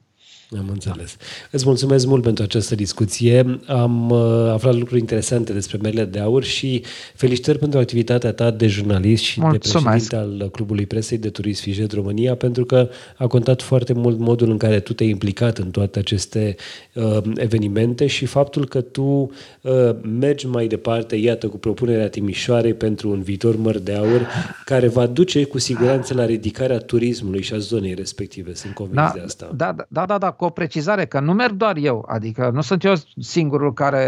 Am 0.58 0.68
înțeles. 0.68 1.16
Îți 1.50 1.66
mulțumesc 1.66 2.06
mult 2.06 2.22
pentru 2.22 2.44
această 2.44 2.74
discuție. 2.74 3.60
Am 3.66 4.10
uh, 4.10 4.50
aflat 4.52 4.74
lucruri 4.74 5.00
interesante 5.00 5.52
despre 5.52 5.78
merele 5.82 6.04
de 6.04 6.18
aur 6.18 6.44
și 6.44 6.82
felicitări 7.14 7.58
pentru 7.58 7.78
activitatea 7.78 8.32
ta 8.32 8.50
de 8.50 8.66
jurnalist 8.66 9.22
și 9.22 9.40
mulțumesc. 9.40 10.08
de 10.10 10.16
președinte 10.16 10.42
al 10.42 10.50
Clubului 10.50 10.86
Presei 10.86 11.18
de 11.18 11.30
Turism 11.30 11.62
Fijet 11.62 11.92
România, 11.92 12.34
pentru 12.34 12.64
că 12.64 12.88
a 13.16 13.26
contat 13.26 13.62
foarte 13.62 13.92
mult 13.92 14.18
modul 14.18 14.50
în 14.50 14.56
care 14.56 14.80
tu 14.80 14.92
te-ai 14.92 15.08
implicat 15.08 15.58
în 15.58 15.70
toate 15.70 15.98
aceste 15.98 16.56
uh, 16.94 17.18
evenimente 17.34 18.06
și 18.06 18.26
faptul 18.26 18.66
că 18.66 18.80
tu 18.80 19.02
uh, 19.02 19.70
mergi 20.18 20.46
mai 20.46 20.66
departe, 20.66 21.16
iată, 21.16 21.48
cu 21.48 21.58
propunerea 21.58 22.08
Timișoarei 22.08 22.74
pentru 22.74 23.10
un 23.10 23.22
viitor 23.22 23.56
măr 23.56 23.78
de 23.78 23.94
aur, 23.94 24.28
care 24.64 24.88
va 24.88 25.06
duce 25.06 25.44
cu 25.44 25.58
siguranță 25.58 26.14
la 26.14 26.24
ridicarea 26.24 26.78
turismului 26.78 27.42
și 27.42 27.54
a 27.54 27.58
zonei 27.58 27.94
respective. 27.94 28.54
Sunt 28.54 28.74
convins 28.74 28.96
da, 28.96 29.12
de 29.14 29.22
asta. 29.24 29.52
Da, 29.56 29.74
da, 29.88 30.06
da, 30.06 30.18
da 30.18 30.30
cu 30.42 30.48
o 30.48 30.50
precizare 30.50 31.06
că 31.06 31.20
nu 31.20 31.32
merg 31.32 31.52
doar 31.52 31.76
eu, 31.76 32.04
adică 32.08 32.50
nu 32.52 32.60
sunt 32.60 32.84
eu 32.84 32.94
singurul 33.20 33.72
care 33.72 34.06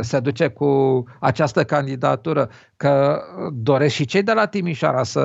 se 0.00 0.20
duce 0.20 0.48
cu 0.48 1.04
această 1.20 1.64
candidatură, 1.64 2.50
că 2.76 3.22
doresc 3.52 3.94
și 3.94 4.04
cei 4.04 4.22
de 4.22 4.32
la 4.32 4.46
Timișoara 4.46 5.02
să 5.02 5.18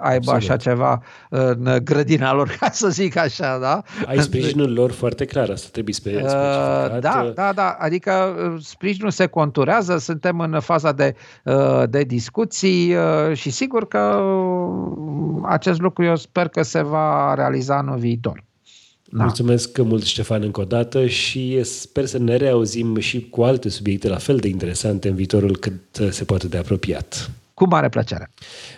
aibă 0.00 0.30
Absolut. 0.30 0.40
așa 0.40 0.56
ceva 0.56 1.02
în 1.28 1.78
grădina 1.84 2.32
lor, 2.32 2.56
ca 2.60 2.70
să 2.70 2.88
zic 2.88 3.16
așa, 3.16 3.58
da? 3.58 3.82
Ai 4.06 4.18
sprijinul 4.18 4.72
lor 4.72 4.90
foarte 4.92 5.24
clar, 5.24 5.50
asta 5.50 5.68
trebuie 5.72 5.94
uh, 5.98 6.00
specificat. 6.00 7.00
Da, 7.00 7.32
da, 7.34 7.52
da, 7.52 7.76
adică 7.78 8.12
uh, 8.12 8.60
sprijinul 8.60 9.10
se 9.10 9.26
conturează, 9.26 9.98
suntem 9.98 10.40
în 10.40 10.60
faza 10.60 10.92
de, 10.92 11.14
uh, 11.44 11.82
de 11.88 12.02
discuții 12.02 12.94
și 13.32 13.50
sigur 13.50 13.88
că 13.88 14.22
acest 15.42 15.80
lucru 15.80 16.04
eu 16.04 16.16
sper 16.16 16.48
că 16.48 16.62
se 16.62 16.82
va 16.82 17.34
realiza 17.34 17.76
anul 17.76 17.98
viitor. 17.98 18.50
Da. 19.14 19.22
Mulțumesc 19.24 19.78
mult, 19.78 20.04
Ștefan, 20.04 20.42
încă 20.42 20.60
o 20.60 20.64
dată 20.64 21.06
și 21.06 21.64
sper 21.64 22.06
să 22.06 22.18
ne 22.18 22.36
reauzim 22.36 22.98
și 22.98 23.26
cu 23.30 23.42
alte 23.42 23.68
subiecte 23.68 24.08
la 24.08 24.16
fel 24.16 24.36
de 24.36 24.48
interesante 24.48 25.08
în 25.08 25.14
viitorul 25.14 25.56
cât 25.56 26.00
se 26.10 26.24
poate 26.24 26.48
de 26.48 26.56
apropiat. 26.56 27.30
Cu 27.54 27.68
mare 27.68 27.88
plăcere. 27.88 28.30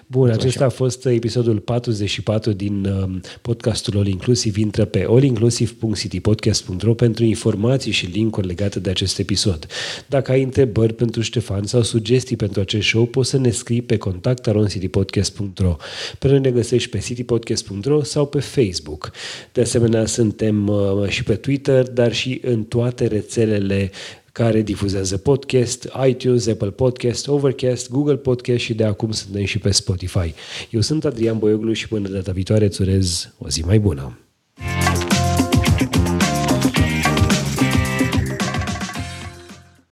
Bun, 0.06 0.30
acesta 0.30 0.64
a 0.64 0.68
fost 0.68 1.06
episodul 1.06 1.58
44 1.58 2.52
din 2.52 2.84
um, 2.84 3.20
podcastul 3.42 3.96
All 3.96 4.06
Inclusive. 4.06 4.60
Intră 4.60 4.84
pe 4.84 5.06
allinclusive.citypodcast.ro 5.08 6.94
pentru 6.94 7.24
informații 7.24 7.92
și 7.92 8.06
linkuri 8.06 8.46
legate 8.46 8.80
de 8.80 8.90
acest 8.90 9.18
episod. 9.18 9.66
Dacă 10.06 10.32
ai 10.32 10.42
întrebări 10.42 10.92
pentru 10.92 11.20
Ștefan 11.20 11.64
sau 11.64 11.82
sugestii 11.82 12.36
pentru 12.36 12.60
acest 12.60 12.86
show, 12.86 13.06
poți 13.06 13.30
să 13.30 13.38
ne 13.38 13.50
scrii 13.50 13.82
pe 13.82 13.96
contactaroncitypodcast.ro. 13.96 15.76
Pe 16.18 16.28
noi 16.28 16.40
ne 16.40 16.50
găsești 16.50 16.90
pe 16.90 16.98
citypodcast.ro 16.98 18.02
sau 18.02 18.26
pe 18.26 18.40
Facebook. 18.40 19.10
De 19.52 19.60
asemenea, 19.60 20.06
suntem 20.06 20.68
uh, 20.68 21.08
și 21.08 21.22
pe 21.22 21.34
Twitter, 21.34 21.88
dar 21.88 22.12
și 22.12 22.40
în 22.44 22.62
toate 22.64 23.06
rețelele 23.06 23.90
care 24.35 24.62
difuzează 24.62 25.16
podcast, 25.16 25.89
iTunes, 26.07 26.47
Apple 26.47 26.70
Podcast, 26.70 27.28
Overcast, 27.28 27.91
Google 27.91 28.16
Podcast 28.16 28.59
și 28.61 28.74
de 28.74 28.85
acum 28.85 29.11
suntem 29.11 29.45
și 29.45 29.59
pe 29.59 29.70
Spotify. 29.70 30.35
Eu 30.70 30.80
sunt 30.80 31.05
Adrian 31.05 31.39
Boioglu 31.39 31.72
și 31.72 31.89
până 31.89 32.09
data 32.09 32.32
viitoare 32.32 32.64
îți 32.64 32.82
urez 32.82 33.32
o 33.39 33.49
zi 33.49 33.64
mai 33.64 33.78
bună. 33.78 34.23